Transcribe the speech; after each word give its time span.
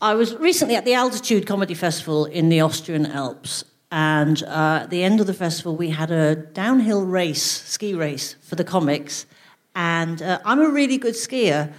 I 0.00 0.14
was 0.14 0.34
recently 0.36 0.76
at 0.76 0.84
the 0.84 0.92
Altitude 0.94 1.46
Comedy 1.46 1.72
Festival 1.74 2.26
in 2.26 2.50
the 2.50 2.60
Austrian 2.60 3.06
Alps, 3.06 3.64
and 3.90 4.42
uh, 4.42 4.80
at 4.82 4.90
the 4.90 5.02
end 5.02 5.20
of 5.20 5.26
the 5.26 5.32
festival, 5.32 5.74
we 5.74 5.88
had 5.90 6.10
a 6.10 6.36
downhill 6.36 7.02
race, 7.04 7.42
ski 7.42 7.94
race 7.94 8.34
for 8.42 8.56
the 8.56 8.64
comics. 8.64 9.24
And 9.74 10.20
uh, 10.20 10.38
I'm 10.44 10.60
a 10.60 10.68
really 10.68 10.98
good 10.98 11.14
skier, 11.14 11.72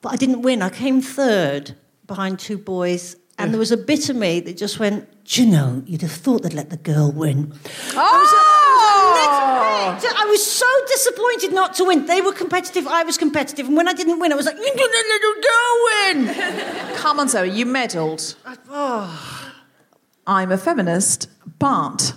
but 0.00 0.12
I 0.12 0.16
didn't 0.16 0.42
win. 0.42 0.62
I 0.62 0.70
came 0.70 1.00
third 1.00 1.76
behind 2.08 2.40
two 2.40 2.58
boys, 2.58 3.14
and 3.38 3.52
there 3.52 3.58
was 3.58 3.72
a 3.72 3.76
bit 3.76 4.08
of 4.08 4.16
me 4.16 4.40
that 4.40 4.56
just 4.56 4.78
went, 4.80 5.06
Do 5.24 5.44
you 5.44 5.50
know, 5.50 5.82
you'd 5.86 6.02
have 6.02 6.10
thought 6.12 6.42
they'd 6.42 6.52
let 6.54 6.70
the 6.70 6.76
girl 6.76 7.12
win. 7.12 7.52
A- 7.96 9.39
I 9.80 9.94
was 9.94 10.02
a 10.04 10.06
little 10.06 10.10
bit- 10.16 10.22
I 10.22 10.24
was 10.26 10.46
so 10.46 10.66
disappointed 10.88 11.52
not 11.52 11.74
to 11.74 11.84
win. 11.84 12.06
They 12.06 12.20
were 12.20 12.32
competitive, 12.32 12.86
I 12.86 13.02
was 13.04 13.16
competitive, 13.18 13.66
and 13.68 13.76
when 13.76 13.88
I 13.88 13.92
didn't 13.92 14.18
win, 14.18 14.32
I 14.32 14.36
was 14.36 14.46
like, 14.46 14.56
You 14.56 14.72
didn't 14.74 16.26
win! 16.28 16.94
Come 16.96 17.20
on, 17.20 17.28
Zoe, 17.28 17.48
you 17.50 17.66
medalled. 17.66 18.34
Oh. 18.70 19.52
I'm 20.26 20.52
a 20.52 20.58
feminist, 20.58 21.28
but 21.58 22.12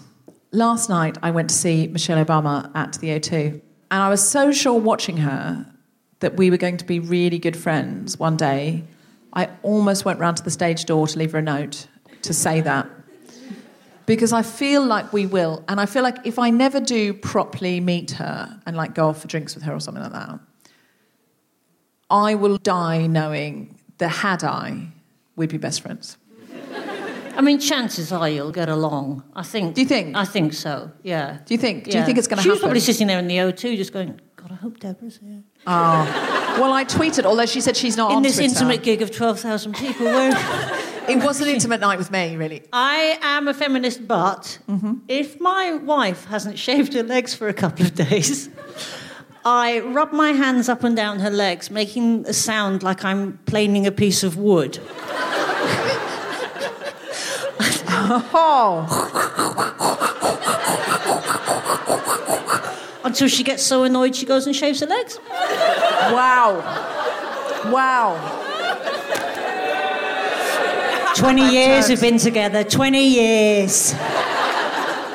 last 0.52 0.90
night 0.90 1.18
I 1.24 1.32
went 1.32 1.50
to 1.50 1.56
see 1.56 1.88
Michelle 1.88 2.24
Obama 2.24 2.70
at 2.76 2.94
the 3.00 3.08
O2, 3.10 3.62
and 3.92 4.04
I 4.04 4.10
was 4.10 4.28
so 4.28 4.52
sure 4.52 4.80
watching 4.80 5.18
her 5.18 5.66
that 6.20 6.36
we 6.38 6.50
were 6.50 6.58
going 6.58 6.78
to 6.78 6.86
be 6.86 7.00
really 7.00 7.40
good 7.40 7.58
friends 7.58 8.18
one 8.20 8.38
day. 8.38 8.84
I 9.34 9.50
almost 9.64 10.06
went 10.06 10.20
round 10.20 10.38
to 10.38 10.44
the 10.44 10.52
stage 10.52 10.86
door 10.86 11.08
to 11.08 11.20
leave 11.20 11.32
her 11.32 11.40
a 11.40 11.42
note 11.42 11.88
to 12.22 12.34
say 12.34 12.62
that. 12.62 12.88
Because 14.06 14.34
I 14.34 14.42
feel 14.42 14.86
like 14.86 15.14
we 15.14 15.26
will, 15.26 15.64
and 15.68 15.80
I 15.80 15.86
feel 15.86 16.04
like 16.04 16.18
if 16.26 16.38
I 16.38 16.50
never 16.50 16.80
do 16.80 17.14
properly 17.14 17.80
meet 17.80 18.12
her 18.12 18.60
and 18.66 18.76
like 18.76 18.94
go 18.94 19.08
off 19.08 19.22
for 19.22 19.28
drinks 19.28 19.56
with 19.56 19.64
her 19.64 19.74
or 19.74 19.80
something 19.80 20.04
like 20.04 20.12
that, 20.12 20.40
I 22.10 22.36
will 22.36 22.58
die 22.58 23.08
knowing 23.08 23.80
that 24.00 24.10
had 24.10 24.44
I, 24.44 24.90
we'd 25.36 25.50
be 25.50 25.58
best 25.58 25.82
friends. 25.82 26.18
I 27.36 27.42
mean, 27.42 27.60
chances 27.60 28.12
are 28.12 28.30
you'll 28.30 28.52
get 28.52 28.70
along. 28.70 29.24
I 29.36 29.44
think. 29.44 29.74
Do 29.74 29.82
you 29.82 29.88
think? 29.88 30.16
I 30.16 30.26
think 30.26 30.54
so. 30.54 30.92
Yeah. 31.02 31.40
Do 31.46 31.54
you 31.54 31.58
think? 31.58 31.86
Do 31.86 31.98
you 31.98 32.06
think 32.06 32.18
it's 32.20 32.28
going 32.28 32.38
to 32.38 32.44
happen? 32.44 32.44
She 32.44 32.50
was 32.50 32.60
probably 32.60 32.80
sitting 32.80 33.08
there 33.08 33.18
in 33.18 33.28
the 33.28 33.38
O2, 33.38 33.76
just 33.76 33.92
going, 33.92 34.20
"God, 34.44 34.52
I 34.52 34.56
hope 34.56 34.80
Deborah's 34.80 35.18
here." 35.18 35.42
Oh. 35.66 36.58
well, 36.62 36.74
I 36.74 36.84
tweeted, 36.86 37.26
although 37.26 37.46
she 37.48 37.62
said 37.62 37.76
she's 37.78 37.98
not 37.98 38.12
in 38.12 38.18
on 38.18 38.24
this 38.24 38.36
Twitter. 38.36 38.52
intimate 38.52 38.84
gig 38.84 39.02
of 39.02 39.10
twelve 39.12 39.40
thousand 39.40 39.76
people. 39.76 40.06
Where 40.06 40.32
It 41.10 41.22
was 41.22 41.42
an 41.42 41.50
intimate 41.50 41.82
night 41.82 41.98
with 41.98 42.12
me, 42.12 42.38
really. 42.38 42.64
I 42.72 43.18
am 43.22 43.48
a 43.50 43.54
feminist, 43.54 44.08
but 44.08 44.60
Mm-hmm. 44.70 44.94
if 45.10 45.40
my 45.42 45.74
wife 45.74 46.26
hasn't 46.26 46.58
shaved 46.58 46.94
her 46.94 47.04
legs 47.04 47.34
for 47.34 47.48
a 47.50 47.54
couple 47.54 47.86
of 47.86 47.94
days. 47.96 48.50
I 49.46 49.80
rub 49.80 50.14
my 50.14 50.32
hands 50.32 50.70
up 50.70 50.86
and 50.86 50.96
down 50.96 51.20
her 51.20 51.30
legs, 51.30 51.70
making 51.70 52.26
a 52.28 52.32
sound 52.34 52.82
like 52.84 53.04
I'm 53.04 53.40
planing 53.46 53.86
a 53.86 53.92
piece 53.92 54.24
of 54.24 54.38
wood. 54.38 54.80
Oh, 57.96 59.33
Until 63.14 63.28
she 63.28 63.44
gets 63.44 63.62
so 63.62 63.84
annoyed 63.84 64.16
she 64.16 64.26
goes 64.26 64.48
and 64.48 64.56
shaves 64.56 64.80
her 64.80 64.88
legs. 64.88 65.20
wow. 65.30 66.56
Wow. 67.72 68.18
20 71.16 71.52
years 71.52 71.90
we've 71.90 72.02
been 72.02 72.18
together, 72.18 72.64
20 72.64 73.08
years. 73.08 73.92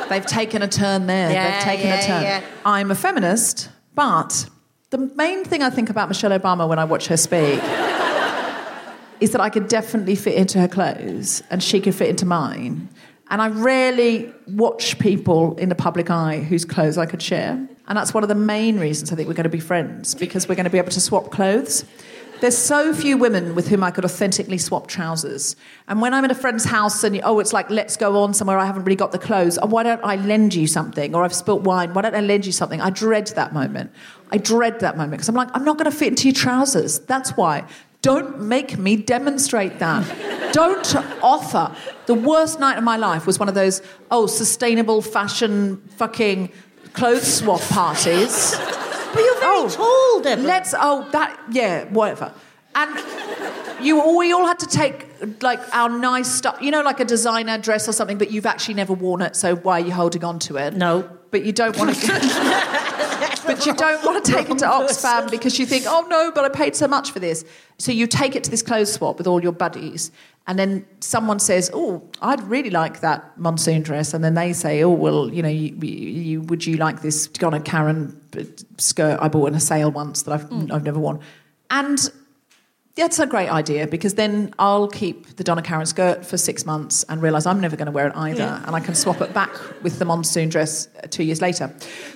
They've 0.08 0.25
taken 0.25 0.62
a 0.62 0.69
turn 0.69 1.08
there. 1.08 1.32
Yeah, 1.32 1.50
They've 1.50 1.64
taken 1.64 1.87
yeah, 1.88 1.99
a 2.00 2.06
turn. 2.06 2.22
yeah. 2.22 2.43
I'm 2.64 2.93
a 2.93 2.94
feminist, 2.94 3.69
but 3.96 4.49
the 4.90 4.99
main 5.17 5.44
thing 5.44 5.64
I 5.64 5.70
think 5.70 5.90
about 5.90 6.06
Michelle 6.06 6.31
Obama 6.31 6.69
when 6.69 6.78
I 6.78 6.84
watch 6.84 7.08
her 7.08 7.17
speak 7.17 7.61
is 9.19 9.32
that 9.32 9.40
I 9.40 9.50
could 9.50 9.67
definitely 9.67 10.14
fit 10.14 10.37
into 10.37 10.61
her 10.61 10.69
clothes 10.69 11.43
and 11.50 11.61
she 11.61 11.81
could 11.81 11.96
fit 11.96 12.11
into 12.11 12.26
mine. 12.26 12.90
And 13.28 13.43
I 13.43 13.49
rarely 13.49 14.32
watch 14.46 15.00
people 15.00 15.56
in 15.56 15.69
the 15.69 15.75
public 15.75 16.11
eye 16.12 16.38
whose 16.38 16.64
clothes 16.64 16.96
I 16.96 17.06
could 17.06 17.20
share. 17.20 17.69
And 17.88 17.96
that's 17.96 18.14
one 18.14 18.23
of 18.23 18.29
the 18.29 18.35
main 18.35 18.79
reasons 18.79 19.11
I 19.11 19.17
think 19.17 19.29
we're 19.29 19.35
going 19.35 19.44
to 19.44 19.50
be 19.50 19.61
friends 19.61 20.14
because 20.14 20.49
we're 20.49 20.55
going 20.55 20.64
to 20.64 20.70
be 20.70 20.79
able 20.79 20.90
to 20.90 21.00
swap 21.00 21.31
clothes. 21.31 21.85
There's 22.40 22.56
so 22.56 22.94
few 22.94 23.17
women 23.17 23.56
with 23.56 23.67
whom 23.67 23.82
I 23.82 23.90
could 23.90 24.05
authentically 24.05 24.58
swap 24.58 24.87
trousers. 24.87 25.56
And 25.88 26.00
when 26.00 26.14
I'm 26.14 26.25
at 26.25 26.31
a 26.31 26.37
friend's 26.37 26.64
house 26.64 27.02
and, 27.02 27.20
oh, 27.25 27.40
it's 27.40 27.52
like, 27.52 27.69
let's 27.69 27.96
go 27.96 28.23
on 28.23 28.32
somewhere, 28.32 28.58
I 28.58 28.64
haven't 28.64 28.85
really 28.85 28.94
got 28.94 29.11
the 29.11 29.19
clothes. 29.19 29.58
Oh, 29.61 29.67
why 29.67 29.82
don't 29.82 30.05
I 30.05 30.14
lend 30.17 30.55
you 30.55 30.69
something? 30.69 31.17
Or 31.17 31.25
I've 31.25 31.35
spilt 31.35 31.62
wine, 31.62 31.94
why 31.94 32.02
don't 32.02 32.14
I 32.14 32.20
lend 32.20 32.46
you 32.46 32.52
something? 32.52 32.81
I 32.81 32.90
dread 32.90 33.26
that 33.29 33.52
moment. 33.52 33.91
I 34.31 34.38
dread 34.38 34.79
that 34.81 34.96
moment 34.96 35.12
because 35.12 35.29
I'm 35.29 35.34
like, 35.34 35.49
I'm 35.52 35.64
not 35.64 35.79
going 35.79 35.91
to 35.91 35.96
fit 35.96 36.08
into 36.08 36.29
your 36.29 36.34
trousers. 36.34 37.00
That's 37.00 37.31
why. 37.31 37.64
Don't 38.02 38.43
make 38.43 38.79
me 38.79 38.94
demonstrate 38.96 39.81
that. 39.81 40.52
Don't 40.52 40.94
offer. 41.23 41.75
The 42.06 42.14
worst 42.14 42.61
night 42.61 42.79
of 42.79 42.84
my 42.84 42.96
life 42.96 43.26
was 43.26 43.41
one 43.41 43.49
of 43.49 43.56
those, 43.56 43.82
oh, 44.12 44.26
sustainable 44.29 45.02
fashion 45.02 45.79
fucking 45.96 46.52
clothes 46.93 47.32
swap 47.38 47.61
parties. 47.62 48.55
But 48.56 49.20
you're 49.25 49.40
very 49.40 49.44
Oh, 49.56 49.69
tall, 49.70 50.23
Deborah. 50.23 50.44
Let's, 50.44 50.75
oh, 50.79 51.08
that, 51.12 51.38
yeah, 51.50 51.85
whatever. 51.87 52.32
And 52.75 53.85
you, 53.85 54.00
all- 54.00 54.17
we 54.19 54.32
all 54.32 54.46
had 54.46 54.58
to 54.61 54.67
take 54.67 55.06
like 55.43 55.61
our 55.75 55.88
nice 55.88 56.29
stuff, 56.31 56.58
you 56.61 56.70
know, 56.70 56.82
like 56.82 57.00
a 57.00 57.05
designer 57.05 57.58
dress 57.58 57.88
or 57.88 57.93
something, 57.93 58.19
but 58.19 58.31
you've 58.31 58.46
actually 58.46 58.75
never 58.75 58.93
worn 58.93 59.23
it, 59.23 59.35
so 59.35 59.56
why 59.56 59.81
are 59.81 59.85
you 59.85 59.93
holding 59.93 60.23
on 60.25 60.38
to 60.40 60.56
it? 60.56 60.75
No. 60.75 61.08
But 61.31 61.44
you 61.44 61.52
don't 61.52 61.76
want 61.79 61.94
to. 61.94 62.06
but 63.46 63.67
you 63.67 63.75
don't 63.75 64.05
want 64.05 64.25
to 64.25 64.32
take 64.32 64.49
it 64.50 64.58
to 64.58 64.67
Oxfam 64.67 65.31
because 65.31 65.58
you 65.58 65.67
think, 65.67 65.84
oh 65.87 66.06
no, 66.08 66.31
but 66.32 66.44
I 66.44 66.49
paid 66.50 66.76
so 66.76 66.87
much 66.87 67.11
for 67.11 67.19
this. 67.19 67.44
So 67.79 67.93
you 67.93 68.06
take 68.06 68.37
it 68.37 68.44
to 68.44 68.50
this 68.50 68.62
clothes 68.62 68.93
swap 68.93 69.19
with 69.19 69.26
all 69.26 69.43
your 69.43 69.52
buddies, 69.52 70.11
and 70.48 70.58
then 70.58 70.84
someone 71.00 71.38
says, 71.38 71.70
oh, 71.74 72.02
I'd 72.22 72.42
really 72.42 72.70
like 72.70 73.00
that 73.00 73.38
monsoon 73.38 73.82
dress, 73.82 74.14
and 74.14 74.24
then 74.24 74.34
they 74.34 74.52
say, 74.52 74.82
oh 74.82 74.90
well, 74.90 75.32
you 75.32 75.42
know, 75.42 75.48
you, 75.48 75.76
you, 75.76 76.40
would 76.40 76.66
you 76.66 76.76
like 76.78 77.02
this 77.02 77.28
Donna 77.28 77.60
Karan 77.60 78.20
skirt 78.78 79.18
I 79.22 79.28
bought 79.28 79.48
in 79.48 79.54
a 79.54 79.60
sale 79.60 79.90
once 79.92 80.22
that 80.22 80.32
I've 80.32 80.72
I've 80.72 80.82
never 80.84 80.98
worn, 80.98 81.20
and 81.70 81.98
that's 82.96 83.20
a 83.20 83.26
great 83.26 83.48
idea 83.48 83.86
because 83.86 84.14
then 84.14 84.52
I'll 84.58 84.88
keep 84.88 85.36
the 85.36 85.44
Donna 85.44 85.62
Karan 85.62 85.86
skirt 85.86 86.26
for 86.26 86.36
six 86.36 86.66
months 86.66 87.04
and 87.08 87.22
realise 87.22 87.46
I'm 87.46 87.60
never 87.60 87.76
going 87.76 87.86
to 87.86 87.92
wear 87.92 88.08
it 88.08 88.16
either, 88.16 88.38
Yeah. 88.40 88.64
and 88.66 88.74
I 88.74 88.80
can 88.80 88.96
swap 88.96 89.20
it 89.20 89.32
back 89.32 89.50
with 89.84 90.00
the 90.00 90.04
monsoon 90.04 90.48
dress 90.48 90.88
uh, 90.96 91.06
two 91.08 91.22
years 91.22 91.40
later. 91.40 91.72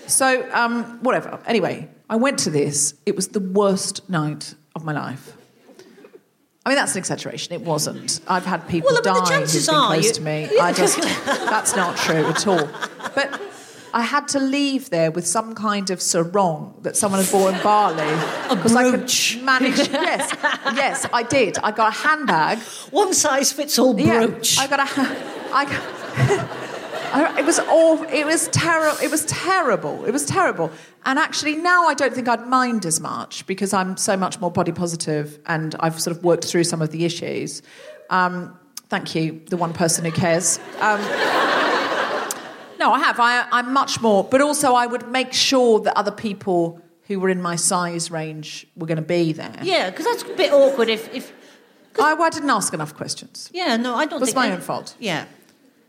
So, 0.08 0.44
um, 0.52 0.98
whatever. 1.04 1.38
Anyway, 1.46 1.88
I 2.10 2.16
went 2.16 2.38
to 2.40 2.50
this. 2.50 2.94
It 3.06 3.14
was 3.14 3.28
the 3.28 3.38
worst 3.38 4.08
night 4.10 4.54
of 4.74 4.84
my 4.84 4.92
life. 4.92 5.36
I 6.64 6.68
mean, 6.68 6.76
that's 6.76 6.92
an 6.92 6.98
exaggeration. 6.98 7.54
It 7.54 7.62
wasn't. 7.62 8.20
I've 8.28 8.46
had 8.46 8.68
people 8.68 8.90
Well, 8.92 9.00
I 9.04 9.12
mean, 9.14 9.22
the 9.24 9.30
die 9.30 9.40
who've 9.40 9.66
been 9.66 9.74
close 9.86 10.04
you- 10.06 10.12
to 10.14 10.20
me. 10.22 10.48
I 10.60 10.72
just 10.72 11.00
that's 11.26 11.74
not 11.74 11.96
true 11.96 12.24
at 12.26 12.46
all. 12.46 12.68
But 13.14 13.40
I 13.92 14.02
had 14.02 14.28
to 14.28 14.38
leave 14.38 14.88
there 14.90 15.10
with 15.10 15.26
some 15.26 15.54
kind 15.54 15.90
of 15.90 16.00
sarong 16.00 16.74
that 16.82 16.96
someone 16.96 17.20
had 17.22 17.30
bought 17.32 17.54
in 17.54 17.62
Bali. 17.62 18.02
A 18.50 18.56
because 18.56 18.76
I 18.76 18.90
could 18.90 19.44
manage. 19.44 19.88
Yes, 19.92 20.30
yes, 20.76 21.06
I 21.12 21.22
did. 21.24 21.58
I 21.58 21.72
got 21.72 21.88
a 21.94 21.98
handbag. 21.98 22.58
One 22.90 23.12
size 23.12 23.52
fits 23.52 23.78
all 23.78 23.92
brooch. 23.94 24.56
Yeah, 24.56 24.62
I 24.62 24.66
got 24.68 24.80
a. 24.80 25.16
I- 25.54 26.68
it 27.38 27.44
was 27.44 27.58
all. 27.58 28.02
It 28.04 28.24
was 28.26 28.48
terrible. 28.48 28.98
It 29.02 29.10
was 29.10 29.24
terrible. 29.26 30.04
It 30.04 30.10
was 30.12 30.24
terrible. 30.26 30.70
And 31.04 31.18
actually, 31.18 31.56
now 31.56 31.86
I 31.88 31.94
don't 31.94 32.14
think 32.14 32.28
I'd 32.28 32.46
mind 32.46 32.86
as 32.86 33.00
much 33.00 33.46
because 33.46 33.72
I'm 33.72 33.96
so 33.96 34.16
much 34.16 34.40
more 34.40 34.50
body 34.50 34.72
positive, 34.72 35.38
and 35.46 35.74
I've 35.80 36.00
sort 36.00 36.16
of 36.16 36.22
worked 36.24 36.44
through 36.44 36.64
some 36.64 36.80
of 36.82 36.90
the 36.90 37.04
issues. 37.04 37.62
Um, 38.10 38.58
thank 38.88 39.14
you, 39.14 39.42
the 39.48 39.56
one 39.56 39.72
person 39.72 40.04
who 40.04 40.12
cares. 40.12 40.58
Um, 40.80 41.00
no, 42.78 42.92
I 42.92 42.98
have. 43.00 43.20
I, 43.20 43.46
I'm 43.52 43.72
much 43.72 44.00
more, 44.00 44.24
but 44.24 44.40
also 44.40 44.74
I 44.74 44.86
would 44.86 45.08
make 45.08 45.32
sure 45.32 45.80
that 45.80 45.96
other 45.96 46.10
people 46.10 46.80
who 47.08 47.20
were 47.20 47.28
in 47.28 47.40
my 47.42 47.56
size 47.56 48.10
range 48.10 48.66
were 48.76 48.86
going 48.86 48.96
to 48.96 49.02
be 49.02 49.32
there. 49.32 49.56
yeah, 49.62 49.90
because 49.90 50.04
that's 50.06 50.22
a 50.22 50.34
bit 50.34 50.52
awkward 50.52 50.88
if, 50.88 51.12
if 51.14 51.32
I, 52.00 52.14
I 52.14 52.30
didn't 52.30 52.50
ask 52.50 52.72
enough 52.72 52.94
questions. 52.96 53.50
Yeah, 53.52 53.76
no, 53.76 53.94
I 53.94 54.06
don't 54.06 54.20
Was 54.20 54.30
think... 54.30 54.36
my 54.36 54.48
I- 54.48 54.52
own 54.52 54.60
fault. 54.60 54.96
Yeah. 54.98 55.26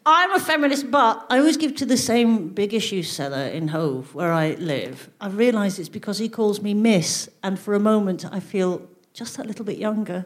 I'm 0.06 0.34
a 0.34 0.40
feminist, 0.40 0.92
but 0.92 1.26
I 1.30 1.40
always 1.40 1.56
give 1.58 1.76
to 1.76 1.86
the 1.86 1.96
same 1.98 2.50
big 2.50 2.74
issue 2.74 3.04
seller 3.04 3.46
in 3.48 3.70
Hove, 3.70 4.14
where 4.14 4.34
I 4.34 4.52
live. 4.56 5.10
I 5.22 5.30
realise 5.30 5.80
it's 5.80 5.90
because 5.90 6.18
he 6.18 6.28
calls 6.28 6.62
me 6.62 6.74
Miss, 6.74 7.30
and 7.42 7.58
for 7.58 7.74
a 7.74 7.80
moment 7.80 8.26
I 8.32 8.40
feel 8.42 8.82
just 9.14 9.38
that 9.38 9.46
little 9.46 9.64
bit 9.64 9.78
younger. 9.78 10.26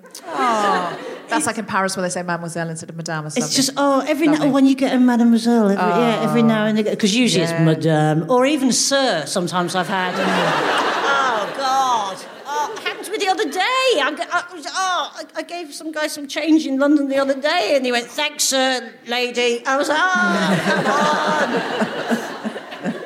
That's 1.30 1.46
like 1.46 1.58
in 1.58 1.66
Paris 1.66 1.96
where 1.98 2.04
they 2.04 2.10
say 2.10 2.24
mademoiselle 2.24 2.70
instead 2.70 2.90
of 2.90 2.96
madame 2.96 3.26
or 3.26 3.30
something. 3.30 3.44
It's 3.44 3.56
just, 3.56 3.72
oh, 3.76 4.04
every 4.08 4.28
now 4.30 4.50
when 4.50 4.66
you 4.66 4.76
get 4.76 4.94
a 4.96 5.00
mademoiselle, 5.00 5.70
every, 5.70 5.84
yeah, 5.84 6.22
every 6.24 6.42
ah. 6.42 6.46
now 6.48 6.66
and 6.66 6.80
again, 6.80 6.94
because 6.94 7.14
usually 7.16 7.44
Yeah. 7.44 7.52
it's 7.52 7.66
madame, 7.66 8.30
or 8.32 8.46
even 8.46 8.72
sir, 8.72 9.26
sometimes 9.26 9.76
I've 9.76 9.90
had. 9.90 10.16
oh, 10.16 11.54
God. 11.58 12.18
Oh, 12.48 12.74
it 12.78 12.84
happened 12.84 13.06
to 13.06 13.12
me 13.12 13.18
the 13.18 13.27
other 13.40 13.52
day. 13.52 13.60
I, 13.60 14.28
I 14.32 14.44
oh, 14.68 15.28
I, 15.36 15.44
gave 15.44 15.74
some 15.74 15.92
guy 15.92 16.08
some 16.08 16.28
change 16.28 16.66
in 16.66 16.80
London 16.80 17.08
the 17.08 17.18
other 17.18 17.40
day, 17.40 17.74
and 17.76 17.86
he 17.86 17.92
went, 17.92 18.08
thanks, 18.08 18.46
sir, 18.46 18.94
lady. 19.06 19.64
I 19.66 19.78
was 19.78 19.90
like, 19.90 20.00
oh, 20.02 20.62
come 20.66 20.86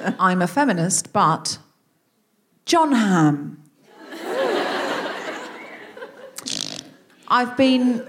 on. 0.07 0.15
I'm 0.19 0.41
a 0.41 0.47
feminist, 0.47 1.11
but 1.11 1.57
Jon 2.65 2.93
Hamm. 2.93 3.57
I've 7.27 7.55
been 7.55 7.99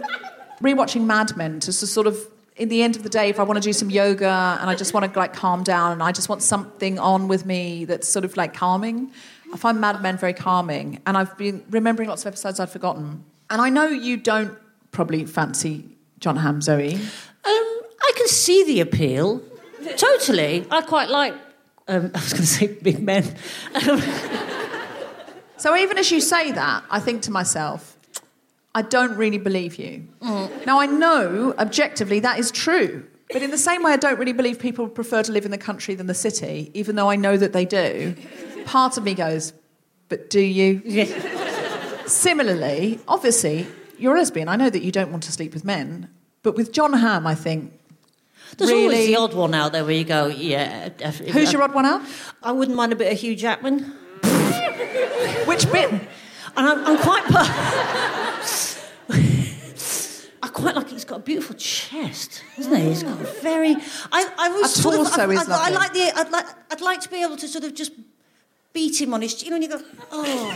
rewatching 0.60 1.04
Mad 1.04 1.36
Men 1.36 1.60
to 1.60 1.72
sort 1.72 2.06
of, 2.06 2.18
in 2.62 2.68
the 2.68 2.82
end 2.82 2.94
of 2.94 3.02
the 3.02 3.08
day, 3.08 3.28
if 3.28 3.40
I 3.40 3.42
want 3.42 3.60
to 3.60 3.68
do 3.68 3.72
some 3.72 3.90
yoga 3.90 4.58
and 4.60 4.70
I 4.70 4.76
just 4.76 4.94
want 4.94 5.12
to 5.12 5.18
like 5.18 5.32
calm 5.32 5.64
down 5.64 5.90
and 5.90 6.00
I 6.00 6.12
just 6.12 6.28
want 6.28 6.42
something 6.42 6.96
on 7.00 7.26
with 7.26 7.44
me 7.44 7.84
that's 7.86 8.06
sort 8.06 8.24
of 8.24 8.36
like 8.36 8.54
calming, 8.54 9.10
I 9.52 9.56
find 9.56 9.80
Mad 9.80 10.00
Men 10.00 10.16
very 10.16 10.32
calming. 10.32 11.00
And 11.04 11.16
I've 11.18 11.36
been 11.36 11.64
remembering 11.70 12.08
lots 12.08 12.22
of 12.22 12.28
episodes 12.28 12.60
I'd 12.60 12.70
forgotten. 12.70 13.24
And 13.50 13.60
I 13.60 13.68
know 13.68 13.88
you 13.88 14.16
don't 14.16 14.56
probably 14.92 15.24
fancy 15.26 15.88
Jon 16.20 16.36
Hamm, 16.36 16.62
Zoe. 16.62 16.94
Um, 16.94 17.00
I 17.44 18.12
can 18.16 18.28
see 18.28 18.64
the 18.64 18.80
appeal. 18.80 19.42
Totally. 19.96 20.64
I 20.70 20.82
quite 20.82 21.08
like, 21.08 21.34
um, 21.88 22.12
I 22.14 22.18
was 22.20 22.32
going 22.32 22.42
to 22.42 22.46
say 22.46 22.68
big 22.68 23.02
men. 23.02 23.36
So 25.62 25.76
even 25.76 25.96
as 25.96 26.10
you 26.10 26.20
say 26.20 26.50
that, 26.50 26.82
I 26.90 26.98
think 26.98 27.22
to 27.22 27.30
myself, 27.30 27.91
I 28.74 28.82
don't 28.82 29.16
really 29.16 29.38
believe 29.38 29.76
you. 29.76 30.08
Now 30.66 30.80
I 30.80 30.86
know 30.86 31.54
objectively 31.58 32.20
that 32.20 32.38
is 32.38 32.50
true, 32.50 33.04
but 33.32 33.42
in 33.42 33.50
the 33.50 33.58
same 33.58 33.82
way 33.82 33.92
I 33.92 33.96
don't 33.96 34.18
really 34.18 34.32
believe 34.32 34.58
people 34.58 34.88
prefer 34.88 35.22
to 35.22 35.32
live 35.32 35.44
in 35.44 35.50
the 35.50 35.58
country 35.58 35.94
than 35.94 36.06
the 36.06 36.14
city, 36.14 36.70
even 36.74 36.96
though 36.96 37.10
I 37.10 37.16
know 37.16 37.36
that 37.36 37.52
they 37.52 37.64
do. 37.64 38.14
Part 38.64 38.96
of 38.96 39.04
me 39.04 39.14
goes, 39.14 39.52
but 40.08 40.30
do 40.30 40.40
you? 40.40 40.80
Similarly, 42.06 42.98
obviously, 43.08 43.66
you're 43.98 44.14
a 44.14 44.18
lesbian. 44.18 44.48
I 44.48 44.56
know 44.56 44.70
that 44.70 44.82
you 44.82 44.92
don't 44.92 45.10
want 45.10 45.22
to 45.24 45.32
sleep 45.32 45.54
with 45.54 45.64
men, 45.64 46.08
but 46.42 46.56
with 46.56 46.72
Jon 46.72 46.92
Hamm, 46.94 47.26
I 47.26 47.34
think. 47.34 47.72
There's 48.58 48.70
really, 48.70 48.84
always 48.84 49.06
the 49.06 49.16
odd 49.16 49.34
one 49.34 49.54
out 49.54 49.72
there 49.72 49.84
where 49.84 49.94
you 49.94 50.04
go, 50.04 50.26
yeah, 50.26 50.90
definitely. 50.90 51.32
Who's 51.32 51.52
your 51.52 51.62
odd 51.62 51.72
one 51.74 51.86
out? 51.86 52.02
I 52.42 52.52
wouldn't 52.52 52.76
mind 52.76 52.92
a 52.92 52.96
bit 52.96 53.10
of 53.12 53.18
Hugh 53.18 53.34
Jackman. 53.34 53.80
Which 55.46 55.70
bit? 55.72 55.90
And 55.90 56.68
I'm, 56.68 56.84
I'm 56.86 56.98
quite. 56.98 57.22
I 60.44 60.48
quite 60.48 60.74
like 60.74 60.88
he's 60.90 61.04
got 61.04 61.16
a 61.20 61.22
beautiful 61.22 61.54
chest, 61.56 62.42
isn't 62.58 62.74
he? 62.74 62.82
He's 62.88 63.02
got 63.04 63.20
a 63.20 63.24
very. 63.24 63.76
I, 64.10 64.28
I 64.38 64.48
was 64.48 64.76
A 64.76 64.80
sort 64.82 64.94
of. 64.98 65.06
I, 65.06 65.24
I, 65.24 65.68
I 65.68 65.70
like 65.70 65.92
the. 65.92 66.10
I'd 66.16 66.30
like. 66.30 66.46
I'd 66.70 66.80
like 66.80 67.00
to 67.02 67.08
be 67.08 67.22
able 67.22 67.36
to 67.36 67.46
sort 67.46 67.64
of 67.64 67.74
just 67.74 67.92
beat 68.72 69.00
him 69.00 69.14
on 69.14 69.22
his. 69.22 69.42
You 69.44 69.50
know, 69.50 69.56
and 69.56 69.62
you 69.64 69.70
go, 69.70 69.80
oh. 70.10 70.52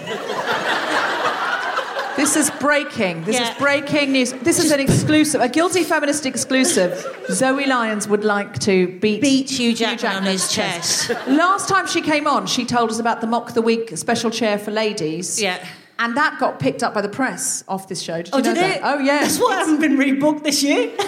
This 2.17 2.35
is 2.35 2.51
breaking. 2.53 3.25
This 3.25 3.37
Yeah. 3.37 3.53
is 3.53 3.59
breaking 3.59 4.13
news. 4.13 4.33
This 4.33 4.59
is 4.59 4.71
an 4.71 4.81
exclusive, 4.81 5.43
a 5.43 5.49
guilty 5.51 5.85
feminist 5.85 6.25
exclusive. 6.25 7.05
Zoe 7.31 7.67
Lyons 7.67 8.09
would 8.09 8.25
like 8.25 8.59
to 8.61 8.99
beat, 9.01 9.21
Beat 9.21 9.51
Hugh 9.51 9.75
Jackman 9.75 10.17
on 10.17 10.23
his 10.25 10.51
chest. 10.51 11.11
Last 11.29 11.69
time 11.69 11.87
she 11.87 12.01
came 12.01 12.27
on, 12.27 12.47
she 12.47 12.65
told 12.65 12.91
us 12.91 12.99
about 12.99 13.21
the 13.21 13.27
Mock 13.27 13.53
the 13.53 13.61
Week 13.61 13.95
special 13.99 14.31
chair 14.31 14.59
for 14.59 14.71
ladies. 14.71 15.41
Yeah. 15.41 15.63
And 15.99 16.17
that 16.17 16.39
got 16.39 16.59
picked 16.59 16.83
up 16.83 16.93
by 16.95 17.01
the 17.01 17.09
press 17.09 17.65
off 17.69 17.89
this 17.89 18.03
show. 18.03 18.21
Did 18.21 18.31
oh, 18.35 18.39
you 18.39 18.45
Oh, 18.45 18.49
know 18.49 18.55
did 18.55 18.63
that? 18.63 18.77
it? 18.77 18.83
Oh, 18.85 18.99
yeah. 18.99 19.21
That's 19.21 19.39
why 19.39 19.55
I 19.55 19.59
haven't 19.61 19.81
been 19.81 19.97
rebooked 19.97 20.43
this 20.43 20.63
year. 20.63 20.93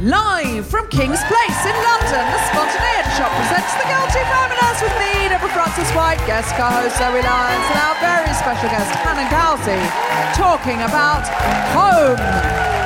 Live 0.00 0.66
from 0.66 0.88
King's 0.88 1.20
Place 1.28 1.60
in 1.68 1.76
London, 1.84 2.24
the 2.32 2.40
Spontaneity 2.48 3.10
Shop 3.20 3.28
presents 3.36 3.72
The 3.76 3.84
Guilty 3.84 4.24
Feminist 4.32 4.80
with 4.80 4.96
me, 4.96 5.28
Deborah 5.28 5.52
Frances 5.52 5.90
White, 5.92 6.16
guest 6.26 6.54
co-host 6.56 6.96
Zoe 6.96 7.20
Lyons, 7.20 7.66
and 7.68 7.78
our 7.84 7.96
very 8.00 8.32
special 8.32 8.70
guest, 8.70 8.88
Hannah 9.04 9.28
Gousy, 9.28 9.76
talking 10.34 10.80
about 10.88 11.28
home. 11.76 12.79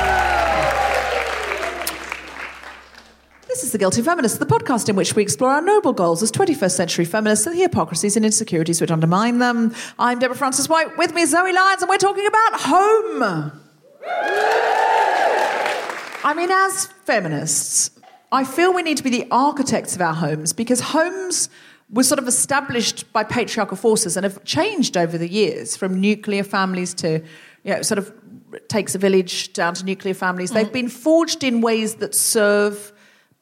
Is 3.65 3.71
The 3.71 3.79
Guilty 3.79 4.03
Feminist, 4.03 4.37
the 4.37 4.45
podcast 4.45 4.89
in 4.89 4.95
which 4.95 5.15
we 5.15 5.23
explore 5.23 5.49
our 5.49 5.61
noble 5.61 5.91
goals 5.91 6.21
as 6.21 6.31
21st 6.31 6.69
century 6.69 7.03
feminists 7.03 7.47
and 7.47 7.55
the 7.55 7.61
hypocrisies 7.61 8.15
and 8.15 8.23
insecurities 8.23 8.79
which 8.79 8.91
undermine 8.91 9.39
them. 9.39 9.73
I'm 9.97 10.19
Deborah 10.19 10.37
Frances 10.37 10.69
White, 10.69 10.95
with 10.99 11.15
me 11.15 11.23
is 11.23 11.31
Zoe 11.31 11.51
Lyons, 11.51 11.81
and 11.81 11.89
we're 11.89 11.97
talking 11.97 12.27
about 12.27 12.59
home. 12.59 13.51
I 16.23 16.35
mean, 16.37 16.51
as 16.51 16.85
feminists, 17.05 17.89
I 18.31 18.43
feel 18.43 18.71
we 18.71 18.83
need 18.83 18.97
to 18.97 19.03
be 19.03 19.09
the 19.09 19.25
architects 19.31 19.95
of 19.95 20.01
our 20.01 20.13
homes 20.13 20.53
because 20.53 20.79
homes 20.79 21.49
were 21.89 22.03
sort 22.03 22.19
of 22.19 22.27
established 22.27 23.11
by 23.13 23.23
patriarchal 23.23 23.77
forces 23.77 24.15
and 24.15 24.25
have 24.25 24.43
changed 24.43 24.95
over 24.95 25.17
the 25.17 25.27
years 25.27 25.75
from 25.75 25.99
nuclear 25.99 26.43
families 26.43 26.93
to, 26.93 27.19
you 27.63 27.73
know, 27.73 27.81
sort 27.81 27.97
of 27.97 28.13
takes 28.67 28.93
a 28.93 28.99
village 28.99 29.53
down 29.53 29.73
to 29.73 29.83
nuclear 29.83 30.13
families. 30.13 30.51
They've 30.51 30.67
mm. 30.67 30.73
been 30.73 30.89
forged 30.89 31.43
in 31.43 31.61
ways 31.61 31.95
that 31.95 32.13
serve 32.13 32.91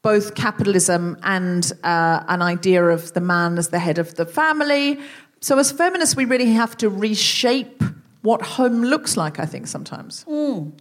both 0.04 0.36
capitalism 0.36 1.18
and 1.24 1.72
uh, 1.84 2.24
an 2.28 2.42
idea 2.42 2.84
of 2.86 3.14
the 3.14 3.22
man 3.22 3.58
as 3.58 3.70
the 3.70 3.80
head 3.80 3.98
of 3.98 4.14
the 4.16 4.26
family. 4.26 5.00
So, 5.42 5.58
as 5.58 5.72
feminists, 5.72 6.16
we 6.16 6.26
really 6.26 6.54
have 6.54 6.78
to 6.78 6.90
reshape 6.90 7.82
what 8.22 8.42
home 8.42 8.84
looks 8.84 9.18
like, 9.18 9.40
I 9.40 9.46
think, 9.46 9.68
sometimes. 9.68 10.24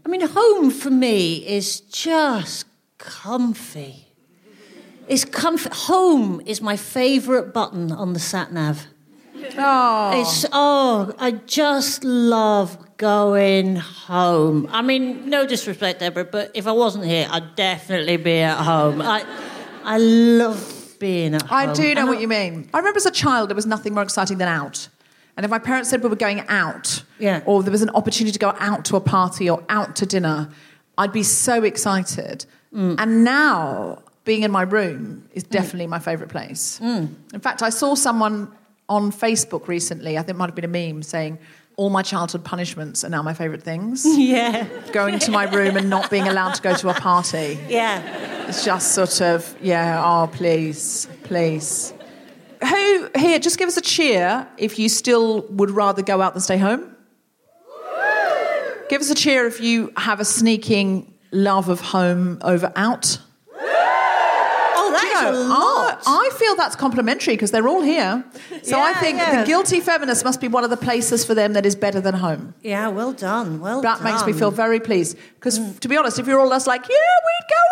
I 0.04 0.08
mean, 0.08 0.20
home 0.20 0.70
for 0.70 0.90
me 0.90 1.46
is 1.46 1.80
just 1.80 2.66
comfy. 2.98 4.08
It's 5.08 5.24
comfy. 5.24 5.70
Home 5.72 6.40
is 6.44 6.60
my 6.60 6.76
favourite 6.76 7.52
button 7.52 7.90
on 7.90 8.12
the 8.12 8.20
sat 8.20 8.52
nav. 8.52 8.86
Oh, 9.58 10.20
It's 10.20 10.46
oh, 10.52 11.12
I 11.18 11.32
just 11.32 12.04
love 12.04 12.78
going 12.96 13.76
home. 13.76 14.68
I 14.70 14.82
mean, 14.82 15.28
no 15.28 15.46
disrespect, 15.46 16.00
Deborah, 16.00 16.24
but 16.24 16.50
if 16.54 16.66
I 16.66 16.72
wasn't 16.72 17.04
here, 17.04 17.26
I'd 17.30 17.54
definitely 17.56 18.16
be 18.16 18.38
at 18.38 18.56
home. 18.58 19.02
I, 19.02 19.24
I 19.84 19.98
love 19.98 20.96
being 20.98 21.34
at 21.34 21.42
home. 21.42 21.58
I 21.70 21.72
do 21.72 21.94
know 21.94 22.02
And 22.02 22.10
what 22.10 22.20
you 22.20 22.28
mean. 22.28 22.68
I 22.72 22.78
remember 22.78 22.96
as 22.98 23.06
a 23.06 23.10
child, 23.10 23.50
there 23.50 23.56
was 23.56 23.66
nothing 23.66 23.94
more 23.94 24.02
exciting 24.02 24.38
than 24.38 24.48
out. 24.48 24.88
And 25.36 25.44
if 25.44 25.50
my 25.50 25.58
parents 25.58 25.88
said 25.90 26.02
we 26.02 26.08
were 26.08 26.16
going 26.16 26.40
out, 26.48 27.02
Yeah. 27.18 27.42
or 27.46 27.62
there 27.62 27.72
was 27.72 27.82
an 27.82 27.90
opportunity 27.90 28.32
to 28.32 28.38
go 28.38 28.54
out 28.58 28.84
to 28.86 28.96
a 28.96 29.00
party 29.00 29.48
or 29.48 29.64
out 29.68 29.96
to 29.96 30.06
dinner, 30.06 30.50
I'd 30.98 31.12
be 31.12 31.22
so 31.22 31.64
excited. 31.64 32.44
Mm. 32.74 32.96
And 32.98 33.24
now, 33.24 34.02
being 34.24 34.42
in 34.42 34.50
my 34.50 34.62
room 34.62 35.28
is 35.32 35.42
definitely 35.42 35.86
my 35.86 35.98
favourite 35.98 36.30
place. 36.30 36.78
Mm. 36.82 37.14
In 37.34 37.40
fact, 37.40 37.62
I 37.62 37.70
saw 37.70 37.94
someone 37.94 38.52
on 38.88 39.10
Facebook 39.10 39.68
recently, 39.68 40.18
I 40.18 40.20
think 40.20 40.30
it 40.30 40.36
might 40.36 40.46
have 40.46 40.54
been 40.54 40.64
a 40.66 40.68
meme, 40.68 41.02
saying, 41.02 41.38
all 41.76 41.90
my 41.90 42.02
childhood 42.02 42.44
punishments 42.44 43.02
are 43.04 43.08
now 43.08 43.22
my 43.22 43.34
favourite 43.34 43.62
things. 43.62 44.04
Yeah, 44.06 44.66
Going 44.92 45.18
to 45.20 45.30
my 45.30 45.44
room 45.44 45.76
and 45.76 45.88
not 45.90 46.10
being 46.10 46.28
allowed 46.28 46.54
to 46.54 46.62
go 46.62 46.74
to 46.76 46.88
a 46.90 46.94
party. 46.94 47.58
yeah. 47.68 48.48
It's 48.48 48.64
just 48.64 48.92
sort 48.92 49.20
of, 49.22 49.56
yeah, 49.62 50.02
oh, 50.04 50.26
please, 50.26 51.08
please. 51.22 51.94
Who 52.62 53.08
here, 53.16 53.38
just 53.38 53.58
give 53.58 53.68
us 53.68 53.76
a 53.76 53.80
cheer 53.80 54.46
if 54.58 54.78
you 54.78 54.88
still 54.88 55.42
would 55.48 55.70
rather 55.70 56.02
go 56.02 56.20
out 56.20 56.34
than 56.34 56.42
stay 56.42 56.58
home? 56.58 56.94
Give 58.88 59.00
us 59.00 59.10
a 59.10 59.14
cheer 59.14 59.46
if 59.46 59.60
you 59.60 59.90
have 59.96 60.20
a 60.20 60.24
sneaking 60.24 61.14
love 61.30 61.68
of 61.70 61.80
home 61.80 62.38
over 62.42 62.70
out. 62.76 63.18
You 64.92 65.00
that's 65.00 65.22
know, 65.22 65.32
a 65.32 65.48
lot. 65.48 66.02
I, 66.06 66.30
I 66.30 66.38
feel 66.38 66.56
that's 66.56 66.76
complimentary 66.76 67.34
because 67.34 67.50
they're 67.50 67.68
all 67.68 67.82
here. 67.82 68.24
So 68.62 68.78
I 68.78 68.94
think 68.94 69.18
yeah. 69.18 69.40
the 69.40 69.46
guilty 69.46 69.80
feminist 69.80 70.24
must 70.24 70.40
be 70.40 70.48
one 70.48 70.64
of 70.64 70.70
the 70.70 70.76
places 70.76 71.24
for 71.24 71.34
them 71.34 71.52
that 71.54 71.66
is 71.66 71.76
better 71.76 72.00
than 72.00 72.14
home. 72.14 72.54
yeah, 72.62 72.88
well 72.88 73.12
done. 73.12 73.60
Well 73.60 73.80
That 73.82 73.98
done. 73.98 74.12
makes 74.12 74.26
me 74.26 74.32
feel 74.32 74.50
very 74.50 74.80
pleased. 74.80 75.16
Because 75.34 75.58
mm. 75.58 75.78
to 75.80 75.88
be 75.88 75.96
honest, 75.96 76.18
if 76.18 76.26
you're 76.26 76.40
all 76.40 76.50
just 76.50 76.66
like, 76.66 76.82
yeah, 76.82 76.96
we'd 76.96 77.48
go 77.48 77.62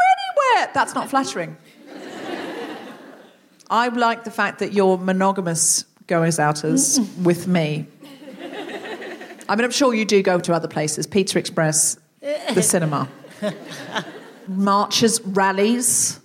anywhere, 0.56 0.70
that's 0.74 0.94
not 0.94 1.08
flattering. 1.08 1.56
I 3.70 3.88
like 3.88 4.24
the 4.24 4.30
fact 4.30 4.58
that 4.58 4.72
you're 4.72 4.98
monogamous 4.98 5.84
goers 6.06 6.38
outers 6.38 6.98
with 7.22 7.46
me. 7.46 7.86
I 9.48 9.56
mean, 9.56 9.64
I'm 9.64 9.70
sure 9.72 9.92
you 9.94 10.04
do 10.04 10.22
go 10.22 10.38
to 10.38 10.52
other 10.54 10.68
places 10.68 11.06
Pizza 11.08 11.38
Express, 11.38 11.98
the 12.20 12.62
cinema, 12.62 13.08
marches, 14.46 15.20
rallies. 15.22 16.19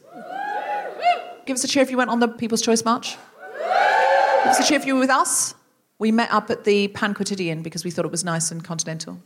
Give 1.45 1.55
us 1.55 1.63
a 1.63 1.67
cheer 1.67 1.83
if 1.83 1.91
you 1.91 1.97
went 1.97 2.09
on 2.09 2.19
the 2.19 2.27
People's 2.27 2.61
Choice 2.61 2.83
March. 2.83 3.17
Give 3.59 4.51
us 4.51 4.59
a 4.59 4.63
cheer 4.63 4.77
if 4.79 4.85
you 4.85 4.95
were 4.95 4.99
with 5.01 5.09
us. 5.09 5.53
We 5.99 6.11
met 6.11 6.31
up 6.31 6.49
at 6.49 6.63
the 6.65 6.87
Pain 6.89 7.13
Quotidien 7.13 7.63
because 7.63 7.83
we 7.85 7.91
thought 7.91 8.05
it 8.05 8.11
was 8.11 8.23
nice 8.23 8.51
and 8.51 8.63
continental. 8.63 9.19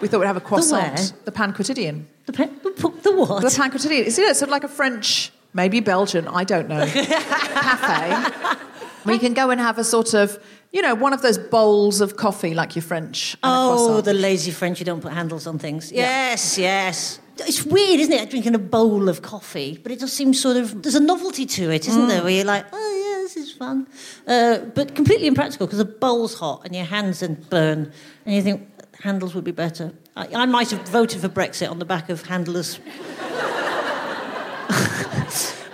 We 0.00 0.08
thought 0.08 0.20
we'd 0.20 0.26
have 0.26 0.36
a 0.36 0.40
croissant. 0.40 0.82
where? 0.98 1.06
The 1.26 1.32
Pain 1.32 1.52
Quotidien. 1.52 2.04
The, 2.26 2.32
pe- 2.32 2.46
the, 2.46 2.92
the 3.02 3.12
what? 3.16 3.42
The 3.42 3.50
Pain 3.50 3.70
Quotidien. 3.70 4.06
It's 4.06 4.18
you 4.18 4.26
know, 4.26 4.32
sort 4.32 4.48
of 4.48 4.52
like 4.52 4.64
a 4.64 4.68
French, 4.68 5.30
maybe 5.52 5.80
Belgian, 5.80 6.26
I 6.26 6.44
don't 6.44 6.68
know, 6.68 6.86
cafe. 6.86 8.56
We 9.04 9.18
can 9.18 9.34
go 9.34 9.50
and 9.50 9.60
have 9.60 9.78
a 9.78 9.84
sort 9.84 10.14
of, 10.14 10.38
you 10.72 10.82
know, 10.82 10.94
one 10.94 11.12
of 11.12 11.22
those 11.22 11.38
bowls 11.38 12.00
of 12.00 12.16
coffee 12.16 12.54
like 12.54 12.74
your 12.76 12.82
French. 12.82 13.36
Oh, 13.42 14.00
the 14.00 14.12
lazy 14.14 14.50
French 14.50 14.78
who 14.78 14.84
don't 14.84 15.00
put 15.00 15.12
handles 15.12 15.46
on 15.46 15.58
things. 15.58 15.90
Yes, 15.92 16.58
yes. 16.58 17.18
It's 17.46 17.64
weird, 17.64 18.00
isn't 18.00 18.12
it, 18.12 18.30
drinking 18.30 18.54
a 18.54 18.58
bowl 18.58 19.08
of 19.08 19.22
coffee? 19.22 19.78
But 19.82 19.92
it 19.92 20.00
just 20.00 20.14
seems 20.14 20.40
sort 20.40 20.56
of, 20.56 20.82
there's 20.82 20.94
a 20.94 21.00
novelty 21.00 21.46
to 21.46 21.70
it, 21.70 21.88
isn't 21.88 22.08
there? 22.08 22.22
Where 22.22 22.32
you're 22.32 22.44
like, 22.44 22.66
oh, 22.72 22.76
yeah, 23.16 23.22
this 23.22 23.36
is 23.36 23.52
fun. 23.52 23.86
Uh, 24.26 24.58
but 24.58 24.94
completely 24.94 25.26
impractical 25.26 25.66
because 25.66 25.78
the 25.78 25.84
bowl's 25.84 26.34
hot 26.34 26.62
and 26.64 26.74
your 26.74 26.84
hands 26.84 27.20
then 27.20 27.34
burn. 27.50 27.92
And 28.26 28.34
you 28.34 28.42
think 28.42 28.68
handles 29.02 29.34
would 29.34 29.44
be 29.44 29.52
better. 29.52 29.92
I, 30.16 30.28
I 30.34 30.46
might 30.46 30.70
have 30.70 30.86
voted 30.88 31.20
for 31.20 31.28
Brexit 31.28 31.70
on 31.70 31.78
the 31.78 31.84
back 31.84 32.08
of 32.08 32.22
handlers. 32.22 32.78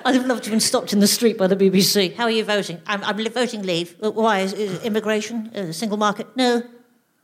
I'd 0.05 0.15
have 0.15 0.27
loved 0.27 0.45
to 0.45 0.51
have 0.51 0.53
been 0.53 0.61
stopped 0.61 0.93
in 0.93 1.01
the 1.01 1.09
street 1.09 1.37
by 1.37 1.49
the 1.49 1.57
BBC. 1.57 2.15
How 2.15 2.25
are 2.25 2.31
you 2.31 2.45
voting? 2.45 2.81
I'm, 2.87 3.03
I'm 3.03 3.17
li- 3.17 3.29
voting 3.29 3.63
leave. 3.63 3.97
Why? 3.99 4.41
Is, 4.41 4.53
is 4.53 4.85
immigration? 4.85 5.49
Uh, 5.49 5.73
single 5.73 5.97
market? 5.99 6.29
No, 6.37 6.63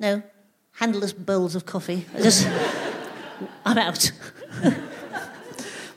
no. 0.01 0.21
Handless 0.73 1.13
bowls 1.13 1.55
of 1.55 1.65
coffee. 1.65 2.07
I 2.13 2.23
just, 2.23 2.45
I'm 3.65 3.79
out. 3.79 4.11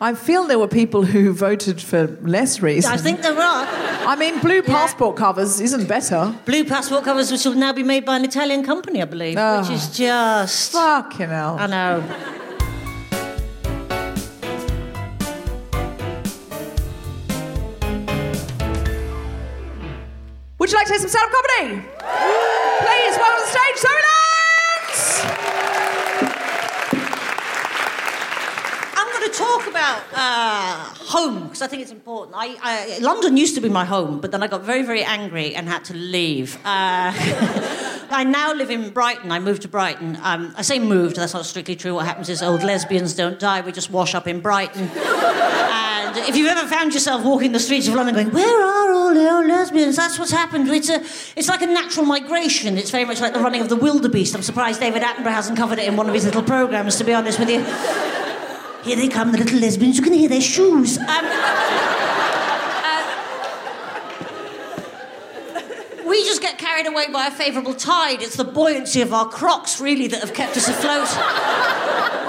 I 0.02 0.14
feel 0.14 0.46
there 0.46 0.60
were 0.60 0.68
people 0.68 1.04
who 1.06 1.32
voted 1.34 1.82
for 1.82 2.08
less 2.22 2.62
reason. 2.62 2.92
I 2.92 2.98
think 2.98 3.22
there 3.22 3.34
are. 3.40 3.66
I 4.08 4.16
mean, 4.18 4.40
blue 4.40 4.62
passport 4.62 5.16
covers 5.16 5.60
isn't 5.62 5.88
better. 5.88 6.36
Blue 6.46 6.66
passport 6.66 7.04
covers, 7.06 7.32
which 7.32 7.46
will 7.46 7.54
now 7.56 7.72
be 7.74 7.82
made 7.84 8.04
by 8.06 8.18
an 8.18 8.26
Italian 8.26 8.64
company, 8.64 9.02
I 9.02 9.06
believe, 9.06 9.38
Oh. 9.40 9.62
which 9.62 9.72
is 9.72 9.90
just. 9.98 10.74
Fucking 10.74 11.30
hell. 11.30 11.56
I 11.60 11.68
know. 11.68 12.04
Would 20.58 20.72
you 20.72 20.78
like 20.78 20.88
to 20.88 20.94
hear 20.94 21.00
some 21.00 21.10
stand-up 21.10 21.32
comedy? 21.32 21.82
Please, 22.80 23.18
welcome 23.18 23.40
to 23.40 23.46
the 23.46 23.52
stage, 23.52 23.78
Zoe 23.78 23.90
talk 29.58 29.68
about 29.68 30.04
uh, 30.14 30.94
home 31.06 31.44
because 31.44 31.62
I 31.62 31.68
think 31.68 31.82
it's 31.82 31.92
important. 31.92 32.36
I, 32.38 32.56
I, 32.62 33.00
London 33.00 33.38
used 33.38 33.56
to 33.56 33.62
be 33.62 33.70
my 33.70 33.86
home, 33.86 34.20
but 34.20 34.32
then 34.32 34.44
I 34.44 34.48
got 34.48 34.64
very, 34.64 34.84
very 34.84 35.04
angry 35.04 35.56
and 35.56 35.68
had 35.68 35.86
to 35.86 35.94
leave. 35.94 36.56
Uh, 36.58 37.14
I 38.12 38.24
now 38.24 38.54
live 38.54 38.70
in 38.70 38.90
Brighton. 38.90 39.32
I 39.32 39.40
moved 39.40 39.62
to 39.64 39.68
Brighton. 39.68 40.18
Um, 40.22 40.54
I 40.58 40.62
say 40.62 40.80
moved, 40.80 41.16
that's 41.16 41.34
not 41.34 41.46
strictly 41.46 41.76
true. 41.76 41.96
What 41.96 42.06
happens 42.06 42.30
is 42.30 42.42
old 42.42 42.64
lesbians 42.64 43.14
don't 43.14 43.40
die, 43.40 43.62
we 43.62 43.72
just 43.72 43.92
wash 43.92 44.14
up 44.14 44.28
in 44.28 44.42
Brighton. 44.42 44.90
and 44.94 46.18
if 46.18 46.36
you've 46.36 46.48
ever 46.48 46.68
found 46.68 46.94
yourself 46.94 47.24
walking 47.24 47.52
the 47.52 47.60
streets 47.60 47.88
of 47.88 47.96
London 47.96 48.16
going, 48.16 48.32
Where 48.32 48.62
are 48.62 48.94
all 48.94 49.14
the 49.14 49.32
old 49.32 49.48
lesbians? 49.48 49.96
That's 49.96 50.20
what's 50.20 50.32
happened. 50.32 50.68
It's, 50.70 50.90
a, 50.90 51.02
it's 51.38 51.48
like 51.48 51.62
a 51.62 51.68
natural 51.68 52.06
migration. 52.06 52.78
It's 52.78 52.92
very 52.92 53.06
much 53.06 53.22
like 53.22 53.34
the 53.34 53.40
running 53.40 53.62
of 53.62 53.70
the 53.70 53.78
wildebeest. 53.78 54.36
I'm 54.36 54.44
surprised 54.44 54.80
David 54.82 55.02
Attenborough 55.02 55.34
hasn't 55.34 55.58
covered 55.58 55.80
it 55.80 55.88
in 55.88 55.96
one 55.96 56.08
of 56.08 56.14
his 56.14 56.26
little 56.26 56.44
programmes, 56.44 56.98
to 56.98 57.04
be 57.04 57.14
honest 57.14 57.40
with 57.40 57.50
you. 57.50 57.66
Here 58.86 58.96
they 58.96 59.08
come, 59.08 59.32
the 59.32 59.40
little 59.40 59.58
lesbians. 59.60 59.98
You 59.98 60.04
can 60.04 60.14
hear 60.14 60.30
their 60.30 60.40
shoes. 60.40 61.00
Um, 61.00 61.08
uh, 61.10 61.24
we 66.08 66.24
just 66.24 66.40
get 66.40 66.60
carried 66.60 66.86
away 66.86 67.08
by 67.12 67.26
a 67.26 67.32
favourable 67.32 67.74
tide. 67.74 68.22
It's 68.22 68.36
the 68.36 68.44
buoyancy 68.44 69.02
of 69.02 69.12
our 69.12 69.28
crocs, 69.28 69.82
really, 69.82 70.06
that 70.10 70.22
have 70.22 70.36
kept 70.36 70.56
us 70.56 70.68
afloat. 70.68 71.08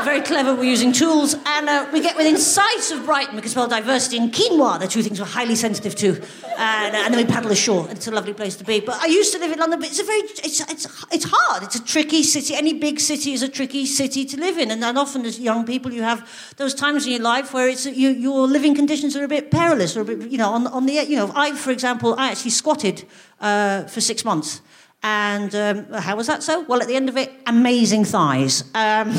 Very 0.06 0.20
clever, 0.20 0.54
we're 0.54 0.62
using 0.62 0.92
tools. 0.92 1.34
And 1.34 1.68
uh, 1.68 1.88
we 1.92 2.00
get 2.00 2.16
within 2.16 2.36
sight 2.36 2.92
of 2.92 3.04
Brighton. 3.04 3.34
We 3.34 3.42
can 3.42 3.50
spell 3.50 3.66
diversity 3.66 4.18
and 4.18 4.32
quinoa, 4.32 4.78
the 4.78 4.86
two 4.86 5.02
things 5.02 5.18
we're 5.18 5.26
highly 5.26 5.56
sensitive 5.56 5.96
to. 5.96 6.22
And, 6.56 6.94
uh, 6.94 6.98
and 7.04 7.12
then 7.12 7.16
we 7.16 7.24
paddle 7.24 7.50
ashore. 7.50 7.88
It's 7.90 8.06
a 8.06 8.12
lovely 8.12 8.32
place 8.32 8.54
to 8.58 8.64
be. 8.64 8.78
But 8.78 9.02
I 9.02 9.06
used 9.06 9.32
to 9.32 9.40
live 9.40 9.50
in 9.50 9.58
London, 9.58 9.80
but 9.80 9.88
it's 9.88 9.98
a 9.98 10.04
very, 10.04 10.20
it's, 10.20 10.60
it's, 10.60 10.86
it's 11.10 11.26
hard. 11.28 11.64
It's 11.64 11.74
a 11.74 11.84
tricky 11.84 12.22
city. 12.22 12.54
Any 12.54 12.74
big 12.74 13.00
city 13.00 13.32
is 13.32 13.42
a 13.42 13.48
tricky 13.48 13.84
city 13.84 14.24
to 14.26 14.36
live 14.38 14.58
in. 14.58 14.70
And 14.70 14.80
then 14.80 14.96
often 14.96 15.26
as 15.26 15.40
young 15.40 15.66
people, 15.66 15.92
you 15.92 16.02
have 16.02 16.54
those 16.56 16.72
times 16.72 17.04
in 17.04 17.10
your 17.10 17.22
life 17.22 17.52
where 17.52 17.68
it's, 17.68 17.84
you, 17.84 18.10
your 18.10 18.46
living 18.46 18.76
conditions 18.76 19.16
are 19.16 19.24
a 19.24 19.28
bit 19.28 19.50
perilous 19.50 19.96
or 19.96 20.02
a 20.02 20.04
bit, 20.04 20.30
you 20.30 20.38
know, 20.38 20.50
on, 20.50 20.68
on 20.68 20.86
the, 20.86 21.04
you 21.04 21.16
know, 21.16 21.32
I, 21.34 21.56
for 21.56 21.72
example, 21.72 22.14
I 22.16 22.30
actually 22.30 22.52
squatted 22.52 23.06
uh, 23.40 23.86
for 23.86 24.00
six 24.00 24.24
months. 24.24 24.60
And 25.02 25.54
um, 25.54 25.92
how 25.92 26.16
was 26.16 26.26
that 26.26 26.42
so? 26.42 26.62
Well, 26.62 26.82
at 26.82 26.88
the 26.88 26.96
end 26.96 27.08
of 27.08 27.16
it, 27.16 27.30
amazing 27.46 28.04
thighs. 28.04 28.62
Um, 28.74 29.12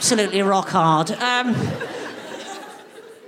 absolutely 0.00 0.42
rock 0.42 0.68
hard. 0.68 1.10
Um, 1.10 1.54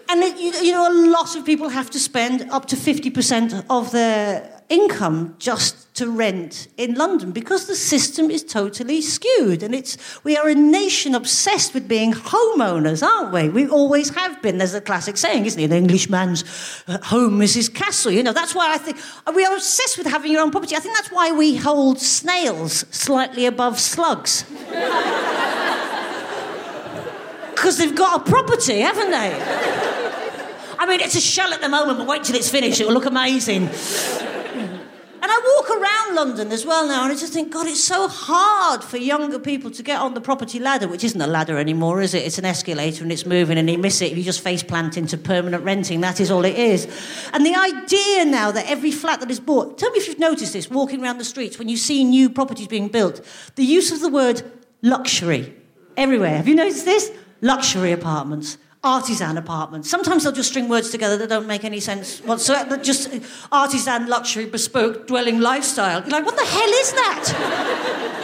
and 0.09 0.23
it, 0.23 0.39
you, 0.39 0.53
you 0.67 0.73
know, 0.73 0.91
a 0.91 0.97
lot 1.11 1.37
of 1.37 1.45
people 1.47 1.71
have 1.71 1.91
to 1.91 1.99
spend 1.99 2.51
up 2.51 2.67
to 2.67 2.77
50% 2.77 3.65
of 3.71 3.93
their 3.93 4.62
income 4.73 5.37
just 5.39 5.95
to 5.95 6.11
rent 6.11 6.69
in 6.79 6.95
London 6.95 7.31
because 7.33 7.67
the 7.67 7.77
system 7.77 8.31
is 8.31 8.43
totally 8.43 9.03
skewed. 9.03 9.63
And 9.63 9.75
it's, 9.75 9.99
we 10.25 10.37
are 10.37 10.49
a 10.49 10.55
nation 10.55 11.15
obsessed 11.15 11.75
with 11.75 11.87
being 11.87 12.13
homeowners, 12.13 13.07
aren't 13.07 13.33
we? 13.33 13.49
We 13.51 13.69
always 13.69 14.09
have 14.15 14.41
been. 14.41 14.57
There's 14.57 14.73
a 14.73 14.81
classic 14.81 15.19
saying, 15.19 15.45
isn't 15.45 15.61
it? 15.61 15.71
An 15.71 15.77
Englishman's 15.77 16.45
uh, 16.89 16.99
home 16.99 17.43
is 17.43 17.55
his 17.55 17.69
castle. 17.69 18.11
You 18.11 18.23
know, 18.23 18.33
that's 18.33 18.55
why 18.55 18.73
I 18.73 18.79
think 18.79 18.97
we 19.37 19.45
are 19.45 19.55
obsessed 19.55 19.99
with 19.99 20.07
having 20.07 20.33
your 20.33 20.41
own 20.41 20.51
property. 20.51 20.75
I 20.75 20.81
think 20.81 20.97
that's 20.97 21.13
why 21.13 21.31
we 21.33 21.57
hold 21.57 22.01
snails 22.01 22.87
slightly 22.91 23.47
above 23.47 23.79
slugs. 23.79 24.45
Because 27.63 27.79
they've 27.79 27.95
got 27.95 28.23
a 28.23 28.25
property, 28.29 28.81
haven't 28.81 29.13
they? 29.13 29.41
I 30.81 30.85
mean, 30.85 30.99
it's 30.99 31.15
a 31.15 31.21
shell 31.21 31.55
at 31.55 31.61
the 31.61 31.69
moment, 31.69 31.97
but 31.97 32.09
wait 32.09 32.25
till 32.25 32.35
it's 32.35 32.51
finished. 32.51 32.81
It 32.81 32.89
will 32.89 32.95
look 32.95 33.07
amazing. 33.07 33.71
I 35.35 35.57
walk 35.57 35.71
around 35.71 36.15
London 36.15 36.53
as 36.53 36.67
well 36.67 36.87
now, 36.87 37.05
and 37.05 37.13
I 37.13 37.17
just 37.17 37.33
think, 37.33 37.53
God, 37.53 37.67
it's 37.67 37.83
so 37.83 38.07
hard 38.07 38.85
for 38.85 38.99
younger 38.99 39.39
people 39.39 39.71
to 39.71 39.83
get 39.83 39.99
on 39.99 40.13
the 40.13 40.21
property 40.21 40.59
ladder, 40.59 40.87
which 40.87 41.05
isn't 41.05 41.21
a 41.21 41.27
ladder 41.27 41.57
anymore, 41.57 42.03
is 42.03 42.13
it? 42.13 42.25
It's 42.25 42.37
an 42.37 42.45
escalator 42.45 43.03
and 43.03 43.11
it's 43.11 43.25
moving, 43.25 43.57
and 43.57 43.71
you 43.71 43.79
miss 43.79 44.03
it 44.03 44.13
if 44.13 44.19
you 44.19 44.25
just 44.25 44.43
face 44.43 44.63
plant 44.63 44.99
into 44.99 45.17
permanent 45.17 45.65
renting. 45.65 46.03
That 46.03 46.21
is 46.21 46.31
all 46.31 46.45
it 46.45 46.59
is. 46.59 46.85
And 47.33 47.47
the 47.47 47.55
idea 47.55 48.27
now 48.27 48.51
that 48.53 48.69
every 48.69 48.91
flat 48.91 49.21
that 49.21 49.31
is 49.31 49.41
bought, 49.41 49.79
tell 49.79 49.91
me 49.91 49.99
if 49.99 50.07
you've 50.07 50.19
noticed 50.19 50.53
this 50.53 50.69
walking 50.69 51.03
around 51.03 51.17
the 51.17 51.25
streets 51.25 51.59
when 51.59 51.71
you 51.71 51.79
see 51.79 52.05
new 52.05 52.29
properties 52.29 52.69
being 52.69 52.89
built, 52.89 53.25
the 53.55 53.65
use 53.65 53.91
of 53.91 54.01
the 54.01 54.11
word 54.11 54.43
luxury 54.83 55.55
everywhere. 55.97 56.37
Have 56.37 56.49
you 56.49 56.55
noticed 56.55 56.85
this? 56.85 57.11
Luxury 57.41 57.93
apartments 57.93 58.59
artisan 58.85 59.39
apartments. 59.39 59.89
Sometimes 59.89 60.25
they'll 60.25 60.33
just 60.33 60.51
string 60.51 60.69
words 60.69 60.91
together 60.91 61.17
that 61.17 61.29
don't 61.29 61.47
make 61.47 61.65
any 61.65 61.79
sense 61.79 62.19
whatsoever. 62.21 62.77
Just 62.77 63.15
uh, 63.15 63.21
artisan, 63.53 64.09
luxury, 64.09 64.47
bespoke, 64.47 65.07
dwelling 65.07 65.41
lifestyle. 65.41 66.01
You're 66.01 66.11
like, 66.11 66.27
what 66.27 66.37
the 66.37 66.45
hell 66.45 66.69
is 66.69 66.93
that? 66.93 68.19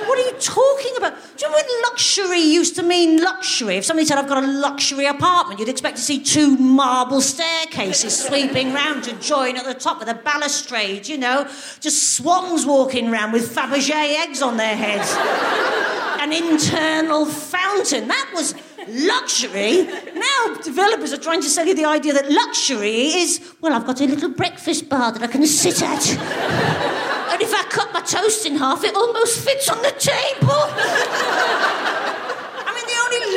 what 0.06 0.18
are 0.18 0.22
you 0.22 0.32
talking 0.40 0.96
about? 0.96 1.14
Do 1.36 1.44
you 1.44 1.50
know 1.50 1.56
when 1.56 1.82
luxury 1.82 2.40
used 2.40 2.76
to 2.76 2.82
mean 2.82 3.22
luxury? 3.22 3.76
If 3.76 3.84
somebody 3.84 4.06
said, 4.06 4.16
I've 4.16 4.28
got 4.28 4.42
a 4.42 4.46
luxury 4.46 5.04
apartment, 5.04 5.60
you'd 5.60 5.68
expect 5.68 5.98
to 5.98 6.02
see 6.02 6.22
two 6.22 6.56
marble 6.56 7.20
staircases 7.20 8.26
sweeping 8.26 8.72
round 8.72 9.04
to 9.04 9.12
join 9.20 9.58
at 9.58 9.66
the 9.66 9.74
top 9.74 9.98
with 9.98 10.08
a 10.08 10.14
balustrade, 10.14 11.08
you 11.08 11.18
know, 11.18 11.44
just 11.80 12.14
swans 12.14 12.64
walking 12.64 13.10
around 13.10 13.32
with 13.32 13.54
Fabergé 13.54 14.18
eggs 14.20 14.40
on 14.40 14.56
their 14.56 14.76
heads. 14.76 15.14
An 16.20 16.32
internal 16.32 17.24
fountain. 17.24 18.08
That 18.08 18.30
was 18.34 18.54
luxury. 18.88 19.84
Now 20.14 20.54
developers 20.62 21.12
are 21.12 21.18
trying 21.18 21.42
to 21.42 21.48
sell 21.48 21.66
you 21.66 21.74
the 21.74 21.84
idea 21.84 22.12
that 22.12 22.30
luxury 22.30 23.06
is, 23.22 23.54
well, 23.60 23.72
I've 23.72 23.86
got 23.86 24.00
a 24.00 24.04
little 24.04 24.30
breakfast 24.30 24.88
bar 24.88 25.12
that 25.12 25.22
I 25.22 25.26
can 25.26 25.46
sit 25.46 25.82
at. 25.82 26.08
and 26.08 27.42
if 27.42 27.52
I 27.54 27.62
cut 27.64 27.92
my 27.92 28.00
toast 28.00 28.46
in 28.46 28.56
half, 28.56 28.84
it 28.84 28.94
almost 28.94 29.44
fits 29.44 29.68
on 29.68 29.82
the 29.82 29.92
table 29.92 31.79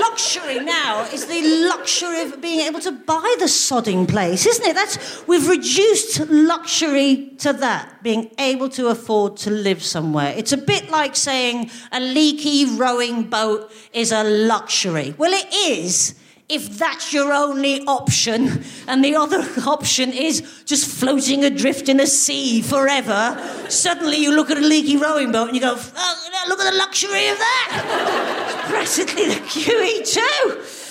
luxury 0.03 0.59
now 0.59 1.03
is 1.13 1.25
the 1.27 1.67
luxury 1.67 2.21
of 2.21 2.41
being 2.41 2.61
able 2.61 2.79
to 2.79 2.91
buy 2.91 3.35
the 3.39 3.45
sodding 3.45 4.07
place, 4.07 4.45
isn't 4.45 4.65
it? 4.65 4.73
That's 4.73 5.25
we've 5.27 5.47
reduced 5.47 6.29
luxury 6.29 7.31
to 7.39 7.53
that, 7.53 8.03
being 8.03 8.31
able 8.37 8.69
to 8.69 8.87
afford 8.87 9.37
to 9.37 9.49
live 9.49 9.83
somewhere. 9.83 10.33
It's 10.35 10.51
a 10.51 10.57
bit 10.57 10.89
like 10.89 11.15
saying 11.15 11.71
a 11.91 11.99
leaky 11.99 12.65
rowing 12.65 13.23
boat 13.23 13.71
is 13.93 14.11
a 14.11 14.23
luxury. 14.23 15.15
Well, 15.17 15.33
it 15.33 15.53
is 15.53 16.15
if 16.49 16.77
that's 16.77 17.13
your 17.13 17.31
only 17.31 17.81
option, 17.85 18.63
and 18.87 19.03
the 19.03 19.15
other 19.15 19.39
option 19.67 20.11
is 20.11 20.63
just 20.65 20.87
floating 20.87 21.43
adrift 21.43 21.89
in 21.89 21.99
a 21.99 22.07
sea 22.07 22.61
forever, 22.61 23.37
suddenly 23.69 24.17
you 24.17 24.35
look 24.35 24.51
at 24.51 24.57
a 24.57 24.61
leaky 24.61 24.97
rowing 24.97 25.31
boat 25.31 25.47
and 25.47 25.55
you 25.55 25.61
go, 25.61 25.75
oh, 25.75 26.45
look 26.47 26.59
at 26.59 26.71
the 26.71 26.77
luxury 26.77 27.29
of 27.29 27.37
that. 27.37 28.49
It's 28.49 28.69
practically 28.69 29.27
the 29.27 29.39
QE2. 29.41 30.81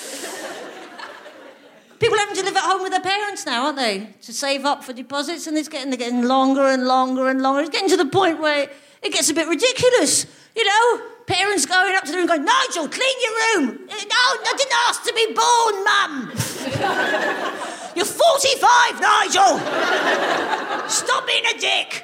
People 1.98 2.18
having 2.18 2.34
to 2.34 2.42
live 2.42 2.56
at 2.56 2.62
home 2.64 2.82
with 2.82 2.90
their 2.90 3.00
parents 3.00 3.46
now, 3.46 3.66
aren't 3.66 3.76
they? 3.76 4.08
To 4.22 4.32
save 4.32 4.64
up 4.64 4.82
for 4.82 4.92
deposits, 4.92 5.46
and 5.46 5.56
it's 5.56 5.68
getting, 5.68 5.92
getting 5.92 6.22
longer 6.22 6.66
and 6.66 6.86
longer 6.86 7.28
and 7.28 7.40
longer. 7.40 7.60
It's 7.60 7.70
getting 7.70 7.90
to 7.90 7.96
the 7.96 8.06
point 8.06 8.40
where 8.40 8.68
it 9.02 9.12
gets 9.12 9.30
a 9.30 9.34
bit 9.34 9.46
ridiculous. 9.46 10.26
You 10.56 10.64
know, 10.64 11.02
Parents 11.26 11.66
going 11.66 11.94
up 11.94 12.04
to 12.04 12.10
them 12.10 12.20
room 12.20 12.26
going, 12.26 12.44
Nigel, 12.44 12.88
clean 12.88 13.16
your 13.22 13.32
room. 13.32 13.88
Eh, 13.88 14.04
no, 14.04 14.16
I 14.16 14.54
didn't 14.56 14.72
ask 14.88 15.04
to 15.04 15.12
be 15.14 15.26
born, 15.32 15.84
Mum. 15.84 16.32
You're 17.96 18.06
45, 18.06 19.00
Nigel. 19.00 19.58
Stop 20.88 21.26
being 21.26 21.44
a 21.46 21.58
dick. 21.58 22.02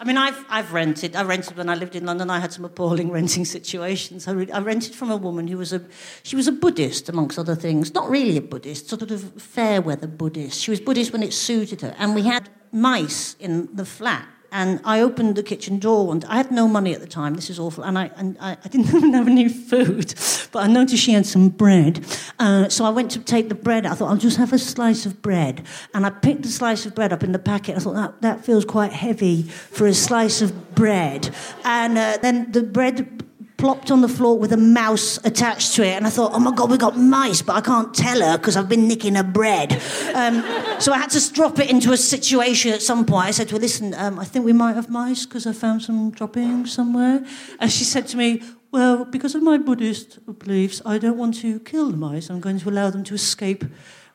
I 0.00 0.04
mean, 0.04 0.16
I've, 0.16 0.44
I've 0.48 0.72
rented. 0.72 1.16
I 1.16 1.22
rented 1.24 1.56
when 1.56 1.68
I 1.68 1.74
lived 1.74 1.96
in 1.96 2.06
London. 2.06 2.30
I 2.30 2.38
had 2.38 2.52
some 2.52 2.64
appalling 2.64 3.10
renting 3.18 3.44
situations. 3.44 4.28
I, 4.28 4.32
re- 4.32 4.52
I 4.52 4.60
rented 4.60 4.94
from 4.94 5.10
a 5.10 5.16
woman 5.16 5.48
who 5.48 5.58
was 5.58 5.72
a, 5.72 5.82
she 6.22 6.36
was 6.36 6.46
a 6.46 6.52
Buddhist, 6.52 7.08
amongst 7.08 7.38
other 7.38 7.56
things. 7.56 7.92
Not 7.94 8.08
really 8.08 8.36
a 8.36 8.42
Buddhist, 8.42 8.88
sort 8.88 9.02
of 9.02 9.20
fair 9.42 9.82
weather 9.82 10.06
Buddhist. 10.06 10.60
She 10.60 10.70
was 10.70 10.80
Buddhist 10.80 11.12
when 11.12 11.24
it 11.24 11.32
suited 11.32 11.80
her. 11.80 11.94
And 11.98 12.14
we 12.14 12.22
had 12.22 12.48
mice 12.70 13.34
in 13.40 13.74
the 13.74 13.84
flat 13.84 14.28
and 14.58 14.80
I 14.84 15.00
opened 15.02 15.36
the 15.36 15.44
kitchen 15.44 15.78
door 15.78 16.10
and 16.10 16.24
I 16.24 16.36
had 16.36 16.50
no 16.50 16.66
money 16.66 16.92
at 16.92 17.00
the 17.00 17.06
time. 17.06 17.34
This 17.34 17.48
is 17.48 17.60
awful. 17.60 17.84
And 17.84 17.96
I, 17.96 18.10
and 18.16 18.36
I, 18.40 18.56
I 18.64 18.68
didn't 18.68 18.88
even 18.96 19.12
have 19.12 19.28
any 19.28 19.48
food, 19.48 20.14
but 20.50 20.64
I 20.64 20.66
noticed 20.66 21.00
she 21.00 21.12
had 21.12 21.26
some 21.26 21.48
bread. 21.48 22.04
Uh, 22.40 22.68
so 22.68 22.84
I 22.84 22.90
went 22.90 23.12
to 23.12 23.20
take 23.20 23.50
the 23.50 23.54
bread. 23.54 23.86
I 23.86 23.94
thought, 23.94 24.10
I'll 24.10 24.16
just 24.16 24.36
have 24.36 24.52
a 24.52 24.58
slice 24.58 25.06
of 25.06 25.22
bread. 25.22 25.64
And 25.94 26.04
I 26.04 26.10
picked 26.10 26.42
the 26.42 26.48
slice 26.48 26.86
of 26.86 26.96
bread 26.96 27.12
up 27.12 27.22
in 27.22 27.30
the 27.30 27.38
packet. 27.38 27.76
I 27.76 27.78
thought, 27.78 27.94
that, 27.94 28.20
that 28.22 28.44
feels 28.44 28.64
quite 28.64 28.92
heavy 28.92 29.44
for 29.44 29.86
a 29.86 29.94
slice 29.94 30.42
of 30.42 30.74
bread. 30.74 31.32
And 31.62 31.96
uh, 31.96 32.18
then 32.20 32.50
the 32.50 32.64
bread 32.64 33.22
plopped 33.58 33.90
on 33.90 34.00
the 34.00 34.08
floor 34.08 34.38
with 34.38 34.52
a 34.52 34.56
mouse 34.56 35.18
attached 35.24 35.74
to 35.74 35.84
it. 35.84 35.96
And 35.96 36.06
I 36.06 36.10
thought, 36.10 36.32
oh 36.32 36.38
my 36.38 36.52
God, 36.52 36.70
we 36.70 36.78
got 36.78 36.96
mice, 36.96 37.42
but 37.42 37.56
I 37.56 37.60
can't 37.60 37.92
tell 37.92 38.22
her 38.22 38.38
because 38.38 38.56
I've 38.56 38.68
been 38.68 38.86
nicking 38.86 39.16
her 39.16 39.24
bread. 39.24 39.72
Um, 40.14 40.42
so 40.80 40.92
I 40.92 40.98
had 40.98 41.10
to 41.10 41.32
drop 41.32 41.58
it 41.58 41.68
into 41.68 41.92
a 41.92 41.96
situation 41.96 42.72
at 42.72 42.80
some 42.80 43.04
point. 43.04 43.26
I 43.26 43.32
said 43.32 43.48
to 43.48 43.56
her, 43.56 43.60
listen, 43.60 43.94
um, 43.94 44.18
I 44.18 44.24
think 44.24 44.46
we 44.46 44.52
might 44.52 44.74
have 44.74 44.88
mice 44.88 45.26
because 45.26 45.46
I 45.46 45.52
found 45.52 45.82
some 45.82 46.12
droppings 46.12 46.72
somewhere. 46.72 47.24
And 47.58 47.70
she 47.70 47.84
said 47.84 48.06
to 48.08 48.16
me, 48.16 48.42
well, 48.70 49.04
because 49.04 49.34
of 49.34 49.42
my 49.42 49.58
Buddhist 49.58 50.20
beliefs, 50.38 50.80
I 50.86 50.98
don't 50.98 51.18
want 51.18 51.40
to 51.40 51.58
kill 51.60 51.90
the 51.90 51.96
mice. 51.96 52.30
I'm 52.30 52.40
going 52.40 52.60
to 52.60 52.70
allow 52.70 52.90
them 52.90 53.02
to 53.04 53.14
escape 53.14 53.64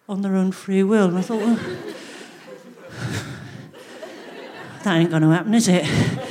on 0.07 0.21
their 0.21 0.35
own 0.35 0.53
free 0.53 0.83
will. 0.83 1.09
And 1.09 1.17
I 1.17 1.21
thought, 1.21 1.39
well, 1.39 1.59
that 4.83 4.95
ain't 4.95 5.09
going 5.09 5.23
to 5.23 5.29
happen, 5.29 5.53
is 5.53 5.67
it? 5.67 6.29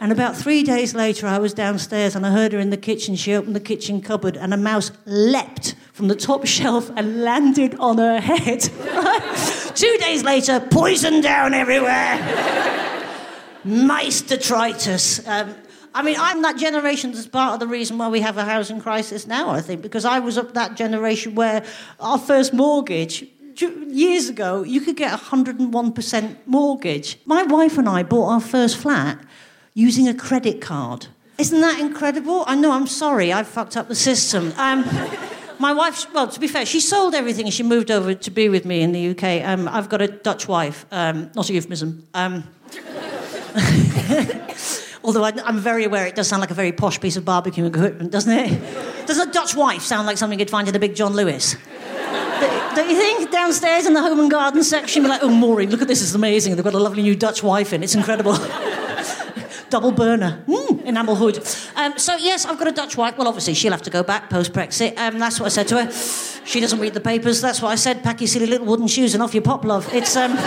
And 0.00 0.12
about 0.12 0.36
three 0.36 0.62
days 0.62 0.94
later, 0.94 1.26
I 1.26 1.38
was 1.38 1.54
downstairs 1.54 2.14
and 2.14 2.26
I 2.26 2.30
heard 2.30 2.52
her 2.52 2.58
in 2.58 2.70
the 2.70 2.76
kitchen. 2.76 3.16
She 3.16 3.34
opened 3.34 3.56
the 3.56 3.60
kitchen 3.60 4.00
cupboard 4.00 4.36
and 4.36 4.52
a 4.52 4.56
mouse 4.56 4.90
leapt 5.04 5.74
from 5.92 6.08
the 6.08 6.16
top 6.16 6.46
shelf 6.56 6.90
and 6.96 7.22
landed 7.22 7.74
on 7.76 7.98
her 7.98 8.20
head. 8.20 8.60
Two 9.74 9.96
days 10.00 10.22
later, 10.22 10.60
poison 10.60 11.20
down 11.20 11.54
everywhere. 11.54 13.04
Mice 13.64 14.22
detritus. 14.22 15.26
Um, 15.26 15.54
I 15.92 16.02
mean, 16.02 16.16
I'm 16.18 16.42
that 16.42 16.58
generation 16.58 17.12
that's 17.12 17.26
part 17.26 17.54
of 17.54 17.60
the 17.60 17.66
reason 17.66 17.96
why 17.96 18.08
we 18.08 18.20
have 18.20 18.36
a 18.36 18.44
housing 18.44 18.80
crisis 18.80 19.26
now, 19.26 19.48
I 19.48 19.62
think, 19.62 19.80
because 19.80 20.04
I 20.04 20.18
was 20.18 20.36
up 20.36 20.52
that 20.54 20.76
generation 20.76 21.34
where 21.34 21.64
our 21.98 22.18
first 22.18 22.52
mortgage 22.52 23.26
years 23.58 24.28
ago, 24.28 24.62
you 24.62 24.80
could 24.82 24.96
get 24.96 25.14
a 25.14 25.16
101% 25.16 26.36
mortgage. 26.46 27.18
My 27.24 27.44
wife 27.44 27.78
and 27.78 27.88
I 27.88 28.02
bought 28.02 28.28
our 28.28 28.40
first 28.40 28.76
flat 28.76 29.18
using 29.76 30.08
a 30.08 30.14
credit 30.14 30.60
card. 30.62 31.06
Isn't 31.36 31.60
that 31.60 31.78
incredible? 31.78 32.44
I 32.46 32.56
know, 32.56 32.72
I'm 32.72 32.86
sorry, 32.86 33.30
I 33.30 33.42
fucked 33.42 33.76
up 33.76 33.88
the 33.88 33.94
system. 33.94 34.54
Um, 34.56 34.86
my 35.58 35.74
wife, 35.74 36.10
well, 36.14 36.26
to 36.28 36.40
be 36.40 36.48
fair, 36.48 36.64
she 36.64 36.80
sold 36.80 37.14
everything 37.14 37.44
and 37.44 37.52
she 37.52 37.62
moved 37.62 37.90
over 37.90 38.14
to 38.14 38.30
be 38.30 38.48
with 38.48 38.64
me 38.64 38.80
in 38.80 38.92
the 38.92 39.10
UK. 39.10 39.46
Um, 39.46 39.68
I've 39.68 39.90
got 39.90 40.00
a 40.00 40.08
Dutch 40.08 40.48
wife, 40.48 40.86
um, 40.90 41.30
not 41.34 41.50
a 41.50 41.52
euphemism. 41.52 42.08
Um, 42.14 42.44
although 45.04 45.24
I, 45.24 45.32
am 45.46 45.58
very 45.58 45.84
aware 45.84 46.06
it 46.06 46.14
does 46.14 46.26
sound 46.26 46.40
like 46.40 46.50
a 46.50 46.54
very 46.54 46.72
posh 46.72 46.98
piece 46.98 47.18
of 47.18 47.26
barbecue 47.26 47.66
equipment, 47.66 48.10
doesn't 48.10 48.32
it? 48.32 49.06
Does 49.06 49.18
a 49.18 49.30
Dutch 49.30 49.54
wife 49.54 49.82
sound 49.82 50.06
like 50.06 50.16
something 50.16 50.38
you'd 50.38 50.48
find 50.48 50.68
in 50.68 50.74
a 50.74 50.78
big 50.78 50.94
John 50.94 51.12
Lewis? 51.12 51.54
Don't 52.74 52.88
you 52.88 52.96
think? 52.96 53.30
Downstairs 53.30 53.84
in 53.84 53.92
the 53.92 54.00
home 54.00 54.20
and 54.20 54.30
garden 54.30 54.62
section, 54.62 55.02
be 55.02 55.10
like, 55.10 55.22
oh, 55.22 55.28
Maureen, 55.28 55.70
look 55.70 55.82
at 55.82 55.88
this, 55.88 56.00
it's 56.02 56.14
amazing. 56.14 56.56
They've 56.56 56.64
got 56.64 56.72
a 56.72 56.78
lovely 56.78 57.02
new 57.02 57.14
Dutch 57.14 57.42
wife 57.42 57.74
in, 57.74 57.82
it's 57.82 57.94
incredible 57.94 58.32
double 59.76 59.92
burner, 59.92 60.42
mm, 60.48 60.82
enamel 60.86 61.14
hood. 61.16 61.36
Um, 61.76 61.98
so, 61.98 62.16
yes, 62.16 62.46
I've 62.46 62.58
got 62.58 62.66
a 62.66 62.72
Dutch 62.72 62.96
wife. 62.96 63.18
Well, 63.18 63.28
obviously, 63.28 63.52
she'll 63.52 63.72
have 63.72 63.82
to 63.82 63.90
go 63.90 64.02
back 64.02 64.30
post 64.30 64.54
Brexit. 64.54 64.96
Um, 64.96 65.18
that's 65.18 65.38
what 65.38 65.44
I 65.44 65.50
said 65.50 65.68
to 65.68 65.84
her. 65.84 65.92
She 66.46 66.60
doesn't 66.60 66.80
read 66.80 66.94
the 66.94 67.00
papers. 67.00 67.42
That's 67.42 67.60
what 67.60 67.68
I 67.68 67.74
said. 67.74 68.02
Pack 68.02 68.22
your 68.22 68.28
silly 68.28 68.46
little 68.46 68.66
wooden 68.66 68.86
shoes 68.86 69.12
and 69.12 69.22
off 69.22 69.34
you 69.34 69.42
pop, 69.42 69.66
love. 69.66 69.86
It's, 69.92 70.16
um, 70.16 70.32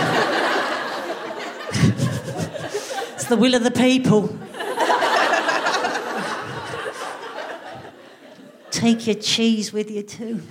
it's 3.14 3.26
the 3.26 3.36
will 3.36 3.54
of 3.54 3.62
the 3.62 3.70
people. 3.70 4.36
Take 8.72 9.06
your 9.06 9.14
cheese 9.14 9.72
with 9.72 9.92
you, 9.92 10.02
too. 10.02 10.42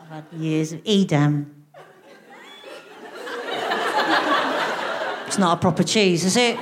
I've 0.00 0.08
had 0.08 0.24
years 0.32 0.72
of 0.72 0.80
Edam. 0.84 1.54
It's 5.28 5.38
not 5.38 5.58
a 5.58 5.60
proper 5.60 5.84
cheese, 5.84 6.24
is 6.24 6.36
it? 6.36 6.58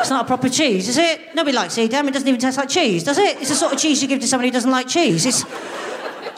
It's 0.00 0.10
not 0.10 0.24
a 0.24 0.26
proper 0.26 0.48
cheese, 0.48 0.88
is 0.88 0.96
it? 0.96 1.34
Nobody 1.34 1.56
likes 1.56 1.76
Edam. 1.76 2.08
It 2.08 2.12
doesn't 2.12 2.28
even 2.28 2.40
taste 2.40 2.56
like 2.56 2.68
cheese, 2.68 3.04
does 3.04 3.18
it? 3.18 3.38
It's 3.38 3.48
the 3.48 3.54
sort 3.54 3.72
of 3.72 3.78
cheese 3.78 4.00
you 4.02 4.08
give 4.08 4.20
to 4.20 4.26
somebody 4.26 4.48
who 4.48 4.52
doesn't 4.52 4.70
like 4.70 4.88
cheese. 4.88 5.26
It's... 5.26 5.42
Do 5.42 5.50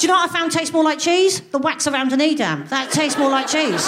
you 0.06 0.08
know 0.08 0.14
what 0.14 0.30
I 0.30 0.32
found 0.32 0.50
tastes 0.50 0.72
more 0.72 0.82
like 0.82 0.98
cheese? 0.98 1.40
The 1.40 1.58
wax 1.58 1.86
around 1.86 2.12
an 2.12 2.20
Edam. 2.20 2.66
That 2.68 2.90
tastes 2.90 3.18
more 3.18 3.30
like 3.30 3.48
cheese. 3.48 3.86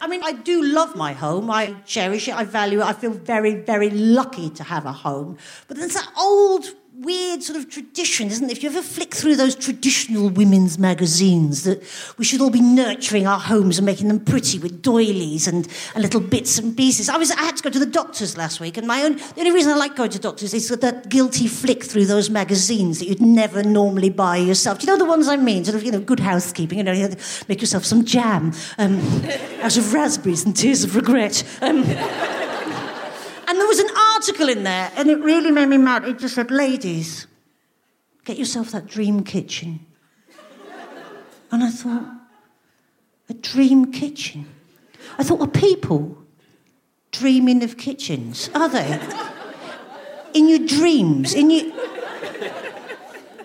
I 0.00 0.06
mean, 0.06 0.22
I 0.22 0.32
do 0.32 0.62
love 0.62 0.96
my 0.96 1.12
home. 1.12 1.50
I 1.50 1.76
cherish 1.86 2.28
it. 2.28 2.34
I 2.34 2.44
value 2.44 2.80
it. 2.80 2.84
I 2.84 2.92
feel 2.92 3.12
very, 3.12 3.54
very 3.54 3.90
lucky 3.90 4.50
to 4.50 4.64
have 4.64 4.84
a 4.84 4.92
home. 4.92 5.38
But 5.66 5.78
there's 5.78 5.94
that 5.94 6.12
old 6.18 6.66
weird 7.00 7.42
sort 7.42 7.58
of 7.58 7.68
tradition, 7.68 8.28
isn't 8.28 8.48
it? 8.48 8.52
If 8.56 8.62
you 8.62 8.70
ever 8.70 8.82
flick 8.82 9.14
through 9.14 9.36
those 9.36 9.54
traditional 9.54 10.28
women's 10.28 10.78
magazines, 10.78 11.64
that 11.64 11.82
we 12.18 12.24
should 12.24 12.40
all 12.40 12.50
be 12.50 12.60
nurturing 12.60 13.26
our 13.26 13.38
homes 13.38 13.78
and 13.78 13.86
making 13.86 14.08
them 14.08 14.20
pretty 14.20 14.58
with 14.58 14.82
doilies 14.82 15.46
and, 15.46 15.68
and 15.94 16.02
little 16.02 16.20
bits 16.20 16.58
and 16.58 16.76
pieces. 16.76 17.08
I 17.08 17.16
was 17.16 17.30
I 17.30 17.42
had 17.42 17.56
to 17.56 17.62
go 17.62 17.70
to 17.70 17.78
the 17.78 17.86
doctors 17.86 18.36
last 18.36 18.60
week, 18.60 18.76
and 18.76 18.86
my 18.86 19.02
own 19.02 19.16
the 19.16 19.40
only 19.40 19.52
reason 19.52 19.72
I 19.72 19.76
like 19.76 19.96
going 19.96 20.10
to 20.10 20.18
doctors 20.18 20.54
is 20.54 20.68
that 20.68 21.08
guilty 21.08 21.46
flick 21.46 21.84
through 21.84 22.06
those 22.06 22.30
magazines 22.30 22.98
that 22.98 23.06
you'd 23.06 23.20
never 23.20 23.62
normally 23.62 24.10
buy 24.10 24.36
yourself. 24.36 24.78
Do 24.78 24.86
you 24.86 24.92
know 24.92 24.98
the 24.98 25.04
ones 25.04 25.28
I 25.28 25.36
mean? 25.36 25.64
Sort 25.64 25.76
of, 25.76 25.82
you 25.82 25.92
know, 25.92 26.00
good 26.00 26.20
housekeeping. 26.20 26.78
You 26.78 26.84
know, 26.84 26.92
you 26.92 27.08
make 27.48 27.60
yourself 27.60 27.84
some 27.84 28.04
jam 28.04 28.52
um, 28.78 29.00
out 29.62 29.76
of 29.76 29.92
raspberries 29.92 30.44
and 30.44 30.56
tears 30.56 30.84
of 30.84 30.96
regret. 30.96 31.42
Um, 31.60 31.82
and 31.82 33.58
there 33.58 33.66
was 33.66 33.78
an 33.78 33.88
article 34.24 34.48
in 34.48 34.64
there, 34.64 34.90
and 34.96 35.10
it 35.10 35.18
really 35.18 35.50
made 35.50 35.66
me 35.66 35.76
mad. 35.76 36.04
It 36.06 36.18
just 36.18 36.34
said, 36.34 36.50
Ladies, 36.50 37.26
get 38.24 38.38
yourself 38.38 38.70
that 38.70 38.86
dream 38.86 39.22
kitchen. 39.22 39.84
And 41.50 41.62
I 41.62 41.70
thought, 41.70 42.04
A 43.28 43.34
dream 43.34 43.92
kitchen? 43.92 44.46
I 45.18 45.24
thought, 45.24 45.40
Are 45.40 45.46
people 45.46 46.16
dreaming 47.12 47.62
of 47.62 47.76
kitchens? 47.76 48.48
Are 48.54 48.68
they? 48.68 48.98
In 50.32 50.48
your 50.48 50.66
dreams, 50.66 51.34
in 51.34 51.50
your. 51.50 51.72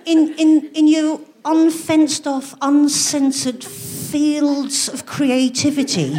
In, 0.05 0.33
in, 0.39 0.71
in 0.73 0.87
your 0.87 1.21
unfenced 1.45 2.25
off, 2.25 2.55
uncensored 2.61 3.63
fields 3.63 4.89
of 4.89 5.05
creativity 5.05 6.15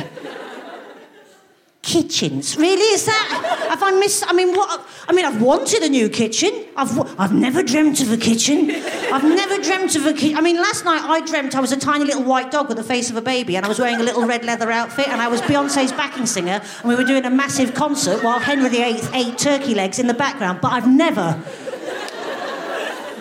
kitchens. 1.83 2.57
Really, 2.57 2.95
is 2.95 3.07
that? 3.07 3.66
Have 3.71 3.83
I 3.83 3.90
missed? 3.93 4.25
I 4.29 4.33
mean, 4.33 4.55
what? 4.55 4.87
I 5.09 5.12
mean, 5.12 5.25
I've 5.25 5.40
wanted 5.40 5.83
a 5.83 5.88
new 5.88 6.09
kitchen. 6.09 6.51
I've 6.77 6.99
I've 7.19 7.33
never 7.33 7.62
dreamt 7.62 8.01
of 8.01 8.12
a 8.12 8.16
kitchen. 8.16 8.71
I've 8.71 9.25
never 9.25 9.61
dreamt 9.62 9.97
of 9.97 10.07
a 10.07 10.12
kitchen. 10.12 10.37
I 10.37 10.40
mean, 10.40 10.57
last 10.57 10.85
night 10.85 11.03
I 11.03 11.21
dreamt 11.25 11.55
I 11.55 11.61
was 11.61 11.73
a 11.73 11.79
tiny 11.79 12.05
little 12.05 12.23
white 12.23 12.51
dog 12.51 12.69
with 12.69 12.77
the 12.77 12.85
face 12.85 13.11
of 13.11 13.16
a 13.16 13.23
baby, 13.23 13.57
and 13.57 13.64
I 13.64 13.69
was 13.69 13.79
wearing 13.79 14.01
a 14.01 14.03
little 14.03 14.27
red 14.27 14.45
leather 14.45 14.71
outfit, 14.71 15.09
and 15.09 15.21
I 15.21 15.29
was 15.29 15.40
Beyonce's 15.43 15.93
backing 15.93 16.27
singer, 16.27 16.61
and 16.81 16.88
we 16.88 16.95
were 16.95 17.05
doing 17.05 17.25
a 17.25 17.31
massive 17.31 17.75
concert 17.75 18.23
while 18.23 18.38
Henry 18.38 18.69
VIII 18.69 19.01
ate 19.14 19.38
turkey 19.38 19.75
legs 19.75 19.99
in 19.99 20.07
the 20.07 20.14
background. 20.14 20.61
But 20.61 20.73
I've 20.73 20.88
never 20.88 21.43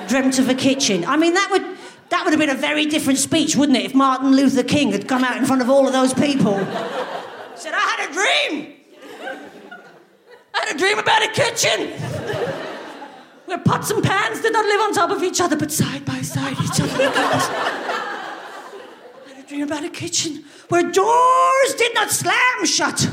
dreamt 0.08 0.38
of 0.40 0.50
a 0.50 0.56
kitchen. 0.56 1.06
I 1.06 1.18
mean, 1.18 1.34
that 1.34 1.50
would. 1.52 1.78
That 2.10 2.24
would 2.24 2.32
have 2.32 2.40
been 2.40 2.50
a 2.50 2.56
very 2.56 2.88
different 2.88 3.20
speech, 3.20 3.56
wouldn't 3.56 3.78
it, 3.78 3.86
if 3.86 3.94
Martin 3.94 4.36
Luther 4.36 4.64
King 4.64 4.92
had 4.94 5.08
come 5.08 5.24
out 5.24 5.38
in 5.38 5.46
front 5.46 5.62
of 5.62 5.70
all 5.70 5.86
of 5.86 5.94
those 5.94 6.12
people? 6.12 6.56
Said, 7.60 7.74
I 7.76 7.80
had 7.80 8.10
a 8.10 8.14
dream. 8.14 8.74
I 10.54 10.66
had 10.66 10.76
a 10.76 10.78
dream 10.78 10.98
about 10.98 11.24
a 11.24 11.28
kitchen 11.28 11.92
where 13.46 13.58
pots 13.58 13.92
and 13.92 14.02
pans 14.02 14.42
did 14.42 14.54
not 14.54 14.66
live 14.66 14.80
on 14.82 14.94
top 14.94 15.12
of 15.12 15.22
each 15.24 15.42
other 15.42 15.58
but 15.58 15.70
side 15.72 16.06
by 16.06 16.22
side 16.22 16.54
each 16.54 16.80
other. 16.80 17.04
I 17.04 18.20
had 19.28 19.44
a 19.44 19.48
dream 19.48 19.64
about 19.64 19.84
a 19.84 19.90
kitchen 19.90 20.46
where 20.70 20.84
doors 20.84 21.74
did 21.78 21.94
not 21.96 22.10
slam 22.12 22.66
shut 22.66 23.10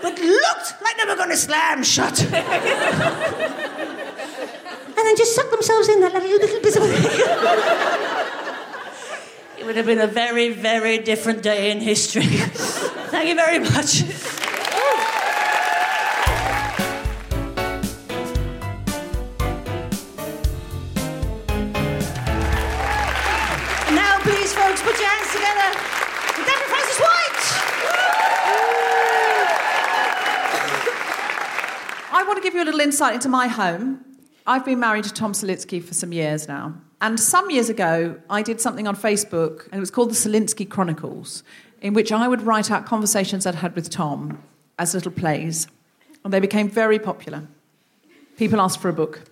but 0.00 0.18
looked 0.18 0.74
like 0.82 0.96
they 0.96 1.04
were 1.06 1.16
going 1.16 1.28
to 1.30 1.36
slam 1.36 1.82
shut. 1.82 2.20
and 2.22 2.32
then 4.96 5.16
just 5.16 5.34
suck 5.34 5.50
themselves 5.50 5.88
in 5.88 6.00
that 6.00 6.14
little, 6.14 6.38
little 6.38 6.60
bit 6.62 6.76
of. 6.76 8.27
Would 9.68 9.76
have 9.76 9.84
been 9.84 10.00
a 10.00 10.06
very, 10.06 10.48
very 10.48 10.96
different 10.96 11.42
day 11.42 11.70
in 11.70 11.80
history. 11.80 12.22
Thank 13.12 13.28
you 13.28 13.34
very 13.34 13.58
much. 13.58 14.00
now, 23.92 24.18
please, 24.22 24.54
folks, 24.54 24.80
put 24.80 24.98
your 24.98 25.06
hands 25.06 25.32
together 25.34 25.78
for 26.32 26.44
White. 27.02 27.42
I 32.10 32.24
want 32.26 32.38
to 32.38 32.42
give 32.42 32.54
you 32.54 32.62
a 32.62 32.64
little 32.64 32.80
insight 32.80 33.12
into 33.12 33.28
my 33.28 33.48
home. 33.48 34.02
I've 34.46 34.64
been 34.64 34.80
married 34.80 35.04
to 35.04 35.12
Tom 35.12 35.32
Salinsky 35.34 35.84
for 35.84 35.92
some 35.92 36.14
years 36.14 36.48
now. 36.48 36.87
And 37.00 37.20
some 37.20 37.50
years 37.50 37.68
ago, 37.68 38.18
I 38.28 38.42
did 38.42 38.60
something 38.60 38.88
on 38.88 38.96
Facebook, 38.96 39.66
and 39.66 39.74
it 39.74 39.80
was 39.80 39.90
called 39.90 40.10
the 40.10 40.14
Salinsky 40.14 40.68
Chronicles, 40.68 41.44
in 41.80 41.94
which 41.94 42.10
I 42.10 42.26
would 42.26 42.42
write 42.42 42.70
out 42.70 42.86
conversations 42.86 43.46
I'd 43.46 43.56
had 43.56 43.76
with 43.76 43.88
Tom 43.88 44.42
as 44.78 44.94
little 44.94 45.12
plays. 45.12 45.68
And 46.24 46.32
they 46.32 46.40
became 46.40 46.68
very 46.68 46.98
popular. 46.98 47.46
People 48.36 48.60
asked 48.60 48.80
for 48.80 48.88
a 48.88 48.92
book. 48.92 49.22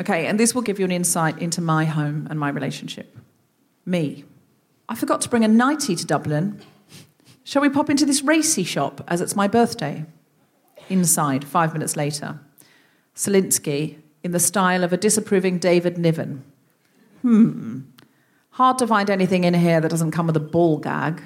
Okay, 0.00 0.26
and 0.26 0.38
this 0.40 0.54
will 0.54 0.62
give 0.62 0.80
you 0.80 0.84
an 0.84 0.90
insight 0.90 1.38
into 1.38 1.60
my 1.60 1.84
home 1.84 2.26
and 2.28 2.40
my 2.40 2.48
relationship. 2.48 3.16
Me. 3.86 4.24
I 4.88 4.96
forgot 4.96 5.20
to 5.22 5.28
bring 5.28 5.44
a 5.44 5.48
nightie 5.48 5.94
to 5.94 6.04
Dublin. 6.04 6.60
Shall 7.44 7.62
we 7.62 7.68
pop 7.68 7.88
into 7.88 8.04
this 8.04 8.22
racy 8.22 8.64
shop 8.64 9.04
as 9.06 9.20
it's 9.20 9.36
my 9.36 9.46
birthday? 9.46 10.04
Inside, 10.88 11.44
five 11.44 11.72
minutes 11.72 11.96
later. 11.96 12.40
Salinsky, 13.14 13.98
in 14.24 14.32
the 14.32 14.40
style 14.40 14.82
of 14.82 14.92
a 14.92 14.96
disapproving 14.96 15.58
David 15.58 15.98
Niven. 15.98 16.42
Hmm. 17.24 17.80
Hard 18.50 18.76
to 18.80 18.86
find 18.86 19.08
anything 19.08 19.44
in 19.44 19.54
here 19.54 19.80
that 19.80 19.90
doesn't 19.90 20.10
come 20.10 20.26
with 20.26 20.36
a 20.36 20.40
ball 20.40 20.76
gag. 20.76 21.22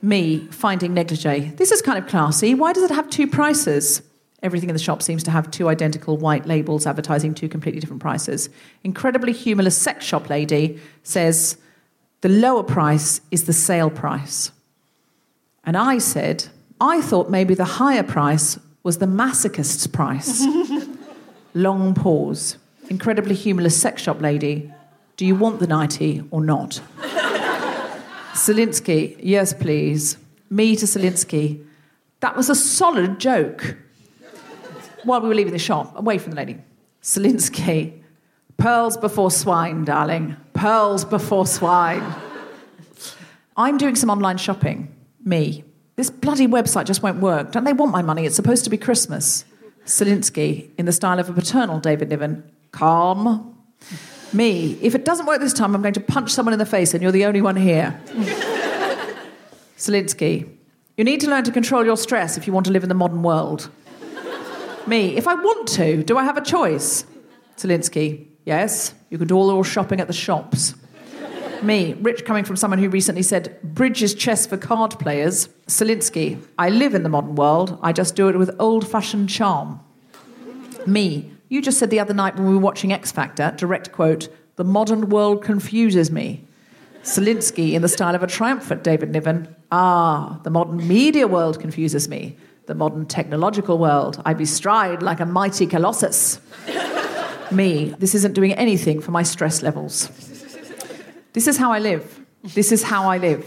Me 0.00 0.38
finding 0.50 0.94
negligee. 0.94 1.52
This 1.56 1.70
is 1.70 1.82
kind 1.82 1.98
of 1.98 2.06
classy. 2.08 2.54
Why 2.54 2.72
does 2.72 2.84
it 2.84 2.90
have 2.90 3.10
two 3.10 3.26
prices? 3.26 4.00
Everything 4.42 4.70
in 4.70 4.74
the 4.74 4.80
shop 4.80 5.02
seems 5.02 5.22
to 5.24 5.30
have 5.30 5.50
two 5.50 5.68
identical 5.68 6.16
white 6.16 6.46
labels 6.46 6.86
advertising 6.86 7.34
two 7.34 7.46
completely 7.46 7.78
different 7.78 8.00
prices. 8.00 8.48
Incredibly 8.84 9.34
humorless 9.34 9.76
sex 9.76 10.06
shop 10.06 10.30
lady 10.30 10.80
says, 11.02 11.58
The 12.22 12.30
lower 12.30 12.62
price 12.62 13.20
is 13.30 13.44
the 13.44 13.52
sale 13.52 13.90
price. 13.90 14.50
And 15.62 15.76
I 15.76 15.98
said, 15.98 16.46
I 16.80 17.02
thought 17.02 17.28
maybe 17.28 17.52
the 17.52 17.66
higher 17.66 18.02
price 18.02 18.58
was 18.82 18.96
the 18.96 19.06
masochist's 19.06 19.86
price. 19.86 20.42
Long 21.54 21.92
pause. 21.92 22.56
Incredibly 22.90 23.36
humorless 23.36 23.80
sex 23.80 24.02
shop 24.02 24.20
lady. 24.20 24.70
Do 25.16 25.24
you 25.24 25.36
want 25.36 25.60
the 25.60 25.66
nightie 25.68 26.24
or 26.32 26.42
not? 26.42 26.80
Salinsky, 28.32 29.16
yes, 29.22 29.54
please. 29.54 30.18
Me 30.50 30.74
to 30.74 30.86
Salinsky. 30.86 31.64
That 32.18 32.36
was 32.36 32.50
a 32.50 32.54
solid 32.54 33.20
joke. 33.20 33.76
While 35.04 35.20
we 35.20 35.28
were 35.28 35.34
leaving 35.36 35.52
the 35.52 35.58
shop, 35.58 35.96
away 35.96 36.18
from 36.18 36.32
the 36.32 36.36
lady. 36.36 36.58
Salinsky, 37.00 38.02
pearls 38.56 38.96
before 38.96 39.30
swine, 39.30 39.84
darling. 39.84 40.36
Pearls 40.52 41.04
before 41.04 41.46
swine. 41.46 42.02
I'm 43.56 43.78
doing 43.78 43.94
some 43.94 44.10
online 44.10 44.36
shopping. 44.36 44.92
Me. 45.24 45.62
This 45.94 46.10
bloody 46.10 46.48
website 46.48 46.86
just 46.86 47.02
won't 47.02 47.20
work. 47.20 47.52
Don't 47.52 47.64
they 47.64 47.72
want 47.72 47.92
my 47.92 48.02
money? 48.02 48.26
It's 48.26 48.36
supposed 48.36 48.64
to 48.64 48.70
be 48.70 48.76
Christmas. 48.76 49.44
Salinsky, 49.84 50.70
in 50.76 50.86
the 50.86 50.92
style 50.92 51.18
of 51.20 51.30
a 51.30 51.32
paternal 51.32 51.78
David 51.78 52.08
Niven. 52.08 52.42
Calm. 52.72 53.56
Me. 54.32 54.78
If 54.80 54.94
it 54.94 55.04
doesn't 55.04 55.26
work 55.26 55.40
this 55.40 55.52
time, 55.52 55.74
I'm 55.74 55.82
going 55.82 55.94
to 55.94 56.00
punch 56.00 56.30
someone 56.30 56.52
in 56.52 56.58
the 56.58 56.66
face 56.66 56.94
and 56.94 57.02
you're 57.02 57.12
the 57.12 57.24
only 57.24 57.42
one 57.42 57.56
here. 57.56 58.00
Salinsky. 59.76 60.48
You 60.96 61.04
need 61.04 61.20
to 61.20 61.30
learn 61.30 61.44
to 61.44 61.52
control 61.52 61.84
your 61.84 61.96
stress 61.96 62.36
if 62.36 62.46
you 62.46 62.52
want 62.52 62.66
to 62.66 62.72
live 62.72 62.82
in 62.82 62.88
the 62.88 62.94
modern 62.94 63.22
world. 63.22 63.70
Me. 64.86 65.16
If 65.16 65.26
I 65.26 65.34
want 65.34 65.68
to, 65.68 66.02
do 66.04 66.16
I 66.16 66.24
have 66.24 66.36
a 66.36 66.44
choice? 66.44 67.04
Salinsky. 67.56 68.26
Yes. 68.44 68.94
You 69.10 69.18
can 69.18 69.26
do 69.26 69.36
all 69.36 69.52
your 69.52 69.64
shopping 69.64 70.00
at 70.00 70.06
the 70.06 70.12
shops. 70.12 70.74
Me, 71.62 71.94
rich 72.00 72.24
coming 72.24 72.42
from 72.42 72.56
someone 72.56 72.78
who 72.78 72.88
recently 72.88 73.22
said, 73.22 73.60
bridge 73.62 74.02
is 74.02 74.14
chess 74.14 74.46
for 74.46 74.56
card 74.56 74.98
players. 74.98 75.48
Salinsky, 75.66 76.42
I 76.58 76.70
live 76.70 76.94
in 76.94 77.02
the 77.02 77.10
modern 77.10 77.34
world, 77.34 77.78
I 77.82 77.92
just 77.92 78.16
do 78.16 78.28
it 78.28 78.38
with 78.38 78.50
old 78.58 78.88
fashioned 78.88 79.28
charm. 79.28 79.80
Me, 80.86 81.30
you 81.50 81.60
just 81.60 81.78
said 81.78 81.90
the 81.90 82.00
other 82.00 82.14
night 82.14 82.36
when 82.36 82.46
we 82.46 82.54
were 82.54 82.60
watching 82.60 82.92
X 82.92 83.12
Factor, 83.12 83.52
direct 83.56 83.92
quote, 83.92 84.28
the 84.54 84.64
modern 84.64 85.10
world 85.10 85.42
confuses 85.42 86.10
me. 86.10 86.44
Salinsky, 87.02 87.72
in 87.72 87.82
the 87.82 87.88
style 87.88 88.14
of 88.14 88.22
a 88.22 88.26
triumphant 88.26 88.84
David 88.84 89.10
Niven, 89.10 89.54
ah, 89.72 90.38
the 90.44 90.50
modern 90.50 90.86
media 90.86 91.26
world 91.26 91.58
confuses 91.58 92.08
me. 92.08 92.36
The 92.66 92.74
modern 92.74 93.04
technological 93.06 93.78
world, 93.78 94.22
I 94.24 94.32
bestride 94.32 95.02
like 95.02 95.18
a 95.18 95.26
mighty 95.26 95.66
colossus. 95.66 96.38
me, 97.50 97.96
this 97.98 98.14
isn't 98.14 98.34
doing 98.34 98.52
anything 98.52 99.00
for 99.00 99.10
my 99.10 99.24
stress 99.24 99.60
levels. 99.60 100.08
This 101.32 101.48
is 101.48 101.56
how 101.56 101.72
I 101.72 101.80
live. 101.80 102.20
This 102.44 102.70
is 102.70 102.84
how 102.84 103.08
I 103.08 103.18
live. 103.18 103.42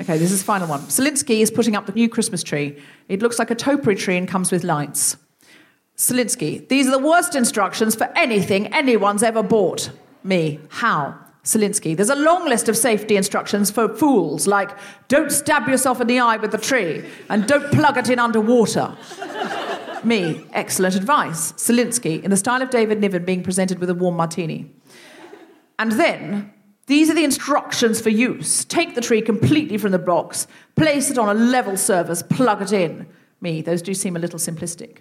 Okay, 0.00 0.18
this 0.18 0.30
is 0.30 0.40
the 0.40 0.44
final 0.44 0.68
one. 0.68 0.80
Salinsky 0.80 1.40
is 1.40 1.50
putting 1.50 1.76
up 1.76 1.86
the 1.86 1.92
new 1.92 2.10
Christmas 2.10 2.42
tree. 2.42 2.78
It 3.08 3.22
looks 3.22 3.38
like 3.38 3.50
a 3.50 3.54
topiary 3.54 3.96
tree 3.96 4.18
and 4.18 4.28
comes 4.28 4.52
with 4.52 4.64
lights. 4.64 5.16
Salinsky, 5.98 6.66
these 6.68 6.86
are 6.86 6.92
the 6.92 6.98
worst 7.04 7.34
instructions 7.34 7.96
for 7.96 8.04
anything 8.16 8.68
anyone's 8.68 9.24
ever 9.24 9.42
bought. 9.42 9.90
Me, 10.22 10.60
how? 10.68 11.18
Salinsky, 11.42 11.96
there's 11.96 12.08
a 12.08 12.14
long 12.14 12.48
list 12.48 12.68
of 12.68 12.76
safety 12.76 13.16
instructions 13.16 13.68
for 13.68 13.88
fools, 13.88 14.46
like 14.46 14.70
don't 15.08 15.32
stab 15.32 15.68
yourself 15.68 16.00
in 16.00 16.06
the 16.06 16.20
eye 16.20 16.36
with 16.36 16.52
the 16.52 16.58
tree 16.58 17.04
and 17.28 17.48
don't 17.48 17.72
plug 17.72 17.98
it 17.98 18.08
in 18.10 18.20
underwater. 18.20 18.96
Me, 20.04 20.46
excellent 20.52 20.94
advice. 20.94 21.50
Salinsky, 21.54 22.22
in 22.22 22.30
the 22.30 22.36
style 22.36 22.62
of 22.62 22.70
David 22.70 23.00
Niven 23.00 23.24
being 23.24 23.42
presented 23.42 23.80
with 23.80 23.90
a 23.90 23.94
warm 23.94 24.16
martini. 24.16 24.72
And 25.80 25.92
then, 25.92 26.52
these 26.86 27.10
are 27.10 27.14
the 27.14 27.24
instructions 27.24 28.00
for 28.00 28.10
use. 28.10 28.64
Take 28.64 28.94
the 28.94 29.00
tree 29.00 29.20
completely 29.20 29.78
from 29.78 29.90
the 29.90 29.98
box, 29.98 30.46
place 30.76 31.10
it 31.10 31.18
on 31.18 31.28
a 31.28 31.34
level 31.34 31.76
surface, 31.76 32.22
plug 32.22 32.62
it 32.62 32.72
in. 32.72 33.08
Me, 33.40 33.62
those 33.62 33.82
do 33.82 33.94
seem 33.94 34.14
a 34.14 34.20
little 34.20 34.38
simplistic. 34.38 34.98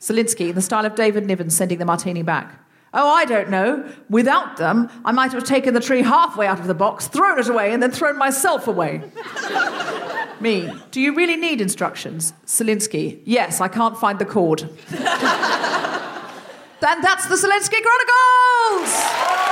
Salinsky, 0.00 0.50
in 0.50 0.54
the 0.54 0.62
style 0.62 0.86
of 0.86 0.94
David 0.94 1.26
Niven 1.26 1.50
sending 1.50 1.78
the 1.78 1.84
martini 1.84 2.22
back. 2.22 2.64
Oh, 2.94 3.10
I 3.10 3.24
don't 3.26 3.50
know. 3.50 3.86
Without 4.08 4.56
them, 4.56 4.88
I 5.04 5.12
might 5.12 5.32
have 5.32 5.44
taken 5.44 5.74
the 5.74 5.80
tree 5.80 6.02
halfway 6.02 6.46
out 6.46 6.58
of 6.58 6.66
the 6.66 6.74
box, 6.74 7.06
thrown 7.06 7.38
it 7.38 7.48
away, 7.48 7.72
and 7.72 7.82
then 7.82 7.90
thrown 7.90 8.16
myself 8.16 8.66
away. 8.66 9.02
Me. 10.40 10.72
Do 10.90 11.00
you 11.00 11.14
really 11.14 11.36
need 11.36 11.60
instructions? 11.60 12.32
Salinsky. 12.46 13.20
Yes, 13.24 13.60
I 13.60 13.68
can't 13.68 13.98
find 13.98 14.18
the 14.18 14.24
cord. 14.24 14.62
and 14.62 14.70
that's 17.02 17.26
the 17.26 17.34
Salinsky 17.34 17.82
Chronicles! 17.82 19.47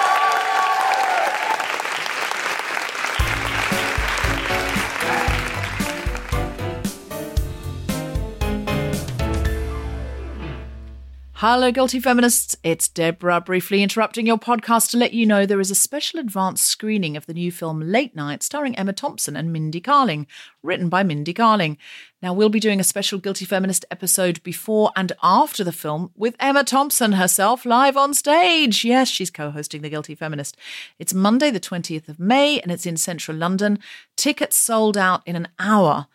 Hello, 11.40 11.70
guilty 11.70 12.00
feminists. 12.00 12.56
It's 12.62 12.88
Deborah, 12.88 13.42
briefly 13.42 13.82
interrupting 13.82 14.26
your 14.26 14.38
podcast 14.38 14.88
to 14.92 14.96
let 14.96 15.12
you 15.12 15.26
know 15.26 15.44
there 15.44 15.60
is 15.60 15.70
a 15.70 15.74
special 15.74 16.18
advance 16.18 16.62
screening 16.62 17.14
of 17.14 17.26
the 17.26 17.34
new 17.34 17.52
film 17.52 17.78
Late 17.78 18.16
Night, 18.16 18.42
starring 18.42 18.74
Emma 18.74 18.94
Thompson 18.94 19.36
and 19.36 19.52
Mindy 19.52 19.82
Kaling, 19.82 20.24
written 20.62 20.88
by 20.88 21.02
Mindy 21.02 21.34
Kaling. 21.34 21.76
Now, 22.22 22.32
we'll 22.32 22.48
be 22.48 22.58
doing 22.58 22.80
a 22.80 22.84
special 22.84 23.18
Guilty 23.18 23.44
Feminist 23.44 23.84
episode 23.90 24.42
before 24.44 24.92
and 24.96 25.12
after 25.22 25.62
the 25.62 25.72
film 25.72 26.10
with 26.16 26.36
Emma 26.40 26.64
Thompson 26.64 27.12
herself 27.12 27.66
live 27.66 27.98
on 27.98 28.14
stage. 28.14 28.82
Yes, 28.82 29.08
she's 29.08 29.30
co 29.30 29.50
hosting 29.50 29.82
The 29.82 29.90
Guilty 29.90 30.14
Feminist. 30.14 30.56
It's 30.98 31.12
Monday, 31.12 31.50
the 31.50 31.60
20th 31.60 32.08
of 32.08 32.18
May, 32.18 32.60
and 32.60 32.72
it's 32.72 32.86
in 32.86 32.96
central 32.96 33.36
London. 33.36 33.78
Tickets 34.16 34.56
sold 34.56 34.96
out 34.96 35.20
in 35.26 35.36
an 35.36 35.48
hour 35.58 36.06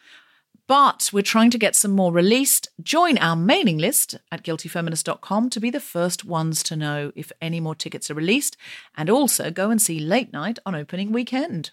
but 0.71 1.09
we're 1.11 1.21
trying 1.21 1.49
to 1.49 1.57
get 1.57 1.75
some 1.75 1.91
more 1.91 2.13
released. 2.13 2.69
Join 2.81 3.17
our 3.17 3.35
mailing 3.35 3.77
list 3.77 4.15
at 4.31 4.41
guiltyfeminist.com 4.41 5.49
to 5.49 5.59
be 5.59 5.69
the 5.69 5.81
first 5.81 6.23
ones 6.23 6.63
to 6.63 6.77
know 6.77 7.11
if 7.13 7.29
any 7.41 7.59
more 7.59 7.75
tickets 7.75 8.09
are 8.09 8.13
released, 8.13 8.55
and 8.95 9.09
also 9.09 9.51
go 9.51 9.69
and 9.69 9.81
see 9.81 9.99
Late 9.99 10.31
Night 10.31 10.59
on 10.65 10.73
opening 10.73 11.11
weekend. 11.11 11.71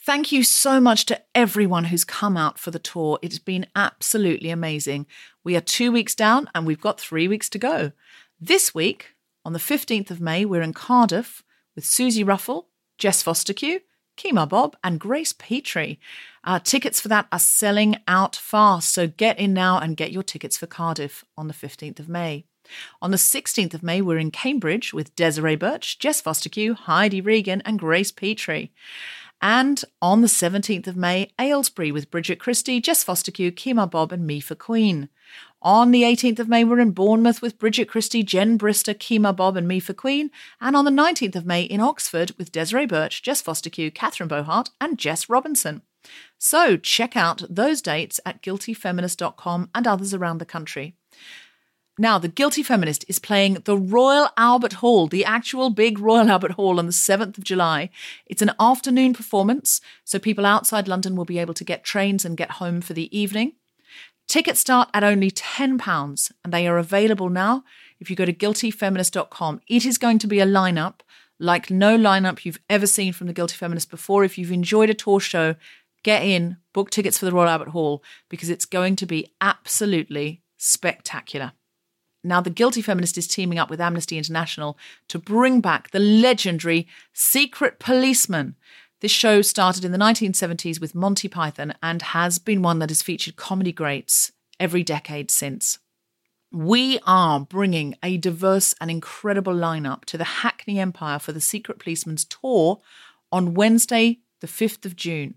Thank 0.00 0.30
you 0.30 0.44
so 0.44 0.80
much 0.80 1.06
to 1.06 1.20
everyone 1.34 1.86
who's 1.86 2.04
come 2.04 2.36
out 2.36 2.56
for 2.56 2.70
the 2.70 2.78
tour. 2.78 3.18
It's 3.20 3.40
been 3.40 3.66
absolutely 3.74 4.50
amazing. 4.50 5.06
We 5.42 5.56
are 5.56 5.60
two 5.60 5.90
weeks 5.90 6.14
down 6.14 6.48
and 6.54 6.68
we've 6.68 6.80
got 6.80 7.00
three 7.00 7.26
weeks 7.26 7.48
to 7.48 7.58
go. 7.58 7.90
This 8.40 8.72
week, 8.72 9.16
on 9.44 9.54
the 9.54 9.58
15th 9.58 10.12
of 10.12 10.20
May, 10.20 10.44
we're 10.44 10.62
in 10.62 10.72
Cardiff 10.72 11.42
with 11.74 11.84
Suzi 11.84 12.24
Ruffell, 12.24 12.66
Jess 12.96 13.24
Fostekew, 13.24 13.80
Kemah 14.18 14.48
Bob, 14.48 14.76
and 14.84 15.00
Grace 15.00 15.32
Petrie. 15.32 15.98
Uh, 16.44 16.58
tickets 16.58 17.00
for 17.00 17.08
that 17.08 17.28
are 17.32 17.38
selling 17.38 17.96
out 18.06 18.36
fast, 18.36 18.92
so 18.92 19.06
get 19.06 19.38
in 19.38 19.54
now 19.54 19.78
and 19.78 19.96
get 19.96 20.12
your 20.12 20.22
tickets 20.22 20.58
for 20.58 20.66
Cardiff 20.66 21.24
on 21.36 21.48
the 21.48 21.54
15th 21.54 21.98
of 21.98 22.08
May. 22.08 22.44
On 23.00 23.10
the 23.10 23.16
16th 23.16 23.74
of 23.74 23.82
May, 23.82 24.02
we're 24.02 24.18
in 24.18 24.30
Cambridge 24.30 24.92
with 24.92 25.14
Desiree 25.16 25.56
Burch, 25.56 25.98
Jess 25.98 26.20
Fostekew, 26.20 26.74
Heidi 26.74 27.20
Regan, 27.20 27.62
and 27.62 27.78
Grace 27.78 28.12
Petrie. 28.12 28.72
And 29.40 29.82
on 30.02 30.20
the 30.20 30.26
17th 30.26 30.88
of 30.88 30.96
May, 30.96 31.30
Aylesbury 31.38 31.92
with 31.92 32.10
Bridget 32.10 32.40
Christie, 32.40 32.80
Jess 32.80 33.04
Fostekew, 33.04 33.52
Kemah 33.52 33.90
Bob, 33.90 34.12
and 34.12 34.26
me 34.26 34.40
for 34.40 34.56
Queen. 34.56 35.08
On 35.60 35.90
the 35.90 36.04
18th 36.04 36.38
of 36.38 36.48
May, 36.48 36.62
we're 36.62 36.78
in 36.78 36.92
Bournemouth 36.92 37.42
with 37.42 37.58
Bridget 37.58 37.88
Christie, 37.88 38.22
Jen 38.22 38.56
Brister, 38.56 38.94
Kemah 38.94 39.34
Bob, 39.34 39.56
and 39.56 39.66
me 39.66 39.80
for 39.80 39.92
Queen. 39.92 40.30
And 40.60 40.76
on 40.76 40.84
the 40.84 40.90
19th 40.92 41.34
of 41.34 41.46
May, 41.46 41.62
in 41.62 41.80
Oxford 41.80 42.32
with 42.38 42.52
Desiree 42.52 42.86
Burch, 42.86 43.22
Jess 43.22 43.42
Fostekew, 43.42 43.92
Catherine 43.92 44.28
Bohart, 44.28 44.70
and 44.80 44.98
Jess 44.98 45.28
Robinson. 45.28 45.82
So 46.38 46.76
check 46.76 47.16
out 47.16 47.42
those 47.50 47.82
dates 47.82 48.20
at 48.24 48.40
guiltyfeminist.com 48.40 49.70
and 49.74 49.86
others 49.86 50.14
around 50.14 50.38
the 50.38 50.44
country. 50.44 50.94
Now, 52.00 52.20
The 52.20 52.28
Guilty 52.28 52.62
Feminist 52.62 53.04
is 53.08 53.18
playing 53.18 53.54
the 53.64 53.76
Royal 53.76 54.28
Albert 54.36 54.74
Hall, 54.74 55.08
the 55.08 55.24
actual 55.24 55.70
big 55.70 55.98
Royal 55.98 56.30
Albert 56.30 56.52
Hall, 56.52 56.78
on 56.78 56.86
the 56.86 56.92
7th 56.92 57.36
of 57.36 57.42
July. 57.42 57.90
It's 58.26 58.42
an 58.42 58.52
afternoon 58.60 59.12
performance, 59.12 59.80
so 60.04 60.20
people 60.20 60.46
outside 60.46 60.86
London 60.86 61.16
will 61.16 61.24
be 61.24 61.40
able 61.40 61.54
to 61.54 61.64
get 61.64 61.82
trains 61.82 62.24
and 62.24 62.36
get 62.36 62.52
home 62.52 62.80
for 62.80 62.92
the 62.92 63.18
evening. 63.18 63.54
Tickets 64.28 64.60
start 64.60 64.90
at 64.92 65.02
only 65.02 65.30
£10 65.30 66.32
and 66.44 66.52
they 66.52 66.68
are 66.68 66.76
available 66.76 67.30
now 67.30 67.64
if 67.98 68.10
you 68.10 68.16
go 68.16 68.26
to 68.26 68.32
guiltyfeminist.com. 68.32 69.62
It 69.66 69.86
is 69.86 69.96
going 69.96 70.18
to 70.18 70.26
be 70.26 70.38
a 70.38 70.46
lineup 70.46 71.00
like 71.38 71.70
no 71.70 71.96
lineup 71.96 72.44
you've 72.44 72.60
ever 72.68 72.86
seen 72.86 73.14
from 73.14 73.26
The 73.26 73.32
Guilty 73.32 73.56
Feminist 73.56 73.90
before. 73.90 74.24
If 74.24 74.36
you've 74.36 74.52
enjoyed 74.52 74.90
a 74.90 74.94
tour 74.94 75.18
show, 75.18 75.54
get 76.02 76.22
in, 76.22 76.58
book 76.74 76.90
tickets 76.90 77.18
for 77.18 77.24
the 77.24 77.32
Royal 77.32 77.48
Albert 77.48 77.70
Hall 77.70 78.02
because 78.28 78.50
it's 78.50 78.66
going 78.66 78.96
to 78.96 79.06
be 79.06 79.32
absolutely 79.40 80.42
spectacular. 80.58 81.52
Now, 82.22 82.42
The 82.42 82.50
Guilty 82.50 82.82
Feminist 82.82 83.16
is 83.16 83.28
teaming 83.28 83.58
up 83.58 83.70
with 83.70 83.80
Amnesty 83.80 84.18
International 84.18 84.76
to 85.08 85.18
bring 85.18 85.62
back 85.62 85.90
the 85.90 86.00
legendary 86.00 86.86
Secret 87.14 87.78
Policeman. 87.78 88.56
This 89.00 89.12
show 89.12 89.42
started 89.42 89.84
in 89.84 89.92
the 89.92 89.98
1970s 89.98 90.80
with 90.80 90.94
Monty 90.94 91.28
Python 91.28 91.72
and 91.80 92.02
has 92.02 92.40
been 92.40 92.62
one 92.62 92.80
that 92.80 92.90
has 92.90 93.00
featured 93.00 93.36
comedy 93.36 93.72
greats 93.72 94.32
every 94.58 94.82
decade 94.82 95.30
since. 95.30 95.78
We 96.50 96.98
are 97.06 97.38
bringing 97.38 97.94
a 98.02 98.16
diverse 98.16 98.74
and 98.80 98.90
incredible 98.90 99.54
lineup 99.54 100.04
to 100.06 100.18
the 100.18 100.24
Hackney 100.24 100.80
Empire 100.80 101.20
for 101.20 101.30
the 101.30 101.40
Secret 101.40 101.78
Policeman's 101.78 102.24
tour 102.24 102.80
on 103.30 103.54
Wednesday, 103.54 104.18
the 104.40 104.48
5th 104.48 104.84
of 104.84 104.96
June. 104.96 105.34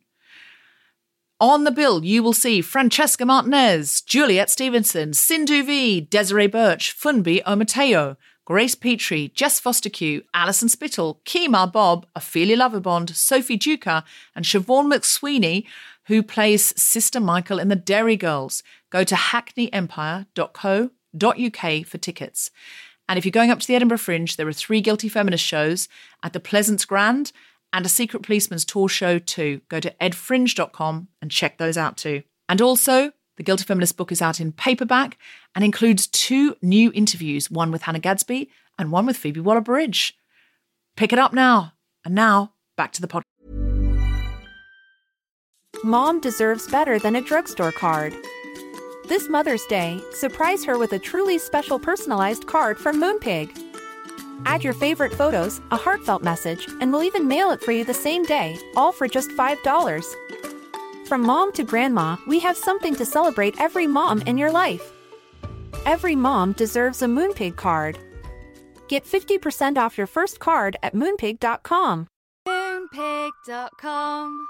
On 1.39 1.63
the 1.63 1.71
bill, 1.71 2.03
you 2.03 2.23
will 2.23 2.33
see 2.33 2.61
Francesca 2.61 3.25
Martinez, 3.25 4.01
Juliet 4.01 4.49
Stevenson, 4.49 5.13
Sindhu 5.13 5.63
Vee, 5.63 6.01
Desiree 6.01 6.47
Burch, 6.47 6.97
Funmbi 6.97 7.43
Omotayo, 7.43 8.15
Grace 8.51 8.75
Petrie, 8.75 9.29
Jess 9.29 9.61
Fostekew, 9.61 10.23
Alison 10.33 10.67
Spittle, 10.67 11.21
Kemah 11.23 11.71
Bob, 11.71 12.05
Ophelia 12.17 12.57
Lovibond, 12.57 13.15
Sophie 13.15 13.57
Duker, 13.57 14.03
and 14.35 14.43
Siobhan 14.43 14.91
McSweeney, 14.91 15.63
who 16.07 16.21
plays 16.21 16.73
Sister 16.75 17.21
Michael 17.21 17.59
in 17.59 17.69
The 17.69 17.77
Derry 17.77 18.17
Girls. 18.17 18.61
Go 18.89 19.05
to 19.05 19.15
hackneyempire.co.uk 19.15 21.85
for 21.85 21.97
tickets. 21.97 22.51
And 23.07 23.17
if 23.17 23.23
you're 23.23 23.31
going 23.31 23.51
up 23.51 23.59
to 23.59 23.67
the 23.67 23.75
Edinburgh 23.75 23.99
Fringe, 23.99 24.35
there 24.35 24.49
are 24.49 24.51
three 24.51 24.81
Guilty 24.81 25.07
Feminist 25.07 25.45
shows 25.45 25.87
at 26.21 26.33
the 26.33 26.41
Pleasance 26.41 26.83
Grand 26.83 27.31
and 27.71 27.85
a 27.85 27.89
Secret 27.89 28.21
Policeman's 28.21 28.65
tour 28.65 28.89
show 28.89 29.17
too. 29.17 29.61
Go 29.69 29.79
to 29.79 29.95
edfringe.com 30.01 31.07
and 31.21 31.31
check 31.31 31.57
those 31.57 31.77
out 31.77 31.95
too. 31.95 32.23
And 32.49 32.61
also, 32.61 33.13
the 33.37 33.43
Guilty 33.43 33.63
Feminist 33.63 33.95
book 33.95 34.11
is 34.11 34.21
out 34.21 34.41
in 34.41 34.51
paperback 34.51 35.17
and 35.55 35.63
includes 35.63 36.07
two 36.07 36.55
new 36.61 36.91
interviews, 36.93 37.51
one 37.51 37.71
with 37.71 37.83
Hannah 37.83 37.99
Gadsby 37.99 38.49
and 38.77 38.91
one 38.91 39.05
with 39.05 39.17
Phoebe 39.17 39.39
Waller 39.39 39.61
Bridge. 39.61 40.15
Pick 40.95 41.13
it 41.13 41.19
up 41.19 41.33
now. 41.33 41.73
And 42.03 42.15
now, 42.15 42.53
back 42.77 42.91
to 42.93 43.01
the 43.01 43.07
podcast. 43.07 43.23
Mom 45.83 46.19
deserves 46.19 46.67
better 46.67 46.99
than 46.99 47.15
a 47.15 47.21
drugstore 47.21 47.71
card. 47.71 48.13
This 49.07 49.29
Mother's 49.29 49.65
Day, 49.65 49.99
surprise 50.13 50.63
her 50.65 50.77
with 50.77 50.93
a 50.93 50.99
truly 50.99 51.37
special 51.37 51.79
personalized 51.79 52.47
card 52.47 52.77
from 52.77 53.01
Moonpig. 53.01 53.49
Add 54.45 54.63
your 54.63 54.73
favorite 54.73 55.13
photos, 55.13 55.59
a 55.71 55.77
heartfelt 55.77 56.23
message, 56.23 56.67
and 56.79 56.91
we'll 56.91 57.03
even 57.03 57.27
mail 57.27 57.51
it 57.51 57.61
for 57.61 57.71
you 57.71 57.83
the 57.83 57.93
same 57.93 58.23
day, 58.23 58.57
all 58.75 58.91
for 58.91 59.07
just 59.07 59.31
$5. 59.31 60.05
From 61.07 61.21
mom 61.21 61.51
to 61.53 61.63
grandma, 61.63 62.17
we 62.27 62.39
have 62.39 62.57
something 62.57 62.95
to 62.95 63.05
celebrate 63.05 63.59
every 63.59 63.85
mom 63.85 64.21
in 64.21 64.37
your 64.37 64.51
life. 64.51 64.93
Every 65.85 66.15
mom 66.15 66.53
deserves 66.53 67.01
a 67.01 67.05
Moonpig 67.05 67.55
card. 67.55 67.97
Get 68.87 69.05
50% 69.05 69.77
off 69.77 69.97
your 69.97 70.07
first 70.07 70.39
card 70.39 70.77
at 70.83 70.93
moonpig.com. 70.93 72.07
Moonpig.com. 72.47 74.47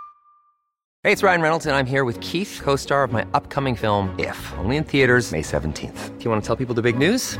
Hey, 1.04 1.12
it's 1.12 1.24
Ryan 1.24 1.42
Reynolds, 1.42 1.66
and 1.66 1.76
I'm 1.76 1.88
here 1.88 2.04
with 2.04 2.20
Keith, 2.20 2.60
co 2.64 2.76
star 2.76 3.04
of 3.04 3.12
my 3.12 3.26
upcoming 3.34 3.76
film, 3.76 4.14
If, 4.20 4.54
only 4.60 4.76
in 4.76 4.84
theaters, 4.84 5.32
May 5.32 5.42
17th. 5.42 6.18
Do 6.18 6.24
you 6.24 6.30
want 6.30 6.44
to 6.44 6.48
tell 6.48 6.56
people 6.56 6.76
the 6.76 6.84
big 6.84 6.98
news? 6.98 7.40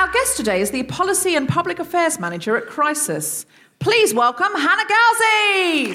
Our 0.00 0.08
guest 0.08 0.38
today 0.38 0.62
is 0.62 0.70
the 0.70 0.82
Policy 0.84 1.36
and 1.36 1.46
Public 1.46 1.78
Affairs 1.78 2.18
Manager 2.18 2.56
at 2.56 2.66
Crisis. 2.66 3.44
Please 3.80 4.14
welcome 4.14 4.50
Hannah 4.54 4.88
Gousy. 4.88 5.94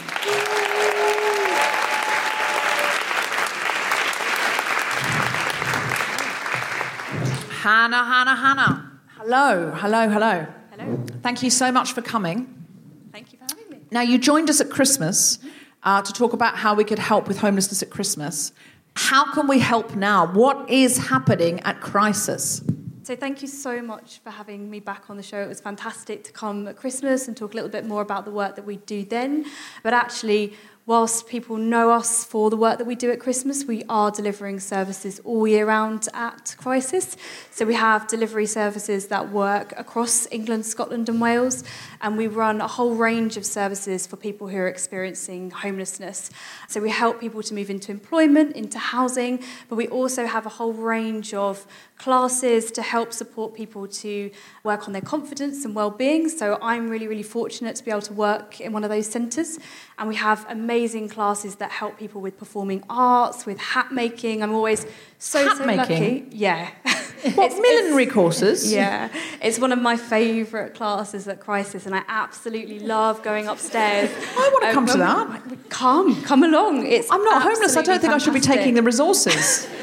Hannah, 7.49 8.05
Hannah, 8.05 8.35
Hannah. 8.35 8.91
Hello, 9.17 9.71
hello, 9.71 10.07
hello. 10.07 10.45
Hello. 10.69 11.03
Thank 11.23 11.41
you 11.41 11.49
so 11.49 11.71
much 11.71 11.93
for 11.93 12.03
coming. 12.03 12.63
Thank 13.11 13.33
you 13.33 13.39
for 13.39 13.45
having 13.55 13.71
me. 13.71 13.87
Now, 13.89 14.01
you 14.01 14.19
joined 14.19 14.51
us 14.51 14.61
at 14.61 14.69
Christmas 14.69 15.39
uh, 15.81 16.03
to 16.03 16.13
talk 16.13 16.33
about 16.33 16.57
how 16.57 16.75
we 16.75 16.83
could 16.83 16.99
help 16.99 17.27
with 17.27 17.39
homelessness 17.39 17.81
at 17.81 17.89
Christmas. 17.89 18.51
How 18.93 19.33
can 19.33 19.47
we 19.47 19.57
help 19.57 19.95
now? 19.95 20.31
What 20.31 20.69
is 20.69 21.07
happening 21.07 21.59
at 21.61 21.81
Crisis? 21.81 22.61
So, 23.05 23.15
thank 23.15 23.43
you 23.43 23.47
so 23.47 23.83
much 23.83 24.17
for 24.23 24.31
having 24.31 24.67
me 24.67 24.79
back 24.79 25.11
on 25.11 25.17
the 25.17 25.21
show. 25.21 25.39
It 25.39 25.47
was 25.47 25.61
fantastic 25.61 26.23
to 26.23 26.31
come 26.31 26.67
at 26.67 26.75
Christmas 26.75 27.27
and 27.27 27.37
talk 27.37 27.53
a 27.53 27.55
little 27.55 27.69
bit 27.69 27.85
more 27.85 28.01
about 28.01 28.25
the 28.25 28.31
work 28.31 28.55
that 28.55 28.65
we 28.65 28.77
do 28.77 29.05
then. 29.05 29.45
But 29.83 29.93
actually, 29.93 30.55
whilst 30.87 31.27
people 31.27 31.57
know 31.57 31.91
us 31.91 32.23
for 32.23 32.49
the 32.49 32.55
work 32.55 32.77
that 32.77 32.85
we 32.85 32.95
do 32.95 33.11
at 33.11 33.19
Christmas, 33.19 33.65
we 33.65 33.83
are 33.89 34.09
delivering 34.11 34.59
services 34.59 35.19
all 35.23 35.47
year 35.47 35.65
round 35.65 36.07
at 36.13 36.55
Crisis. 36.57 37.15
So, 37.51 37.63
we 37.65 37.75
have 37.75 38.07
delivery 38.07 38.47
services 38.47 39.05
that 39.09 39.31
work 39.31 39.73
across 39.77 40.27
England, 40.31 40.65
Scotland, 40.65 41.07
and 41.07 41.21
Wales, 41.21 41.63
and 42.01 42.17
we 42.17 42.25
run 42.25 42.59
a 42.59 42.67
whole 42.67 42.95
range 42.95 43.37
of 43.37 43.45
services 43.45 44.07
for 44.07 44.15
people 44.15 44.47
who 44.47 44.57
are 44.57 44.67
experiencing 44.67 45.51
homelessness. 45.51 46.31
So, 46.67 46.81
we 46.81 46.89
help 46.89 47.19
people 47.19 47.43
to 47.43 47.53
move 47.53 47.69
into 47.69 47.91
employment, 47.91 48.55
into 48.55 48.79
housing, 48.79 49.43
but 49.69 49.75
we 49.75 49.87
also 49.89 50.25
have 50.25 50.47
a 50.47 50.49
whole 50.49 50.73
range 50.73 51.35
of 51.35 51.67
classes 51.97 52.71
to 52.71 52.81
help 52.81 53.13
support 53.13 53.53
people 53.53 53.87
to 53.87 54.29
work 54.63 54.85
on 54.87 54.93
their 54.93 55.01
confidence 55.01 55.63
and 55.65 55.73
well-being. 55.73 56.27
So 56.29 56.57
I'm 56.61 56.89
really, 56.89 57.07
really 57.07 57.23
fortunate 57.23 57.75
to 57.77 57.83
be 57.85 57.91
able 57.91 58.01
to 58.03 58.13
work 58.13 58.59
in 58.59 58.73
one 58.73 58.83
of 58.83 58.89
those 58.89 59.07
centres. 59.07 59.59
And 59.97 60.09
we 60.09 60.15
have 60.15 60.45
amazing 60.49 61.07
classes 61.09 61.55
that 61.55 61.71
help 61.71 61.97
people 61.97 62.19
with 62.21 62.37
performing 62.37 62.83
arts, 62.89 63.45
with 63.45 63.57
hat 63.59 63.91
making. 63.93 64.43
I'm 64.43 64.53
always 64.53 64.85
so, 65.19 65.43
Hat 65.47 65.57
so 65.57 65.65
making? 65.65 65.79
lucky. 65.79 66.27
Yeah. 66.31 66.69
What, 66.83 66.95
It's- 67.25 67.59
millinery 67.59 68.03
it's- 68.03 68.13
courses? 68.13 68.71
Yeah, 68.71 69.09
it's 69.41 69.57
one 69.57 69.71
of 69.71 69.79
my 69.81 69.95
favourite 69.97 70.75
classes 70.75 71.27
at 71.27 71.39
Crisis, 71.39 71.85
and 71.87 71.95
I 71.95 72.03
absolutely 72.07 72.79
love 72.79 73.23
going 73.23 73.47
upstairs. 73.47 74.11
I 74.37 74.49
wanna 74.53 74.67
Um, 74.67 74.73
come 74.73 74.85
to 74.87 74.97
that. 74.97 75.69
Come, 75.69 76.21
come 76.23 76.43
along. 76.43 76.85
It's 76.85 77.09
I'm 77.09 77.23
not 77.23 77.41
homeless. 77.41 77.77
I 77.77 77.81
don't 77.81 77.99
think 77.99 78.13
I 78.13 78.17
should 78.19 78.33
be 78.33 78.39
taking 78.41 78.73
the 78.75 78.83
resources. 78.83 79.65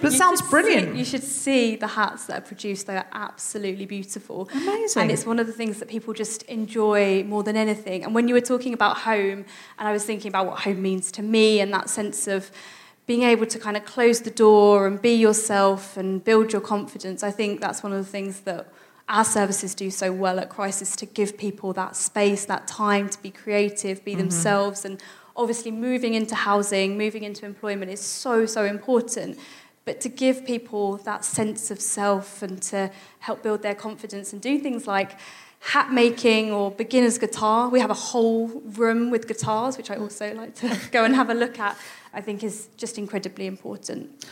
But 0.00 0.08
it 0.08 0.12
You 0.12 0.18
sounds 0.18 0.42
brilliant. 0.42 0.92
See, 0.92 0.98
you 0.98 1.04
should 1.04 1.22
see 1.22 1.76
the 1.76 1.86
hats 1.86 2.26
that 2.26 2.38
are 2.38 2.46
produced. 2.46 2.86
They 2.86 2.96
are 2.96 3.06
absolutely 3.12 3.86
beautiful. 3.86 4.48
Amazing. 4.52 5.02
And 5.02 5.10
it's 5.10 5.26
one 5.26 5.38
of 5.38 5.46
the 5.46 5.52
things 5.52 5.78
that 5.78 5.88
people 5.88 6.14
just 6.14 6.42
enjoy 6.44 7.24
more 7.24 7.42
than 7.42 7.56
anything. 7.56 8.04
And 8.04 8.14
when 8.14 8.28
you 8.28 8.34
were 8.34 8.40
talking 8.40 8.74
about 8.74 8.98
home, 8.98 9.44
and 9.78 9.88
I 9.88 9.92
was 9.92 10.04
thinking 10.04 10.28
about 10.28 10.46
what 10.46 10.60
home 10.60 10.82
means 10.82 11.10
to 11.12 11.22
me 11.22 11.60
and 11.60 11.72
that 11.72 11.88
sense 11.88 12.26
of 12.26 12.50
being 13.06 13.22
able 13.22 13.46
to 13.46 13.58
kind 13.58 13.76
of 13.76 13.84
close 13.84 14.22
the 14.22 14.30
door 14.30 14.86
and 14.86 15.00
be 15.00 15.14
yourself 15.14 15.96
and 15.96 16.22
build 16.24 16.52
your 16.52 16.60
confidence, 16.60 17.22
I 17.22 17.30
think 17.30 17.60
that's 17.60 17.82
one 17.82 17.92
of 17.92 17.98
the 17.98 18.10
things 18.10 18.40
that 18.40 18.68
our 19.08 19.24
services 19.24 19.74
do 19.74 19.90
so 19.90 20.12
well 20.12 20.40
at 20.40 20.50
Crisis 20.50 20.96
to 20.96 21.06
give 21.06 21.38
people 21.38 21.72
that 21.74 21.94
space, 21.94 22.44
that 22.46 22.66
time 22.66 23.08
to 23.08 23.22
be 23.22 23.30
creative, 23.30 24.04
be 24.04 24.12
mm-hmm. 24.12 24.22
themselves. 24.22 24.84
And 24.84 25.00
obviously, 25.36 25.70
moving 25.70 26.14
into 26.14 26.34
housing, 26.34 26.98
moving 26.98 27.22
into 27.22 27.46
employment 27.46 27.92
is 27.92 28.00
so, 28.00 28.46
so 28.46 28.64
important. 28.64 29.38
But 29.86 30.00
to 30.02 30.10
give 30.10 30.44
people 30.44 30.98
that 30.98 31.24
sense 31.24 31.70
of 31.70 31.80
self 31.80 32.42
and 32.42 32.60
to 32.64 32.90
help 33.20 33.42
build 33.42 33.62
their 33.62 33.74
confidence 33.74 34.32
and 34.34 34.42
do 34.42 34.58
things 34.58 34.86
like 34.86 35.12
hat 35.60 35.92
making 35.92 36.52
or 36.52 36.70
beginner's 36.70 37.18
guitar. 37.18 37.68
We 37.68 37.80
have 37.80 37.90
a 37.90 37.94
whole 37.94 38.48
room 38.48 39.10
with 39.10 39.26
guitars, 39.26 39.76
which 39.76 39.90
I 39.90 39.96
also 39.96 40.34
like 40.34 40.54
to 40.56 40.78
go 40.92 41.04
and 41.04 41.14
have 41.14 41.30
a 41.30 41.34
look 41.34 41.58
at, 41.58 41.76
I 42.12 42.20
think 42.20 42.44
is 42.44 42.68
just 42.76 42.98
incredibly 42.98 43.46
important. 43.46 44.26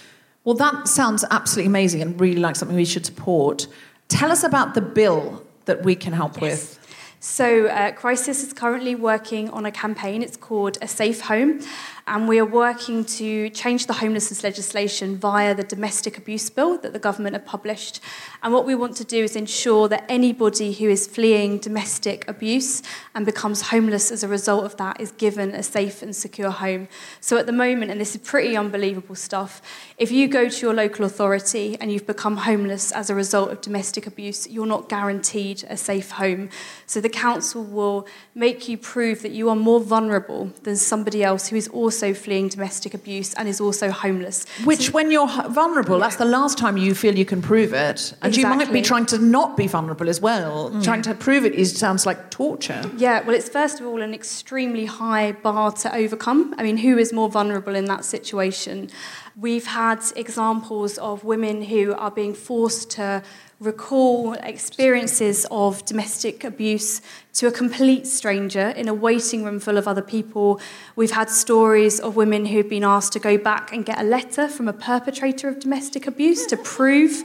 Well, 0.45 0.55
that 0.57 0.89
sounds 0.89 1.25
absolutely 1.31 1.69
amazing 1.69 2.03
and 2.03 2.21
really 2.21 2.41
like 2.41 2.57
something 2.57 2.77
we 2.77 2.85
should 2.85 3.07
support. 3.07 3.67
Tell 4.09 4.31
us 4.31 4.45
about 4.45 4.75
the 4.75 4.81
bill 4.81 5.43
that 5.65 5.83
we 5.83 5.97
can 5.97 6.13
help 6.13 6.41
with. 6.41 6.79
So, 7.19 7.69
uh, 7.69 7.93
Crisis 7.93 8.43
is 8.43 8.53
currently 8.53 8.95
working 8.95 9.49
on 9.49 9.65
a 9.65 9.73
campaign. 9.73 10.23
It's 10.23 10.37
called 10.37 10.77
A 10.83 10.87
Safe 10.87 11.23
Home. 11.23 11.61
And 12.07 12.29
we 12.29 12.39
are 12.39 12.45
working 12.45 13.07
to 13.07 13.49
change 13.49 13.87
the 13.87 13.95
homelessness 13.95 14.45
legislation 14.45 15.17
via 15.17 15.55
the 15.55 15.63
domestic 15.63 16.19
abuse 16.19 16.51
bill 16.51 16.77
that 16.79 16.93
the 16.93 16.99
government 16.99 17.35
have 17.35 17.47
published. 17.47 18.01
And 18.43 18.53
what 18.53 18.67
we 18.67 18.75
want 18.75 18.95
to 18.97 19.05
do 19.05 19.25
is 19.25 19.37
ensure 19.37 19.89
that 19.89 20.05
anybody 20.07 20.75
who 20.75 20.91
is 20.91 21.07
fleeing 21.07 21.59
domestic 21.59 22.29
abuse 22.29 22.83
and 23.15 23.25
becomes 23.25 23.71
homeless 23.71 24.11
as 24.11 24.23
a 24.23 24.29
result 24.29 24.67
of 24.67 24.77
that 24.77 25.01
is 25.01 25.13
given 25.13 25.53
a 25.53 25.63
safe 25.63 26.03
and 26.03 26.15
secure 26.15 26.51
home. 26.51 26.89
So, 27.21 27.39
at 27.39 27.47
the 27.47 27.53
moment, 27.53 27.91
and 27.91 27.99
this 27.99 28.15
is 28.15 28.21
pretty 28.21 28.55
unbelievable 28.55 29.15
stuff, 29.15 29.63
if 29.97 30.13
you 30.13 30.29
go 30.29 30.51
to 30.51 30.61
your 30.61 30.75
local 30.75 31.07
authority 31.07 31.79
and 31.81 31.91
you've 31.91 32.07
become 32.07 32.37
homeless 32.37 32.93
as 32.93 33.09
a 33.09 33.15
result 33.15 33.51
of 33.51 33.63
domestic 33.63 34.07
abuse, 34.07 34.47
you're 34.47 34.67
not 34.67 34.91
guaranteed 34.91 35.65
a 35.71 35.77
safe 35.79 36.11
home. 36.11 36.51
So 36.87 37.01
the 37.01 37.09
council 37.09 37.65
will 37.65 38.07
make 38.35 38.69
you 38.69 38.77
prove 38.77 39.23
that 39.23 39.33
you 39.33 39.49
are 39.49 39.57
more 39.57 39.81
vulnerable 39.81 40.53
than 40.65 40.77
somebody 40.77 41.25
else 41.25 41.49
who 41.49 41.57
is 41.57 41.69
also 41.69 41.94
fleeing 42.15 42.49
domestic 42.49 42.95
abuse 42.95 43.35
and 43.35 43.49
is 43.49 43.61
also 43.61 43.91
homeless. 43.91 44.47
Which, 44.65 44.93
when 44.93 45.11
you're 45.11 45.29
vulnerable, 45.49 45.99
that's 45.99 46.17
the 46.17 46.25
last 46.25 46.59
time 46.59 46.77
you 46.77 46.95
feel 46.95 47.17
you 47.17 47.25
can 47.25 47.43
prove 47.43 47.73
it. 47.73 48.15
And 48.23 48.37
you 48.37 48.47
might 48.47 48.73
be 48.73 48.83
trying 48.83 49.07
to 49.07 49.19
not 49.19 49.57
be 49.57 49.67
vulnerable 49.67 50.09
as 50.09 50.21
well. 50.21 50.71
Mm. 50.71 50.83
Trying 50.83 51.03
to 51.03 51.15
prove 51.15 51.45
it 51.45 51.55
is 51.55 51.77
sounds 51.77 52.07
like 52.07 52.31
torture. 52.31 52.83
Yeah, 52.97 53.21
well, 53.23 53.35
it's 53.35 53.49
first 53.49 53.81
of 53.81 53.87
all 53.87 54.03
an 54.03 54.15
extremely 54.15 54.87
high 54.87 55.33
bar 55.33 55.73
to 55.73 55.95
overcome. 55.95 56.55
I 56.59 56.63
mean, 56.63 56.79
who 56.79 56.99
is 56.99 57.13
more 57.13 57.29
vulnerable 57.29 57.75
in 57.75 57.85
that 57.87 58.05
situation? 58.05 58.91
We've 59.37 59.67
had 59.67 60.01
examples 60.15 60.97
of 60.99 61.25
women 61.25 61.63
who 61.63 61.93
are 61.95 62.11
being 62.11 62.35
forced 62.35 62.91
to 62.93 63.23
recall 63.61 64.35
experiences 64.35 65.47
of 65.51 65.85
domestic 65.85 66.45
abuse 66.45 67.01
to 67.35 67.49
a 67.49 67.51
complete 67.51 68.07
stranger 68.07 68.69
in 68.69 68.87
a 68.87 68.95
waiting 68.95 69.43
room 69.43 69.59
full 69.59 69.77
of 69.77 69.89
other 69.89 70.03
people. 70.03 70.61
We've 70.95 71.11
had 71.11 71.29
stories 71.29 71.99
of 71.99 72.15
women 72.15 72.47
who've 72.47 72.69
been 72.69 72.85
asked 72.85 73.13
to 73.15 73.19
go 73.19 73.37
back 73.39 73.73
and 73.73 73.85
get 73.85 73.99
a 74.01 74.05
letter 74.05 74.47
from 74.49 74.69
a 74.69 74.73
perpetrator 74.73 75.49
of 75.49 75.59
domestic 75.59 76.07
abuse 76.07 76.47
to 76.47 76.57
prove 76.57 77.23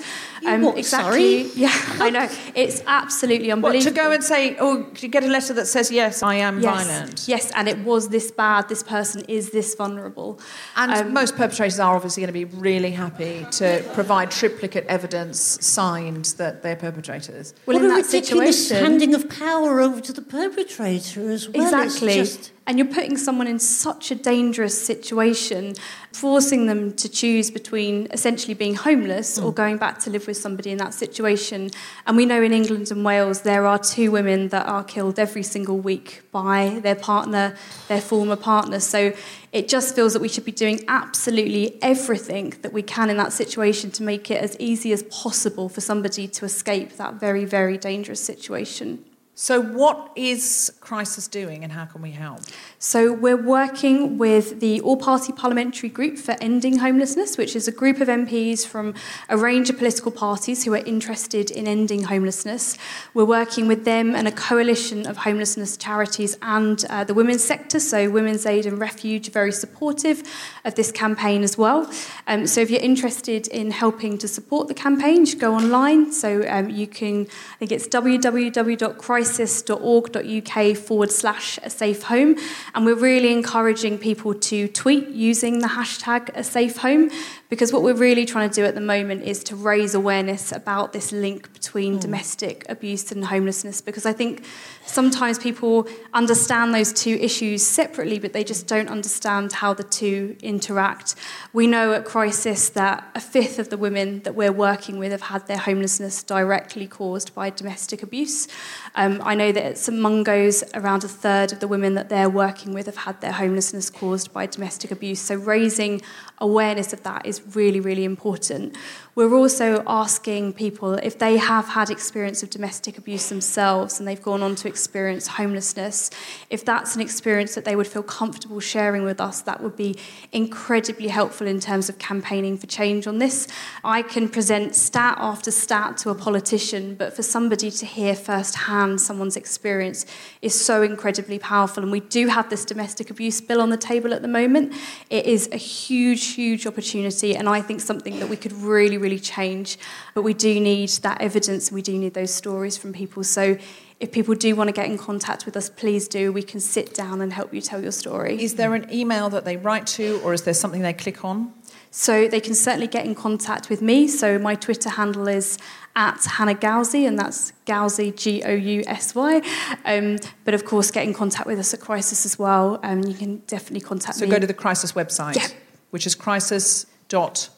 um, 0.48 0.64
what, 0.64 0.78
exactly. 0.78 1.44
sorry? 1.44 1.52
Yeah, 1.56 1.74
I 2.00 2.10
know. 2.10 2.28
It's 2.56 2.82
absolutely 2.88 3.50
What, 3.50 3.58
unbelievable. 3.58 3.92
to 3.92 4.02
go 4.02 4.12
and 4.12 4.24
say, 4.24 4.56
oh, 4.60 4.84
to 4.84 5.08
get 5.08 5.24
a 5.24 5.28
letter 5.28 5.54
that 5.54 5.68
says, 5.68 5.92
yes, 5.92 6.24
I 6.24 6.36
am 6.36 6.60
yes. 6.60 6.88
violent. 6.88 7.28
Yes, 7.28 7.52
and 7.52 7.68
it 7.68 7.78
was 7.80 8.10
this 8.10 8.32
bad, 8.32 8.68
this 8.68 8.82
person 8.82 9.22
is 9.28 9.52
this 9.52 9.76
vulnerable. 9.76 10.40
And 10.76 10.92
Um, 10.92 11.14
most 11.14 11.36
perpetrators 11.36 11.80
are 11.80 11.96
obviously 12.00 12.22
going 12.22 12.28
to 12.28 12.46
be 12.46 12.58
really 12.58 12.92
happy 12.92 13.46
to 13.52 13.84
provide 13.94 14.32
triplicate 14.32 14.86
evidence 14.86 15.58
signed 15.60 16.24
that 16.38 16.64
they're 16.64 16.78
perpetrators. 16.78 17.54
well, 17.66 17.76
what 17.76 17.84
in 17.84 17.92
a 17.92 17.96
that 17.96 18.06
ridiculous 18.06 18.68
situation, 18.68 18.86
handing 18.86 19.14
of 19.14 19.28
power 19.28 19.82
over 19.82 20.00
to 20.00 20.14
the 20.14 20.22
perpetrator 20.22 21.30
as 21.30 21.50
well. 21.50 21.66
Exactly. 21.66 22.24
And 22.70 22.78
you're 22.78 22.88
putting 22.88 23.18
someone 23.18 23.48
in 23.48 23.58
such 23.58 24.12
a 24.12 24.16
dangerous 24.16 24.80
situation, 24.80 25.74
forcing 26.14 26.68
them 26.68 26.94
to 26.98 27.10
choose 27.10 27.50
between 27.50 28.08
essentially 28.12 28.54
being 28.54 28.76
homeless 28.76 29.40
or 29.40 29.52
mm. 29.52 29.56
going 29.56 29.78
back 29.78 29.98
to 30.02 30.12
live 30.12 30.28
with 30.28 30.38
somebody 30.38 30.70
in 30.70 30.78
that 30.78 30.94
situation. 30.94 31.72
And 32.06 32.16
we 32.16 32.28
know 32.28 32.44
in 32.44 32.54
England 32.54 32.92
and 32.92 33.04
Wales 33.04 33.42
there 33.42 33.66
are 33.66 33.80
two 33.80 34.12
women 34.12 34.50
that 34.50 34.68
are 34.68 34.84
killed 34.84 35.18
every 35.18 35.42
single 35.42 35.80
week 35.80 36.22
by 36.32 36.80
their 36.84 36.94
partner, 36.94 37.56
their 37.88 38.02
former 38.02 38.36
partner. 38.36 38.80
So 38.80 39.14
it 39.52 39.68
just 39.68 39.96
feels 39.96 40.14
that 40.14 40.22
we 40.22 40.30
should 40.30 40.46
be 40.46 40.52
doing 40.52 40.86
absolutely 40.88 41.82
everything 41.82 42.52
that 42.62 42.72
we 42.72 42.84
can 42.84 43.10
in 43.10 43.18
that 43.18 43.34
situation 43.34 43.90
to 43.90 44.04
make 44.04 44.30
it 44.30 44.44
as 44.44 44.56
easy 44.60 44.94
as 44.94 45.02
possible 45.02 45.70
for 45.70 45.82
somebody 45.82 46.28
to 46.28 46.46
escape 46.46 46.98
that 46.98 47.16
very, 47.16 47.46
very 47.46 47.80
dangerous 47.80 48.24
situation. 48.24 49.04
So, 49.42 49.62
what 49.62 50.12
is 50.18 50.70
Crisis 50.82 51.30
doing 51.30 51.64
and 51.64 51.72
how 51.72 51.86
can 51.86 52.02
we 52.02 52.12
help? 52.12 52.42
So, 52.78 53.14
we're 53.14 53.42
working 53.42 54.18
with 54.18 54.60
the 54.60 54.82
All 54.82 54.98
Party 54.98 55.32
Parliamentary 55.32 55.88
Group 55.88 56.18
for 56.18 56.36
Ending 56.42 56.80
Homelessness, 56.80 57.38
which 57.38 57.56
is 57.56 57.66
a 57.66 57.72
group 57.72 58.02
of 58.02 58.10
MPs 58.10 58.68
from 58.68 58.96
a 59.30 59.38
range 59.38 59.70
of 59.70 59.78
political 59.78 60.12
parties 60.12 60.66
who 60.66 60.74
are 60.74 60.84
interested 60.86 61.52
in 61.52 61.70
ending 61.70 62.04
homelessness. 62.04 62.78
We're 63.14 63.24
working 63.24 63.70
with 63.70 63.86
them 63.86 64.14
and 64.14 64.28
a 64.28 64.32
coalition 64.34 65.08
of 65.08 65.16
homelessness 65.16 65.78
charities 65.78 66.36
and 66.42 66.84
uh, 66.90 67.06
the 67.06 67.14
women's 67.14 67.42
sector. 67.42 67.80
So, 67.80 68.10
Women's 68.10 68.46
Aid 68.46 68.66
and 68.66 68.78
Refuge 68.78 69.30
are 69.30 69.32
very 69.32 69.54
supportive 69.54 70.22
of 70.66 70.76
this 70.76 70.92
campaign 70.92 71.44
as 71.44 71.58
well. 71.58 71.90
Um, 72.28 72.46
so, 72.46 72.60
if 72.60 72.70
you're 72.70 72.82
interested 72.82 73.48
in 73.48 73.72
helping 73.72 74.18
to 74.18 74.28
support 74.28 74.68
the 74.68 74.74
campaign, 74.74 75.22
you 75.22 75.28
should 75.28 75.40
go 75.40 75.56
online. 75.56 76.12
So, 76.12 76.44
um, 76.50 76.70
you 76.70 76.88
can, 76.88 77.22
I 77.22 77.56
think 77.56 77.72
it's 77.72 77.88
www.crisis 77.88 79.29
crisis.org.uk 79.30 80.78
forward 80.78 81.12
slash 81.12 81.60
a 81.62 81.70
safe 81.70 82.04
home. 82.04 82.36
And 82.74 82.86
we're 82.86 82.96
really 82.96 83.32
encouraging 83.32 84.00
people 84.00 84.34
to 84.34 84.68
tweet 84.70 85.10
using 85.10 85.60
the 85.60 85.68
hashtag 85.68 86.30
a 86.34 86.44
safe 86.44 86.78
home 86.78 87.12
because 87.50 87.72
what 87.72 87.84
we're 87.84 87.94
really 87.94 88.26
trying 88.26 88.50
to 88.50 88.56
do 88.56 88.66
at 88.66 88.76
the 88.76 88.82
moment 88.82 89.24
is 89.24 89.44
to 89.46 89.56
raise 89.56 89.94
awareness 89.94 90.52
about 90.52 90.94
this 90.94 91.12
link 91.12 91.54
between 91.54 91.98
mm. 91.98 92.02
domestic 92.02 92.66
abuse 92.70 93.12
and 93.12 93.26
homelessness 93.26 93.82
because 93.82 94.06
I 94.06 94.14
think 94.14 94.46
sometimes 94.90 95.38
people 95.40 95.88
understand 96.14 96.74
those 96.74 96.92
two 96.92 97.16
issues 97.16 97.66
separately 97.66 98.20
but 98.20 98.34
they 98.34 98.44
just 98.44 98.68
don't 98.68 98.90
understand 98.90 99.54
how 99.54 99.74
the 99.74 99.84
two 99.84 100.36
interact. 100.42 101.16
We 101.54 101.68
know 101.68 101.94
at 101.94 102.06
Crisis 102.06 102.70
that 102.70 103.10
a 103.16 103.20
fifth 103.20 103.60
of 103.60 103.70
the 103.70 103.78
women 103.78 104.22
that 104.22 104.36
we're 104.36 104.52
working 104.52 104.98
with 104.98 105.12
have 105.12 105.22
had 105.22 105.48
their 105.48 105.58
homelessness 105.58 106.24
directly 106.24 106.88
caused 106.88 107.34
by 107.34 107.50
domestic 107.50 108.04
abuse. 108.04 108.48
Um, 108.96 109.22
I 109.24 109.36
know 109.36 109.52
that 109.52 109.64
at 109.64 109.78
St 109.78 109.98
Mungo's 109.98 110.64
around 110.74 111.04
a 111.04 111.08
third 111.08 111.52
of 111.52 111.60
the 111.60 111.68
women 111.68 111.94
that 111.94 112.10
they're 112.10 112.30
working 112.30 112.74
with 112.74 112.86
have 112.86 112.98
had 112.98 113.22
their 113.22 113.34
homelessness 113.34 113.90
caused 113.90 114.34
by 114.34 114.46
domestic 114.46 114.92
abuse. 114.92 115.20
So 115.20 115.36
raising 115.36 116.02
awareness 116.42 116.94
of 116.94 117.04
that 117.04 117.26
is 117.26 117.56
really, 117.56 117.80
really 117.80 118.06
important. 118.06 118.76
We're 119.16 119.36
also 119.36 119.84
asking 119.86 120.54
people 120.54 120.94
if 120.94 121.20
they 121.20 121.36
have 121.38 121.68
had 121.68 121.90
experience 121.90 122.42
of 122.42 122.50
domestic 122.50 122.98
abuse 122.98 123.28
themselves 123.28 124.00
and 124.00 124.08
they've 124.08 124.22
gone 124.22 124.42
on 124.42 124.56
to 124.56 124.68
experience 124.70 125.28
homelessness, 125.28 126.10
if 126.50 126.64
that's 126.64 126.96
an 126.96 127.02
experience 127.02 127.54
that 127.56 127.66
they 127.66 127.76
would 127.76 127.88
feel 127.88 128.04
comfortable 128.04 128.62
sharing 128.62 129.04
with 129.04 129.20
us, 129.20 129.42
that 129.42 129.62
would 129.62 129.76
be 129.76 129.98
incredibly 130.32 131.10
helpful 131.10 131.48
in 131.48 131.60
terms 131.60 131.90
of 131.90 131.98
campaigning 131.98 132.58
for 132.58 132.68
change 132.68 133.08
on 133.08 133.18
this. 133.18 133.48
I 133.84 134.04
can 134.04 134.30
present 134.30 134.74
stat 134.76 135.18
after 135.20 135.52
stat 135.52 135.98
to 135.98 136.12
a 136.12 136.16
politician, 136.16 136.96
but 136.96 137.14
for 137.14 137.24
somebody 137.24 137.72
to 137.72 137.86
hear 137.86 138.16
firsthand 138.16 139.02
someone's 139.02 139.36
experience 139.36 140.06
is 140.42 140.54
so 140.54 140.82
incredibly 140.82 141.40
powerful. 141.40 141.84
And 141.84 141.92
we 141.92 142.00
do 142.00 142.28
have 142.28 142.50
this 142.50 142.64
domestic 142.64 143.10
abuse 143.10 143.42
bill 143.42 143.60
on 143.60 143.70
the 143.70 143.78
table 143.78 144.14
at 144.14 144.22
the 144.22 144.28
moment. 144.28 144.74
It 145.10 145.26
is 145.26 145.50
a 145.52 145.58
huge, 145.58 146.29
huge 146.36 146.68
opportunity, 146.68 147.36
and 147.36 147.48
I 147.50 147.62
think 147.62 147.82
something 147.82 148.20
that 148.20 148.30
we 148.30 148.38
could 148.38 148.54
really, 148.54 148.98
really 148.98 149.20
change. 149.20 149.78
But 150.14 150.24
we 150.24 150.34
do 150.34 150.60
need 150.60 150.90
that 150.90 151.22
evidence 151.22 151.72
we 151.72 151.82
do 151.82 151.98
need 151.98 152.14
those 152.14 152.34
stories 152.34 152.78
from 152.78 152.94
people. 152.94 153.24
So 153.24 153.58
if 154.00 154.12
people 154.12 154.34
do 154.34 154.56
want 154.56 154.70
to 154.70 154.74
get 154.74 154.86
in 154.86 154.98
contact 154.98 155.46
with 155.46 155.58
us, 155.58 155.70
please 155.70 156.08
do. 156.08 156.32
We 156.32 156.44
can 156.44 156.60
sit 156.60 156.94
down 156.94 157.22
and 157.22 157.34
help 157.34 157.54
you 157.54 157.62
tell 157.62 157.82
your 157.82 157.92
story. 157.92 158.42
Is 158.42 158.56
there 158.56 158.74
an 158.74 158.92
email 158.92 159.30
that 159.30 159.44
they 159.46 159.58
write 159.58 159.88
to, 159.88 160.22
or 160.24 160.34
is 160.34 160.44
there 160.44 160.54
something 160.54 160.82
they 160.82 160.94
click 160.94 161.26
on? 161.26 161.54
So 161.92 162.28
they 162.28 162.40
can 162.40 162.54
certainly 162.54 162.88
get 162.88 163.06
in 163.06 163.16
contact 163.16 163.70
with 163.70 163.82
me. 163.82 164.08
So 164.08 164.38
my 164.38 164.56
Twitter 164.56 164.90
handle 164.90 165.28
is 165.28 165.58
at 165.96 166.24
Hannah 166.24 166.54
Gousy, 166.54 167.08
and 167.08 167.18
that's 167.18 167.52
Gousy, 167.66 168.16
G 168.16 168.44
O 168.44 168.54
U 168.54 168.84
S 168.86 169.16
Y. 169.16 169.42
Um, 169.86 170.18
but 170.46 170.54
of 170.54 170.66
course, 170.66 170.92
get 170.92 171.04
in 171.04 171.14
contact 171.14 171.48
with 171.48 171.60
us 171.60 171.74
at 171.74 171.80
Crisis 171.80 172.26
as 172.26 172.38
well. 172.38 172.80
Um, 172.84 173.04
you 173.04 173.16
can 173.16 173.38
definitely 173.48 173.82
contact 173.82 174.18
so 174.18 174.26
me. 174.26 174.30
So 174.30 174.36
go 174.36 174.40
to 174.40 174.48
the 174.48 174.54
Crisis 174.54 174.92
website, 174.94 175.36
yeah. 175.36 175.48
Which 175.92 176.06
is 176.06 176.16
crisis 176.16 176.86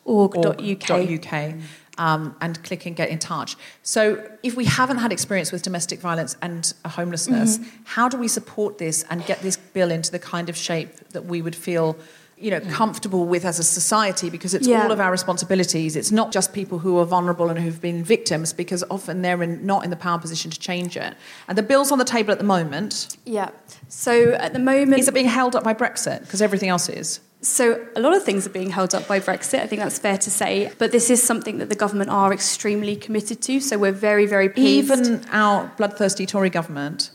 org.uk. 0.06 1.54
Um, 1.98 2.36
and 2.42 2.64
click 2.64 2.86
and 2.86 2.96
get 2.96 3.10
in 3.10 3.20
touch. 3.20 3.58
So, 3.84 4.28
if 4.42 4.56
we 4.56 4.66
haven't 4.66 4.98
had 5.00 5.12
experience 5.12 5.52
with 5.52 5.62
domestic 5.62 6.00
violence 6.00 6.36
and 6.42 6.74
homelessness, 6.86 7.58
mm-hmm. 7.58 7.70
how 7.84 8.08
do 8.10 8.18
we 8.18 8.28
support 8.28 8.78
this 8.78 9.04
and 9.10 9.24
get 9.26 9.42
this 9.42 9.58
bill 9.58 9.92
into 9.92 10.10
the 10.10 10.18
kind 10.18 10.50
of 10.50 10.56
shape 10.56 10.96
that 11.10 11.26
we 11.26 11.42
would 11.42 11.56
feel, 11.56 11.98
you 12.40 12.50
know, 12.50 12.62
comfortable 12.62 13.26
with 13.26 13.44
as 13.46 13.60
a 13.60 13.64
society? 13.64 14.30
Because 14.32 14.54
it's 14.56 14.68
yeah. 14.68 14.84
all 14.84 14.92
of 14.92 15.02
our 15.02 15.12
responsibilities. 15.12 15.96
It's 15.96 16.12
not 16.12 16.32
just 16.32 16.54
people 16.54 16.80
who 16.80 16.98
are 16.98 17.06
vulnerable 17.06 17.50
and 17.50 17.60
who've 17.60 17.82
been 17.82 18.04
victims, 18.04 18.52
because 18.54 18.84
often 18.90 19.22
they're 19.22 19.44
in, 19.44 19.64
not 19.64 19.84
in 19.84 19.90
the 19.90 19.98
power 19.98 20.18
position 20.18 20.50
to 20.50 20.60
change 20.60 20.96
it. 20.96 21.14
And 21.50 21.58
the 21.58 21.64
bill's 21.64 21.92
on 21.92 22.00
the 22.00 22.06
table 22.06 22.32
at 22.32 22.40
the 22.40 22.46
moment. 22.46 23.18
Yeah. 23.26 23.50
So 23.90 24.32
at 24.32 24.54
the 24.54 24.60
moment, 24.60 24.98
is 24.98 25.10
it 25.10 25.14
being 25.14 25.28
held 25.28 25.58
up 25.58 25.64
by 25.64 25.74
Brexit? 25.74 26.22
Because 26.22 26.42
everything 26.42 26.70
else 26.70 26.88
is. 26.90 27.20
So, 27.44 27.84
a 27.96 28.00
lot 28.00 28.16
of 28.16 28.24
things 28.24 28.46
are 28.46 28.52
being 28.52 28.70
held 28.70 28.94
up 28.94 29.08
by 29.08 29.20
Brexit, 29.20 29.62
I 29.62 29.68
think 29.68 29.82
that's 29.82 29.98
fair 29.98 30.18
to 30.20 30.30
say. 30.30 30.72
But 30.78 30.92
this 30.92 31.10
is 31.10 31.24
something 31.24 31.58
that 31.58 31.70
the 31.70 31.76
government 31.76 32.12
are 32.12 32.32
extremely 32.32 32.96
committed 32.96 33.42
to. 33.42 33.60
So, 33.60 33.80
we're 33.80 33.92
very, 33.92 34.28
very 34.28 34.48
pleased. 34.48 34.92
Even 34.92 35.26
our 35.32 35.72
bloodthirsty 35.76 36.28
Tory 36.28 36.52
government, 36.52 37.10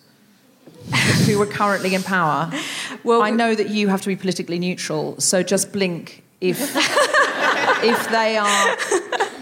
who 1.27 1.41
are 1.41 1.47
currently 1.47 1.95
in 1.95 2.03
power, 2.03 2.51
well, 3.05 3.23
I 3.23 3.31
know 3.31 3.55
that 3.55 3.71
you 3.71 3.87
have 3.87 4.03
to 4.03 4.09
be 4.09 4.17
politically 4.17 4.59
neutral. 4.59 5.21
So, 5.21 5.45
just 5.45 5.73
blink 5.73 6.25
if, 6.41 6.59
if 7.85 8.09
they 8.11 8.37
are. 8.37 8.77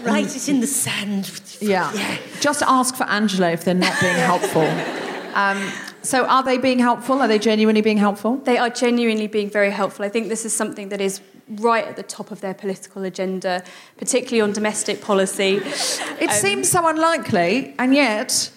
Write 0.03 0.35
it 0.35 0.47
in 0.47 0.59
the 0.59 0.67
sand. 0.67 1.41
Yeah. 1.59 1.91
yeah. 1.93 2.17
Just 2.41 2.61
ask 2.61 2.95
for 2.95 3.05
Angela 3.05 3.49
if 3.49 3.65
they're 3.65 3.73
not 3.73 3.99
being 3.99 4.15
helpful. 4.15 4.69
Um, 5.35 5.69
so, 6.05 6.25
are 6.25 6.43
they 6.43 6.57
being 6.57 6.79
helpful? 6.79 7.21
Are 7.21 7.27
they 7.27 7.39
genuinely 7.39 7.81
being 7.81 7.97
helpful? 7.97 8.37
They 8.37 8.57
are 8.57 8.69
genuinely 8.69 9.27
being 9.27 9.49
very 9.49 9.71
helpful. 9.71 10.05
I 10.05 10.09
think 10.09 10.29
this 10.29 10.45
is 10.45 10.53
something 10.53 10.89
that 10.89 11.01
is 11.01 11.21
right 11.47 11.85
at 11.85 11.95
the 11.95 12.03
top 12.03 12.31
of 12.31 12.41
their 12.41 12.53
political 12.53 13.03
agenda, 13.03 13.63
particularly 13.97 14.41
on 14.41 14.51
domestic 14.51 15.01
policy. 15.01 15.61
It 16.17 16.29
um, 16.29 16.35
seems 16.35 16.71
so 16.71 16.87
unlikely, 16.87 17.75
and 17.77 17.93
yet, 17.93 18.49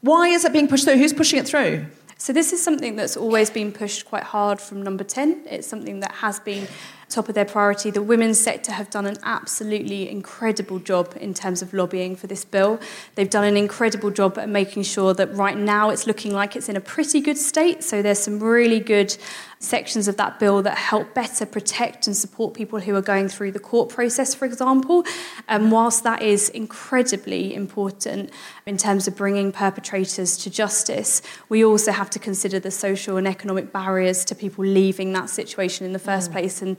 why 0.00 0.28
is 0.28 0.44
it 0.44 0.52
being 0.52 0.66
pushed 0.66 0.84
through? 0.84 0.96
Who's 0.96 1.12
pushing 1.12 1.38
it 1.38 1.46
through? 1.46 1.86
So, 2.16 2.32
this 2.32 2.52
is 2.52 2.62
something 2.62 2.96
that's 2.96 3.16
always 3.16 3.50
been 3.50 3.72
pushed 3.72 4.06
quite 4.06 4.22
hard 4.22 4.60
from 4.60 4.82
number 4.82 5.04
10. 5.04 5.42
It's 5.50 5.66
something 5.66 6.00
that 6.00 6.12
has 6.12 6.40
been 6.40 6.66
top 7.12 7.28
of 7.28 7.34
their 7.34 7.44
priority. 7.44 7.90
The 7.90 8.02
women's 8.02 8.40
sector 8.40 8.72
have 8.72 8.90
done 8.90 9.06
an 9.06 9.16
absolutely 9.22 10.08
incredible 10.08 10.78
job 10.78 11.16
in 11.20 11.34
terms 11.34 11.62
of 11.62 11.72
lobbying 11.72 12.16
for 12.16 12.26
this 12.26 12.44
bill. 12.44 12.80
They've 13.14 13.28
done 13.28 13.44
an 13.44 13.56
incredible 13.56 14.10
job 14.10 14.38
at 14.38 14.48
making 14.48 14.84
sure 14.84 15.14
that 15.14 15.34
right 15.34 15.56
now 15.56 15.90
it's 15.90 16.06
looking 16.06 16.32
like 16.32 16.56
it's 16.56 16.68
in 16.68 16.76
a 16.76 16.80
pretty 16.80 17.20
good 17.20 17.38
state. 17.38 17.82
So 17.84 18.02
there's 18.02 18.18
some 18.18 18.40
really 18.40 18.80
good 18.80 19.16
sections 19.62 20.08
of 20.08 20.16
that 20.16 20.40
bill 20.40 20.60
that 20.62 20.76
help 20.76 21.14
better 21.14 21.46
protect 21.46 22.08
and 22.08 22.16
support 22.16 22.52
people 22.52 22.80
who 22.80 22.96
are 22.96 23.02
going 23.02 23.28
through 23.28 23.52
the 23.52 23.60
court 23.60 23.88
process, 23.88 24.34
for 24.34 24.44
example. 24.44 25.04
And 25.48 25.70
whilst 25.70 26.02
that 26.02 26.20
is 26.20 26.48
incredibly 26.48 27.54
important 27.54 28.30
in 28.66 28.76
terms 28.76 29.06
of 29.06 29.16
bringing 29.16 29.52
perpetrators 29.52 30.36
to 30.38 30.50
justice, 30.50 31.22
we 31.48 31.64
also 31.64 31.92
have 31.92 32.10
to 32.10 32.18
consider 32.18 32.58
the 32.58 32.72
social 32.72 33.16
and 33.16 33.26
economic 33.26 33.72
barriers 33.72 34.24
to 34.26 34.34
people 34.34 34.64
leaving 34.64 35.12
that 35.12 35.30
situation 35.30 35.86
in 35.86 35.92
the 35.92 35.98
first 35.98 36.30
mm. 36.30 36.32
place. 36.32 36.60
And 36.60 36.76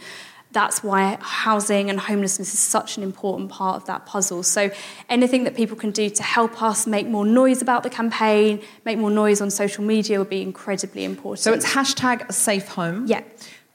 that's 0.54 0.84
why 0.84 1.18
housing 1.20 1.90
and 1.90 2.00
homelessness 2.00 2.54
is 2.54 2.60
such 2.60 2.98
an 2.98 3.04
important 3.04 3.50
part 3.50 3.76
of 3.76 3.86
that 3.88 4.06
puzzle. 4.06 4.44
So, 4.44 4.72
anything 5.10 5.44
that 5.44 5.56
people 5.56 5.76
can 5.76 5.92
do 5.92 6.10
to 6.10 6.24
help 6.24 6.62
us 6.62 6.88
make 6.88 7.08
more 7.08 7.26
noise 7.26 7.62
about 7.62 7.84
the 7.84 7.90
campaign, 7.90 8.62
make 8.86 8.98
more 8.98 9.12
noise 9.12 9.42
on 9.42 9.50
social 9.50 9.84
media 9.84 10.20
would 10.20 10.30
be 10.30 10.42
incredibly 10.42 11.04
important. 11.04 11.40
So, 11.40 11.54
it's 11.54 11.66
hashtag 11.74 12.32
safe 12.32 12.68
home. 12.68 13.08
Yeah. 13.08 13.24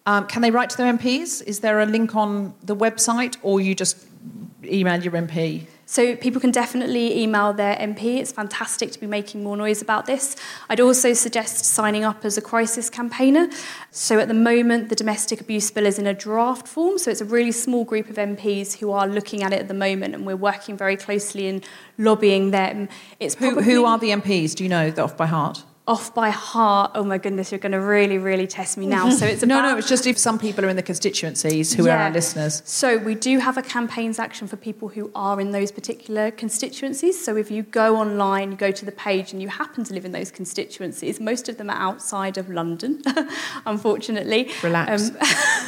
Um, 0.07 0.27
can 0.27 0.41
they 0.41 0.51
write 0.51 0.71
to 0.71 0.77
their 0.77 0.93
MPs? 0.93 1.43
Is 1.43 1.61
there 1.61 1.81
a 1.81 1.87
link 1.87 2.17
on 2.17 2.55
the 2.63 2.75
website, 2.75 3.37
or 3.43 3.61
you 3.61 3.75
just 3.75 4.07
email 4.65 5.03
your 5.03 5.13
MP? 5.13 5.67
So 5.91 6.15
people 6.17 6.39
can 6.39 6.51
definitely 6.51 7.19
email 7.19 7.55
their 7.55 7.75
MP. 7.77 8.19
It's 8.19 8.31
fantastic 8.31 8.93
to 8.93 9.01
be 9.01 9.07
making 9.07 9.43
more 9.43 9.57
noise 9.57 9.81
about 9.81 10.05
this. 10.05 10.37
I'd 10.69 10.81
also 10.81 11.15
suggest 11.15 11.65
signing 11.65 12.05
up 12.05 12.27
as 12.27 12.37
a 12.37 12.43
crisis 12.43 12.91
campaigner. 12.91 13.49
So 13.91 14.19
at 14.19 14.29
the 14.29 14.35
moment, 14.35 14.91
the 14.91 14.95
domestic 14.95 15.41
abuse 15.41 15.71
bill 15.71 15.87
is 15.87 15.99
in 15.99 16.07
a 16.07 16.13
draft 16.13 16.69
form. 16.69 16.99
So 16.99 17.11
it's 17.11 17.23
a 17.23 17.25
really 17.25 17.53
small 17.53 17.87
group 17.87 18.11
of 18.11 18.17
MPs 18.17 18.77
who 18.77 18.93
are 18.93 19.09
looking 19.09 19.43
at 19.43 19.55
it 19.55 19.61
at 19.61 19.69
the 19.69 19.73
moment, 19.73 20.15
and 20.15 20.27
we're 20.27 20.37
working 20.37 20.77
very 20.77 20.99
closely 20.99 21.47
in 21.47 21.63
lobbying 21.97 22.51
them. 22.51 22.91
It's 23.19 23.35
probably, 23.35 23.65
who, 23.65 23.71
who 23.71 23.85
are 23.87 23.99
the 23.99 24.11
MPs? 24.11 24.55
Do 24.55 24.65
you 24.65 24.69
know 24.69 24.91
that 24.91 25.03
off 25.03 25.17
by 25.17 25.25
heart? 25.25 25.65
Off 25.89 26.15
by 26.15 26.29
heart. 26.29 26.93
Oh 26.95 27.03
my 27.03 27.17
goodness, 27.17 27.51
you're 27.51 27.59
going 27.59 27.73
to 27.73 27.81
really, 27.81 28.19
really 28.19 28.47
test 28.47 28.77
me 28.77 28.87
now. 28.87 29.09
So 29.09 29.25
it's 29.25 29.43
about, 29.43 29.63
no, 29.63 29.73
no. 29.73 29.79
It's 29.79 29.89
just 29.89 30.07
if 30.07 30.19
some 30.19 30.39
people 30.39 30.65
are 30.65 30.69
in 30.69 30.77
the 30.77 30.83
constituencies 30.83 31.73
who 31.73 31.87
yeah. 31.87 31.97
are 31.97 31.99
our 32.05 32.11
listeners. 32.11 32.63
So 32.67 32.99
we 32.99 33.15
do 33.15 33.39
have 33.39 33.57
a 33.57 33.63
campaigns 33.63 34.19
action 34.19 34.47
for 34.47 34.57
people 34.57 34.89
who 34.89 35.11
are 35.15 35.41
in 35.41 35.51
those 35.51 35.73
particular 35.73 36.31
constituencies. 36.31 37.25
So 37.25 37.37
if 37.37 37.51
you 37.51 37.63
go 37.63 37.97
online, 37.97 38.51
you 38.51 38.59
go 38.59 38.71
to 38.71 38.85
the 38.85 38.93
page, 38.93 39.33
and 39.33 39.41
you 39.41 39.49
happen 39.49 39.83
to 39.85 39.95
live 39.95 40.05
in 40.05 40.13
those 40.13 40.31
constituencies, 40.31 41.21
most 41.21 41.49
of 41.49 41.57
them 41.57 41.71
are 41.71 41.79
outside 41.79 42.37
of 42.37 42.51
London, 42.51 43.03
unfortunately. 43.67 44.51
Relax. 44.63 45.11
Um, 45.11 45.17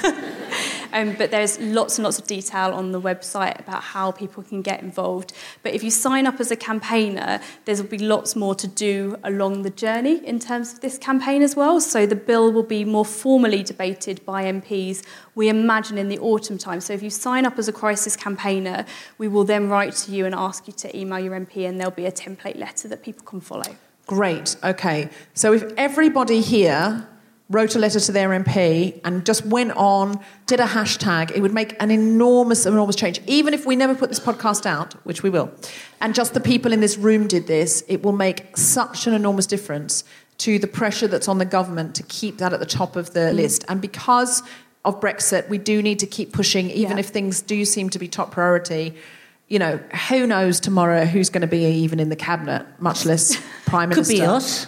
Um, 0.92 1.14
but 1.14 1.30
there's 1.30 1.58
lots 1.60 1.98
and 1.98 2.04
lots 2.04 2.18
of 2.18 2.26
detail 2.26 2.72
on 2.72 2.92
the 2.92 3.00
website 3.00 3.58
about 3.58 3.82
how 3.82 4.10
people 4.10 4.42
can 4.42 4.62
get 4.62 4.82
involved. 4.82 5.32
But 5.62 5.74
if 5.74 5.82
you 5.82 5.90
sign 5.90 6.26
up 6.26 6.40
as 6.40 6.50
a 6.50 6.56
campaigner, 6.56 7.40
there'll 7.64 7.84
be 7.84 7.98
lots 7.98 8.36
more 8.36 8.54
to 8.54 8.66
do 8.66 9.16
along 9.24 9.62
the 9.62 9.70
journey 9.70 10.24
in 10.26 10.38
terms 10.38 10.72
of 10.72 10.80
this 10.80 10.98
campaign 10.98 11.42
as 11.42 11.56
well. 11.56 11.80
So 11.80 12.06
the 12.06 12.16
bill 12.16 12.52
will 12.52 12.62
be 12.62 12.84
more 12.84 13.04
formally 13.04 13.62
debated 13.62 14.24
by 14.24 14.44
MPs, 14.44 15.04
we 15.34 15.48
imagine, 15.48 15.98
in 15.98 16.08
the 16.08 16.18
autumn 16.18 16.58
time. 16.58 16.80
So 16.80 16.92
if 16.92 17.02
you 17.02 17.10
sign 17.10 17.46
up 17.46 17.58
as 17.58 17.68
a 17.68 17.72
crisis 17.72 18.16
campaigner, 18.16 18.84
we 19.18 19.28
will 19.28 19.44
then 19.44 19.68
write 19.68 19.94
to 19.96 20.12
you 20.12 20.26
and 20.26 20.34
ask 20.34 20.66
you 20.66 20.72
to 20.74 20.96
email 20.96 21.18
your 21.18 21.34
MP, 21.34 21.68
and 21.68 21.78
there'll 21.78 21.90
be 21.90 22.06
a 22.06 22.12
template 22.12 22.58
letter 22.58 22.88
that 22.88 23.02
people 23.02 23.24
can 23.24 23.40
follow. 23.40 23.76
Great. 24.06 24.56
Okay. 24.64 25.08
So 25.34 25.52
if 25.52 25.72
everybody 25.76 26.40
here 26.40 27.06
wrote 27.50 27.74
a 27.74 27.78
letter 27.78 27.98
to 27.98 28.12
their 28.12 28.30
MP 28.30 29.00
and 29.04 29.26
just 29.26 29.44
went 29.44 29.72
on, 29.72 30.18
did 30.46 30.60
a 30.60 30.66
hashtag, 30.66 31.32
it 31.32 31.40
would 31.40 31.52
make 31.52 31.74
an 31.82 31.90
enormous, 31.90 32.64
enormous 32.64 32.96
change. 32.96 33.20
Even 33.26 33.52
if 33.52 33.66
we 33.66 33.74
never 33.76 33.94
put 33.94 34.08
this 34.08 34.20
podcast 34.20 34.64
out, 34.64 34.94
which 35.04 35.22
we 35.22 35.28
will, 35.28 35.50
and 36.00 36.14
just 36.14 36.32
the 36.32 36.40
people 36.40 36.72
in 36.72 36.80
this 36.80 36.96
room 36.96 37.26
did 37.26 37.48
this, 37.48 37.84
it 37.88 38.02
will 38.02 38.12
make 38.12 38.56
such 38.56 39.06
an 39.06 39.12
enormous 39.12 39.46
difference 39.46 40.04
to 40.38 40.58
the 40.58 40.68
pressure 40.68 41.08
that's 41.08 41.28
on 41.28 41.38
the 41.38 41.44
government 41.44 41.94
to 41.96 42.02
keep 42.04 42.38
that 42.38 42.52
at 42.52 42.60
the 42.60 42.66
top 42.66 42.96
of 42.96 43.12
the 43.12 43.20
mm. 43.20 43.34
list. 43.34 43.64
And 43.68 43.80
because 43.80 44.42
of 44.84 45.00
Brexit, 45.00 45.48
we 45.48 45.58
do 45.58 45.82
need 45.82 45.98
to 45.98 46.06
keep 46.06 46.32
pushing, 46.32 46.70
even 46.70 46.92
yeah. 46.92 47.00
if 47.00 47.08
things 47.08 47.42
do 47.42 47.64
seem 47.64 47.90
to 47.90 47.98
be 47.98 48.08
top 48.08 48.30
priority 48.30 48.94
you 49.50 49.58
know, 49.58 49.78
who 50.08 50.28
knows 50.28 50.60
tomorrow 50.60 51.04
who's 51.04 51.28
going 51.28 51.40
to 51.40 51.48
be 51.48 51.64
even 51.64 51.98
in 51.98 52.08
the 52.08 52.14
cabinet, 52.16 52.64
much 52.78 53.04
less 53.04 53.36
prime 53.66 53.88
minister. 53.88 54.14
Could 54.14 54.20
be 54.20 54.24
us. 54.24 54.66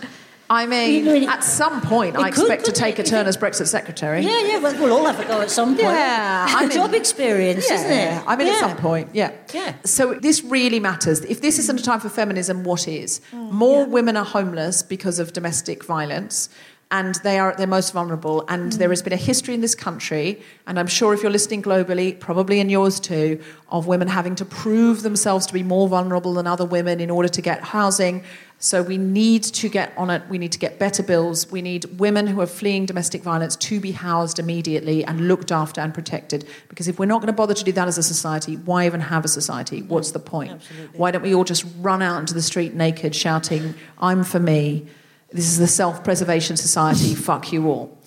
I 0.52 0.66
mean, 0.66 1.06
know, 1.06 1.16
at 1.28 1.42
some 1.42 1.80
point, 1.80 2.14
I 2.14 2.30
could, 2.30 2.40
expect 2.40 2.66
to 2.66 2.72
take 2.72 2.98
a 2.98 3.02
turn 3.02 3.26
as 3.26 3.38
Brexit 3.38 3.68
secretary. 3.68 4.20
Yeah, 4.20 4.42
yeah, 4.42 4.58
well, 4.58 4.78
we'll 4.78 4.92
all 4.92 5.06
have 5.06 5.18
a 5.18 5.24
go 5.24 5.40
at 5.40 5.50
some 5.50 5.70
point. 5.70 5.80
Yeah, 5.80 6.46
I 6.50 6.66
mean, 6.66 6.72
job 6.72 6.92
experience, 6.92 7.70
yeah, 7.70 7.76
isn't 7.76 7.90
it? 7.90 8.24
I 8.26 8.36
mean, 8.36 8.48
yeah. 8.48 8.52
at 8.52 8.60
some 8.60 8.76
point, 8.76 9.08
yeah. 9.14 9.32
Yeah. 9.54 9.74
So 9.86 10.12
this 10.12 10.44
really 10.44 10.78
matters. 10.78 11.20
If 11.20 11.40
this 11.40 11.58
isn't 11.58 11.80
a 11.80 11.82
time 11.82 12.00
for 12.00 12.10
feminism, 12.10 12.64
what 12.64 12.86
is? 12.86 13.22
Mm, 13.32 13.50
More 13.50 13.80
yeah. 13.80 13.86
women 13.86 14.14
are 14.18 14.26
homeless 14.26 14.82
because 14.82 15.18
of 15.18 15.32
domestic 15.32 15.84
violence 15.84 16.50
and 16.92 17.14
they 17.24 17.38
are 17.38 17.50
at 17.50 17.56
their 17.56 17.66
most 17.66 17.92
vulnerable. 17.92 18.44
And 18.48 18.70
mm. 18.70 18.76
there 18.76 18.90
has 18.90 19.02
been 19.02 19.14
a 19.14 19.16
history 19.16 19.54
in 19.54 19.62
this 19.62 19.74
country, 19.74 20.42
and 20.66 20.78
I'm 20.78 20.86
sure 20.86 21.14
if 21.14 21.22
you're 21.22 21.32
listening 21.32 21.62
globally, 21.62 22.20
probably 22.20 22.60
in 22.60 22.68
yours 22.68 23.00
too, 23.00 23.42
of 23.70 23.86
women 23.86 24.06
having 24.06 24.34
to 24.36 24.44
prove 24.44 25.02
themselves 25.02 25.46
to 25.46 25.54
be 25.54 25.62
more 25.62 25.88
vulnerable 25.88 26.34
than 26.34 26.46
other 26.46 26.66
women 26.66 27.00
in 27.00 27.10
order 27.10 27.28
to 27.30 27.40
get 27.40 27.62
housing. 27.62 28.22
So 28.62 28.80
we 28.80 28.96
need 28.96 29.42
to 29.42 29.68
get 29.68 29.92
on 29.96 30.08
it. 30.08 30.22
We 30.28 30.38
need 30.38 30.52
to 30.52 30.58
get 30.58 30.78
better 30.78 31.02
bills. 31.02 31.50
We 31.50 31.62
need 31.62 31.98
women 31.98 32.28
who 32.28 32.40
are 32.40 32.46
fleeing 32.46 32.86
domestic 32.86 33.20
violence 33.20 33.56
to 33.56 33.80
be 33.80 33.90
housed 33.90 34.38
immediately 34.38 35.04
and 35.04 35.26
looked 35.26 35.50
after 35.50 35.80
and 35.80 35.92
protected. 35.92 36.46
Because 36.68 36.86
if 36.86 36.96
we're 36.96 37.06
not 37.06 37.20
going 37.20 37.26
to 37.26 37.32
bother 37.32 37.54
to 37.54 37.64
do 37.64 37.72
that 37.72 37.88
as 37.88 37.98
a 37.98 38.04
society, 38.04 38.54
why 38.54 38.86
even 38.86 39.00
have 39.00 39.24
a 39.24 39.28
society? 39.28 39.82
What's 39.82 40.12
the 40.12 40.20
point? 40.20 40.52
Absolutely. 40.52 40.96
Why 40.96 41.10
don't 41.10 41.22
we 41.22 41.34
all 41.34 41.42
just 41.42 41.66
run 41.80 42.02
out 42.02 42.20
into 42.20 42.34
the 42.34 42.42
street 42.42 42.72
naked 42.72 43.16
shouting, 43.16 43.74
I'm 43.98 44.22
for 44.22 44.38
me? 44.38 44.86
This 45.32 45.46
is 45.46 45.58
the 45.58 45.66
self 45.66 46.04
preservation 46.04 46.56
society, 46.56 47.14
fuck 47.16 47.52
you 47.52 47.68
all. 47.68 47.98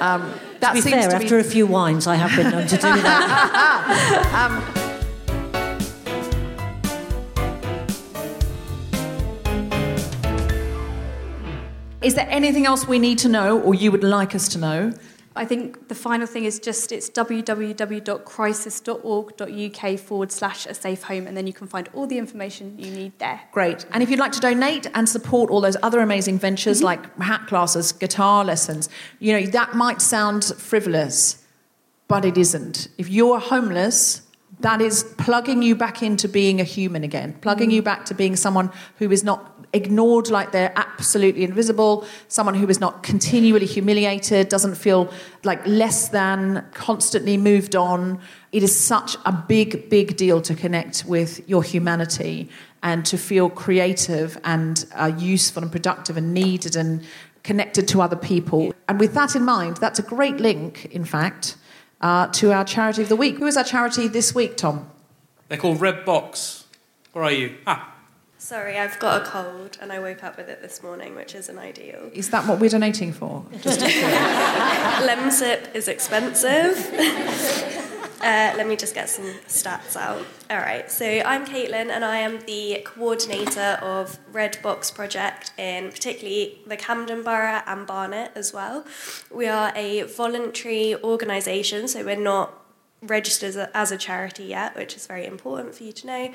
Um, 0.00 0.32
that 0.60 0.70
to 0.70 0.82
be 0.82 0.90
fair, 0.90 1.02
to 1.02 1.18
be... 1.18 1.24
after 1.24 1.38
a 1.38 1.44
few 1.44 1.66
wines, 1.66 2.06
I 2.06 2.14
have 2.14 2.34
been 2.34 2.50
known 2.50 2.66
to 2.66 2.76
do 2.76 2.80
that. 2.80 4.72
um, 4.88 4.97
Is 12.00 12.14
there 12.14 12.28
anything 12.30 12.64
else 12.64 12.86
we 12.86 13.00
need 13.00 13.18
to 13.18 13.28
know 13.28 13.60
or 13.60 13.74
you 13.74 13.90
would 13.90 14.04
like 14.04 14.32
us 14.34 14.48
to 14.50 14.58
know? 14.58 14.92
I 15.34 15.44
think 15.44 15.88
the 15.88 15.96
final 15.96 16.28
thing 16.28 16.44
is 16.44 16.60
just 16.60 16.92
it's 16.92 17.10
www.crisis.org.uk 17.10 19.98
forward 20.00 20.32
slash 20.32 20.66
a 20.66 20.74
safe 20.74 21.04
home, 21.04 21.28
and 21.28 21.36
then 21.36 21.46
you 21.46 21.52
can 21.52 21.68
find 21.68 21.88
all 21.94 22.08
the 22.08 22.18
information 22.18 22.76
you 22.78 22.90
need 22.90 23.16
there. 23.18 23.42
Great. 23.52 23.86
And 23.92 24.02
if 24.02 24.10
you'd 24.10 24.18
like 24.18 24.32
to 24.32 24.40
donate 24.40 24.88
and 24.94 25.08
support 25.08 25.48
all 25.50 25.60
those 25.60 25.76
other 25.82 26.00
amazing 26.00 26.40
ventures 26.40 26.78
mm-hmm. 26.78 26.86
like 26.86 27.16
hat 27.20 27.46
classes, 27.46 27.92
guitar 27.92 28.44
lessons, 28.44 28.88
you 29.20 29.32
know, 29.32 29.46
that 29.46 29.74
might 29.74 30.02
sound 30.02 30.44
frivolous, 30.44 31.44
but 32.08 32.24
it 32.24 32.36
isn't. 32.36 32.88
If 32.98 33.08
you're 33.08 33.38
homeless, 33.38 34.22
that 34.60 34.80
is 34.80 35.04
plugging 35.18 35.62
you 35.62 35.74
back 35.74 36.02
into 36.02 36.28
being 36.28 36.60
a 36.60 36.64
human 36.64 37.04
again, 37.04 37.34
plugging 37.40 37.70
mm. 37.70 37.74
you 37.74 37.82
back 37.82 38.04
to 38.06 38.14
being 38.14 38.36
someone 38.36 38.70
who 38.96 39.10
is 39.10 39.22
not 39.22 39.54
ignored 39.72 40.30
like 40.30 40.50
they're 40.50 40.72
absolutely 40.76 41.44
invisible, 41.44 42.06
someone 42.28 42.54
who 42.54 42.68
is 42.68 42.80
not 42.80 43.02
continually 43.02 43.66
humiliated, 43.66 44.48
doesn't 44.48 44.74
feel 44.74 45.12
like 45.44 45.64
less 45.66 46.08
than, 46.08 46.64
constantly 46.72 47.36
moved 47.36 47.76
on. 47.76 48.20
It 48.52 48.62
is 48.62 48.76
such 48.76 49.16
a 49.26 49.32
big, 49.32 49.90
big 49.90 50.16
deal 50.16 50.40
to 50.42 50.54
connect 50.54 51.04
with 51.04 51.46
your 51.48 51.62
humanity 51.62 52.48
and 52.82 53.04
to 53.06 53.18
feel 53.18 53.50
creative 53.50 54.38
and 54.44 54.86
uh, 54.94 55.12
useful 55.18 55.62
and 55.62 55.70
productive 55.70 56.16
and 56.16 56.32
needed 56.32 56.76
and 56.76 57.04
connected 57.42 57.88
to 57.88 58.00
other 58.00 58.16
people. 58.16 58.72
And 58.88 58.98
with 58.98 59.14
that 59.14 59.36
in 59.36 59.44
mind, 59.44 59.76
that's 59.78 59.98
a 59.98 60.02
great 60.02 60.38
link, 60.38 60.86
in 60.86 61.04
fact, 61.04 61.56
uh, 62.00 62.28
to 62.28 62.52
our 62.52 62.64
charity 62.64 63.02
of 63.02 63.08
the 63.08 63.16
week. 63.16 63.38
Who 63.38 63.46
is 63.46 63.56
our 63.56 63.64
charity 63.64 64.08
this 64.08 64.34
week, 64.34 64.56
Tom? 64.56 64.90
They're 65.48 65.58
called 65.58 65.80
Red 65.80 66.04
Box. 66.04 66.64
Where 67.12 67.24
are 67.24 67.32
you? 67.32 67.56
Ah, 67.66 67.94
Sorry, 68.40 68.78
I've 68.78 68.98
got 69.00 69.22
a 69.22 69.24
cold 69.24 69.78
and 69.80 69.92
I 69.92 69.98
woke 69.98 70.22
up 70.22 70.36
with 70.36 70.48
it 70.48 70.62
this 70.62 70.80
morning, 70.82 71.16
which 71.16 71.34
isn't 71.34 71.58
ideal. 71.58 72.08
Is 72.14 72.30
that 72.30 72.46
what 72.46 72.60
we're 72.60 72.70
donating 72.70 73.12
for? 73.12 73.44
Just 73.62 73.80
Lemsip 73.80 75.74
is 75.74 75.88
expensive. 75.88 76.76
uh, 78.20 78.52
let 78.56 78.66
me 78.66 78.76
just 78.76 78.94
get 78.94 79.08
some 79.08 79.26
stats 79.46 79.96
out. 79.96 80.24
All 80.50 80.58
right, 80.58 80.90
so 80.90 81.06
I'm 81.06 81.46
Caitlin 81.46 81.90
and 81.90 82.04
I 82.04 82.18
am 82.18 82.40
the 82.40 82.82
coordinator 82.84 83.78
of 83.80 84.18
Red 84.32 84.58
Box 84.62 84.90
Project 84.90 85.52
in 85.56 85.90
particularly 85.90 86.58
the 86.66 86.76
Camden 86.76 87.22
Borough 87.22 87.62
and 87.66 87.86
Barnet 87.86 88.32
as 88.34 88.52
well. 88.52 88.84
We 89.32 89.46
are 89.46 89.72
a 89.76 90.02
voluntary 90.02 90.96
organisation, 90.96 91.86
so 91.86 92.04
we're 92.04 92.16
not 92.16 92.54
registered 93.02 93.56
as 93.72 93.92
a 93.92 93.96
charity 93.96 94.44
yet, 94.44 94.74
which 94.76 94.96
is 94.96 95.06
very 95.06 95.24
important 95.24 95.74
for 95.74 95.84
you 95.84 95.92
to 95.92 96.06
know. 96.06 96.32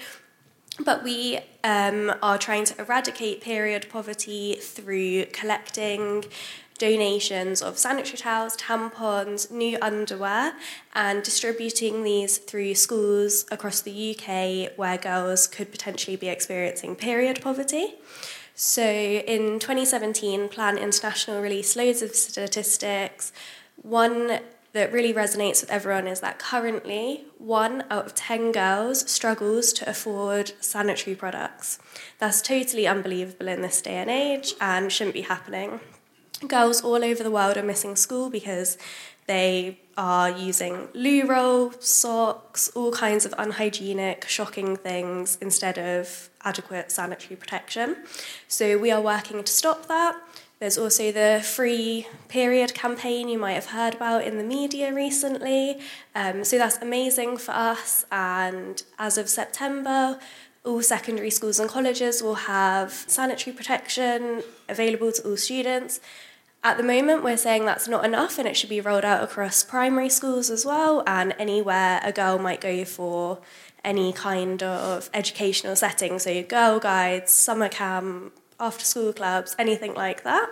But 0.79 1.03
we 1.03 1.39
um, 1.63 2.13
are 2.23 2.37
trying 2.37 2.65
to 2.65 2.81
eradicate 2.81 3.41
period 3.41 3.87
poverty 3.89 4.55
through 4.55 5.25
collecting 5.27 6.25
donations 6.77 7.61
of 7.61 7.77
sanitary 7.77 8.17
towels, 8.17 8.57
tampons, 8.57 9.51
new 9.51 9.77
underwear, 9.81 10.53
and 10.93 11.23
distributing 11.23 12.03
these 12.03 12.37
through 12.37 12.75
schools 12.75 13.45
across 13.51 13.81
the 13.81 14.15
UK 14.15 14.77
where 14.77 14.97
girls 14.97 15.47
could 15.47 15.71
potentially 15.71 16.15
be 16.15 16.27
experiencing 16.27 16.95
period 16.95 17.41
poverty. 17.41 17.95
So 18.55 18.83
in 18.83 19.59
2017, 19.59 20.49
Plan 20.49 20.77
International 20.77 21.41
released 21.41 21.75
loads 21.75 22.01
of 22.01 22.15
statistics. 22.15 23.31
One 23.81 24.39
that 24.73 24.91
really 24.91 25.13
resonates 25.13 25.61
with 25.61 25.71
everyone 25.71 26.07
is 26.07 26.19
that 26.19 26.39
currently 26.39 27.25
one 27.37 27.83
out 27.91 28.07
of 28.07 28.15
10 28.15 28.51
girls 28.51 29.09
struggles 29.09 29.71
to 29.73 29.89
afford 29.89 30.53
sanitary 30.59 31.15
products. 31.15 31.79
That's 32.19 32.41
totally 32.41 32.87
unbelievable 32.87 33.47
in 33.47 33.61
this 33.61 33.81
day 33.81 33.95
and 33.95 34.09
age 34.09 34.53
and 34.59 34.91
shouldn't 34.91 35.13
be 35.13 35.21
happening. 35.21 35.79
Girls 36.47 36.81
all 36.81 37.03
over 37.03 37.23
the 37.23 37.31
world 37.31 37.57
are 37.57 37.63
missing 37.63 37.95
school 37.95 38.29
because 38.29 38.77
they 39.27 39.79
are 39.95 40.29
using 40.29 40.89
loo 40.93 41.25
roll, 41.25 41.71
socks, 41.79 42.69
all 42.75 42.91
kinds 42.91 43.25
of 43.25 43.33
unhygienic, 43.37 44.27
shocking 44.27 44.75
things 44.75 45.37
instead 45.41 45.77
of 45.77 46.29
adequate 46.43 46.91
sanitary 46.91 47.35
protection. 47.35 47.97
So 48.47 48.77
we 48.77 48.91
are 48.91 49.01
working 49.01 49.43
to 49.43 49.51
stop 49.51 49.87
that. 49.87 50.15
There's 50.59 50.77
also 50.77 51.11
the 51.11 51.41
free 51.43 52.07
period 52.29 52.73
campaign 52.73 53.27
you 53.27 53.37
might 53.37 53.53
have 53.53 53.67
heard 53.67 53.95
about 53.95 54.23
in 54.23 54.37
the 54.37 54.43
media 54.43 54.93
recently. 54.93 55.79
Um, 56.15 56.43
so 56.43 56.57
that's 56.57 56.77
amazing 56.77 57.37
for 57.37 57.51
us. 57.51 58.05
And 58.11 58.81
as 58.97 59.17
of 59.17 59.27
September, 59.29 60.19
all 60.63 60.81
secondary 60.81 61.29
schools 61.29 61.59
and 61.59 61.69
colleges 61.69 62.23
will 62.23 62.35
have 62.35 62.93
sanitary 62.93 63.55
protection 63.55 64.43
available 64.69 65.11
to 65.11 65.21
all 65.29 65.37
students. 65.37 65.99
At 66.65 66.77
the 66.77 66.83
moment, 66.83 67.23
we're 67.23 67.35
saying 67.35 67.65
that's 67.65 67.89
not 67.89 68.05
enough 68.05 68.39
and 68.39 68.47
it 68.47 68.55
should 68.55 68.69
be 68.69 68.79
rolled 68.79 69.03
out 69.03 69.21
across 69.21 69.65
primary 69.65 70.07
schools 70.07 70.49
as 70.49 70.65
well 70.65 71.03
and 71.05 71.35
anywhere 71.37 71.99
a 72.03 72.13
girl 72.13 72.39
might 72.39 72.61
go 72.61 72.85
for 72.85 73.39
any 73.83 74.13
kind 74.13 74.63
of 74.63 75.09
educational 75.13 75.75
setting. 75.75 76.19
So, 76.19 76.41
girl 76.43 76.79
guides, 76.79 77.33
summer 77.33 77.67
camp, 77.67 78.33
after 78.61 78.85
school 78.85 79.11
clubs, 79.11 79.57
anything 79.59 79.93
like 79.93 80.23
that. 80.23 80.49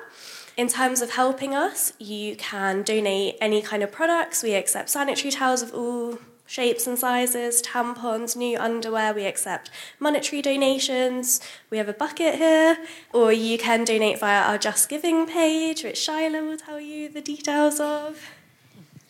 In 0.57 0.68
terms 0.68 1.01
of 1.01 1.12
helping 1.12 1.55
us, 1.55 1.93
you 1.97 2.36
can 2.36 2.84
donate 2.84 3.38
any 3.39 3.62
kind 3.62 3.82
of 3.82 3.91
products. 3.91 4.43
We 4.43 4.53
accept 4.53 4.89
sanitary 4.89 5.32
towels 5.32 5.62
of 5.62 5.74
all 5.74 6.20
shapes 6.52 6.86
and 6.86 6.99
sizes, 6.99 7.62
tampons, 7.62 8.36
new 8.36 8.60
underwear. 8.60 9.14
We 9.14 9.24
accept 9.24 9.72
monetary 10.02 10.41
donations. 10.41 11.39
We 11.70 11.78
have 11.78 11.88
a 11.88 11.93
bucket 11.93 12.36
here. 12.36 12.78
Or 13.14 13.32
you 13.32 13.58
can 13.58 13.86
donate 13.86 14.20
via 14.20 14.41
our 14.41 14.58
Just 14.58 14.89
Giving 14.89 15.26
page, 15.26 15.86
which 15.86 15.95
Shyla 15.95 16.45
will 16.45 16.58
tell 16.58 16.80
you 16.80 17.08
the 17.08 17.22
details 17.22 17.80
of. 17.80 18.22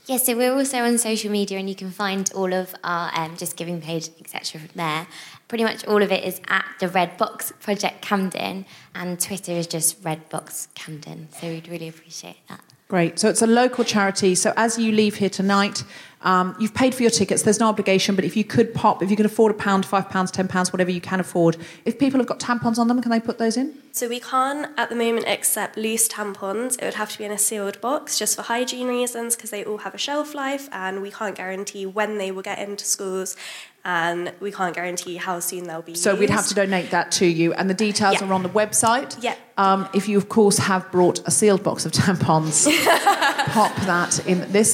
Yeah, 0.05 0.17
so 0.17 0.37
we're 0.37 0.53
also 0.53 0.79
on 0.79 0.99
social 0.99 1.31
media, 1.31 1.57
and 1.57 1.67
you 1.67 1.75
can 1.75 1.89
find 1.89 2.31
all 2.35 2.53
of 2.53 2.75
our 2.83 3.11
um, 3.15 3.37
just 3.37 3.55
giving 3.55 3.81
page, 3.81 4.09
etc. 4.19 4.61
there. 4.75 5.07
Pretty 5.47 5.63
much 5.63 5.85
all 5.85 6.01
of 6.01 6.11
it 6.11 6.23
is 6.23 6.41
at 6.47 6.65
the 6.79 6.89
Red 6.89 7.17
Box 7.17 7.53
Project 7.59 8.01
Camden, 8.01 8.65
and 8.93 9.19
Twitter 9.19 9.53
is 9.53 9.67
just 9.67 10.03
Red 10.03 10.27
Box 10.29 10.67
Camden. 10.75 11.29
So 11.31 11.47
we'd 11.47 11.67
really 11.67 11.87
appreciate 11.87 12.37
that. 12.49 12.61
Great. 12.91 13.19
So 13.19 13.29
it's 13.29 13.41
a 13.41 13.47
local 13.47 13.85
charity. 13.85 14.35
So 14.35 14.51
as 14.57 14.77
you 14.77 14.91
leave 14.91 15.15
here 15.15 15.29
tonight, 15.29 15.85
um, 16.23 16.57
you've 16.59 16.73
paid 16.73 16.93
for 16.93 17.03
your 17.03 17.09
tickets. 17.09 17.41
There's 17.41 17.61
no 17.61 17.69
obligation, 17.69 18.17
but 18.17 18.25
if 18.25 18.35
you 18.35 18.43
could 18.43 18.73
pop, 18.73 19.01
if 19.01 19.09
you 19.09 19.15
could 19.15 19.25
afford 19.25 19.53
a 19.53 19.55
pound, 19.55 19.85
five 19.85 20.09
pounds, 20.09 20.29
ten 20.29 20.49
pounds, 20.49 20.73
whatever 20.73 20.91
you 20.91 20.99
can 20.99 21.21
afford, 21.21 21.55
if 21.85 21.97
people 21.97 22.19
have 22.19 22.27
got 22.27 22.41
tampons 22.41 22.77
on 22.77 22.89
them, 22.89 23.01
can 23.01 23.09
they 23.09 23.21
put 23.21 23.37
those 23.37 23.55
in? 23.55 23.73
So 23.93 24.09
we 24.09 24.19
can't 24.19 24.77
at 24.77 24.89
the 24.89 24.95
moment 24.97 25.25
accept 25.25 25.77
loose 25.77 26.09
tampons. 26.09 26.73
It 26.73 26.83
would 26.83 26.95
have 26.95 27.11
to 27.11 27.17
be 27.17 27.23
in 27.23 27.31
a 27.31 27.37
sealed 27.37 27.79
box 27.79 28.19
just 28.19 28.35
for 28.35 28.41
hygiene 28.41 28.89
reasons 28.89 29.37
because 29.37 29.51
they 29.51 29.63
all 29.63 29.79
have 29.79 29.95
a 29.95 29.97
shelf 29.97 30.35
life 30.35 30.67
and 30.73 31.01
we 31.01 31.11
can't 31.11 31.35
guarantee 31.35 31.85
when 31.85 32.17
they 32.17 32.29
will 32.29 32.41
get 32.41 32.59
into 32.59 32.83
schools 32.83 33.37
and 33.83 34.31
we 34.39 34.51
can't 34.51 34.75
guarantee 34.75 35.15
how 35.17 35.39
soon 35.39 35.63
they'll 35.65 35.81
be 35.81 35.95
So 35.95 36.11
used. 36.11 36.19
we'd 36.19 36.29
have 36.29 36.47
to 36.47 36.53
donate 36.53 36.91
that 36.91 37.11
to 37.13 37.25
you, 37.25 37.53
and 37.53 37.69
the 37.69 37.73
details 37.73 38.21
Yeah. 38.21 38.27
are 38.27 38.33
on 38.33 38.43
the 38.43 38.49
website. 38.49 39.17
Yeah. 39.21 39.35
Um, 39.57 39.87
if 39.93 40.07
you, 40.07 40.17
of 40.17 40.29
course, 40.29 40.57
have 40.59 40.91
brought 40.91 41.25
a 41.27 41.31
sealed 41.31 41.63
box 41.63 41.85
of 41.85 41.91
tampons, 41.91 42.65
pop 43.47 43.75
that 43.87 44.25
in 44.27 44.51
this. 44.51 44.73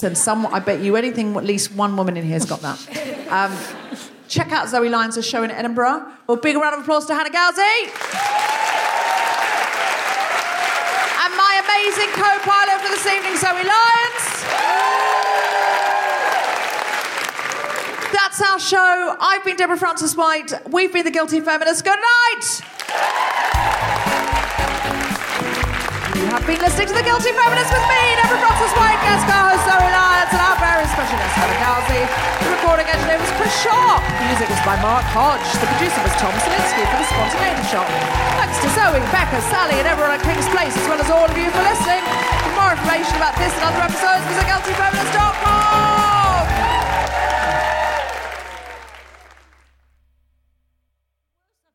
And 0.00 0.16
some, 0.16 0.46
I 0.46 0.60
bet 0.60 0.78
you 0.78 0.94
anything, 0.94 1.34
at 1.34 1.42
least 1.42 1.74
one 1.74 1.96
woman 1.96 2.16
in 2.16 2.22
here 2.22 2.34
has 2.34 2.44
got 2.44 2.60
that. 2.60 2.78
Um, 3.32 3.58
check 4.28 4.52
out 4.52 4.68
Zoe 4.68 4.88
Lyons' 4.88 5.26
show 5.26 5.42
in 5.42 5.50
Edinburgh. 5.50 6.06
Well, 6.28 6.36
big 6.36 6.54
round 6.56 6.76
of 6.76 6.82
applause 6.82 7.04
to 7.06 7.14
Hannah 7.16 7.30
Gousy. 7.30 7.90
And 11.18 11.34
my 11.36 11.62
amazing 11.66 12.10
co-pilot 12.14 12.80
for 12.80 12.90
this 12.90 13.06
evening, 13.06 13.36
Zoe 13.38 13.50
Lyons. 13.50 14.24
That's 18.12 18.40
our 18.40 18.60
show. 18.60 19.16
I've 19.18 19.44
been 19.44 19.56
Deborah 19.56 19.76
Frances 19.76 20.14
White. 20.14 20.52
We've 20.70 20.92
been 20.92 21.06
the 21.06 21.10
Guilty 21.10 21.40
Feminists. 21.40 21.82
Good 21.82 21.98
night. 21.98 22.60
Have 26.38 26.46
been 26.46 26.62
listening 26.62 26.86
to 26.86 26.94
The 26.94 27.02
Guilty 27.02 27.34
Feminist 27.34 27.66
with 27.74 27.82
me, 27.90 28.02
Deborah 28.14 28.38
Frances 28.38 28.70
White, 28.78 28.94
guest 29.02 29.26
co-host 29.26 29.58
Zoe 29.66 29.90
Lyons, 29.90 30.30
and 30.30 30.38
our 30.38 30.54
very 30.62 30.86
special 30.86 31.18
guest, 31.18 31.34
Hannah 31.34 31.58
Gousy. 31.58 31.98
The 32.46 32.54
recording 32.54 32.86
engineer 32.86 33.18
was 33.18 33.26
Chris 33.34 33.50
Sharp. 33.58 34.06
Music 34.22 34.46
was 34.46 34.62
by 34.62 34.78
Mark 34.78 35.02
Hodge. 35.10 35.42
The 35.58 35.66
producer 35.66 35.98
was 35.98 36.14
Tom 36.14 36.30
Salinsky 36.38 36.86
for 36.94 36.94
The 37.02 37.10
Spontaneity 37.10 37.66
Shop. 37.66 37.90
Thanks 38.38 38.54
to 38.62 38.70
Zoe, 38.70 39.02
Becca, 39.10 39.42
Sally, 39.50 39.82
and 39.82 39.90
everyone 39.90 40.14
at 40.14 40.22
King's 40.22 40.46
Place, 40.54 40.78
as 40.78 40.86
well 40.86 41.02
as 41.02 41.10
all 41.10 41.26
of 41.26 41.34
you 41.34 41.50
for 41.50 41.58
listening. 41.66 42.06
For 42.06 42.54
more 42.54 42.70
information 42.70 43.18
about 43.18 43.34
this 43.34 43.50
and 43.58 43.74
other 43.74 43.90
episodes, 43.90 44.22
visit 44.30 44.46
guiltyfeminist.com. 44.46 45.66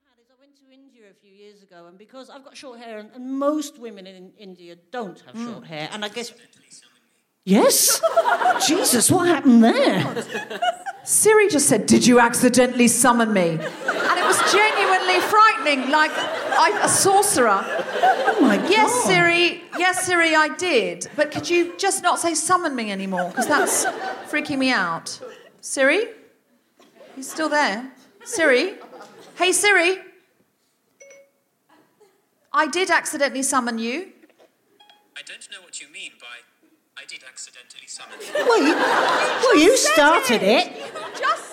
I 0.08 0.40
went 0.40 0.56
to 0.64 0.72
India 0.72 1.12
a 1.12 1.18
few 1.20 1.36
years 1.36 1.60
ago, 1.84 1.90
and 1.90 1.98
because 1.98 2.30
I've 2.30 2.44
got 2.44 2.56
short 2.56 2.80
hair, 2.80 2.98
and, 3.00 3.10
and 3.14 3.38
most 3.40 3.80
women 3.80 4.08
in 4.08 4.32
India 4.38 4.76
don't 4.92 5.20
have 5.22 5.36
Hmm. 5.36 5.54
short 5.54 5.66
hair, 5.66 5.90
and 5.92 6.04
I 6.06 6.10
guess. 6.10 6.34
Yes? 7.46 8.02
Jesus, 8.68 9.12
what 9.12 9.28
happened 9.28 9.64
there? 9.64 10.62
Siri 11.04 11.50
just 11.50 11.68
said, 11.68 11.86
Did 11.86 12.06
you 12.08 12.20
accidentally 12.20 12.88
summon 12.88 13.34
me? 13.34 13.50
And 13.50 14.18
it 14.20 14.26
was 14.26 14.40
genuinely 14.52 15.20
frightening, 15.20 15.92
like 15.92 16.12
I, 16.14 16.80
a 16.84 16.88
sorcerer. 16.88 17.60
Oh 17.66 18.38
my 18.40 18.56
God. 18.58 18.70
Yes, 18.70 19.04
Siri. 19.04 19.62
Yes, 19.78 20.06
Siri, 20.06 20.34
I 20.36 20.56
did. 20.56 21.08
But 21.18 21.32
could 21.32 21.50
you 21.50 21.78
just 21.78 22.02
not 22.02 22.20
say 22.20 22.34
summon 22.34 22.76
me 22.76 22.92
anymore? 22.92 23.28
Because 23.28 23.48
that's 23.48 23.84
freaking 24.32 24.60
me 24.60 24.72
out. 24.72 25.20
Siri? 25.60 26.06
He's 27.18 27.30
still 27.30 27.50
there. 27.50 27.92
Siri? 28.24 28.76
Hey, 29.36 29.52
Siri? 29.52 29.98
I 32.54 32.68
did 32.68 32.92
accidentally 32.92 33.42
summon 33.42 33.80
you. 33.80 34.10
I 35.18 35.22
don't 35.26 35.48
know 35.52 35.62
what 35.62 35.82
you 35.82 35.88
mean 35.92 36.12
by 36.20 36.28
I 36.96 37.06
did 37.06 37.24
accidentally 37.28 37.88
summon 37.88 38.20
Well, 38.48 38.64
you, 38.64 38.76
well, 38.76 39.58
you 39.58 39.76
started 39.76 40.44
it. 40.44 40.72
Just 41.18 41.53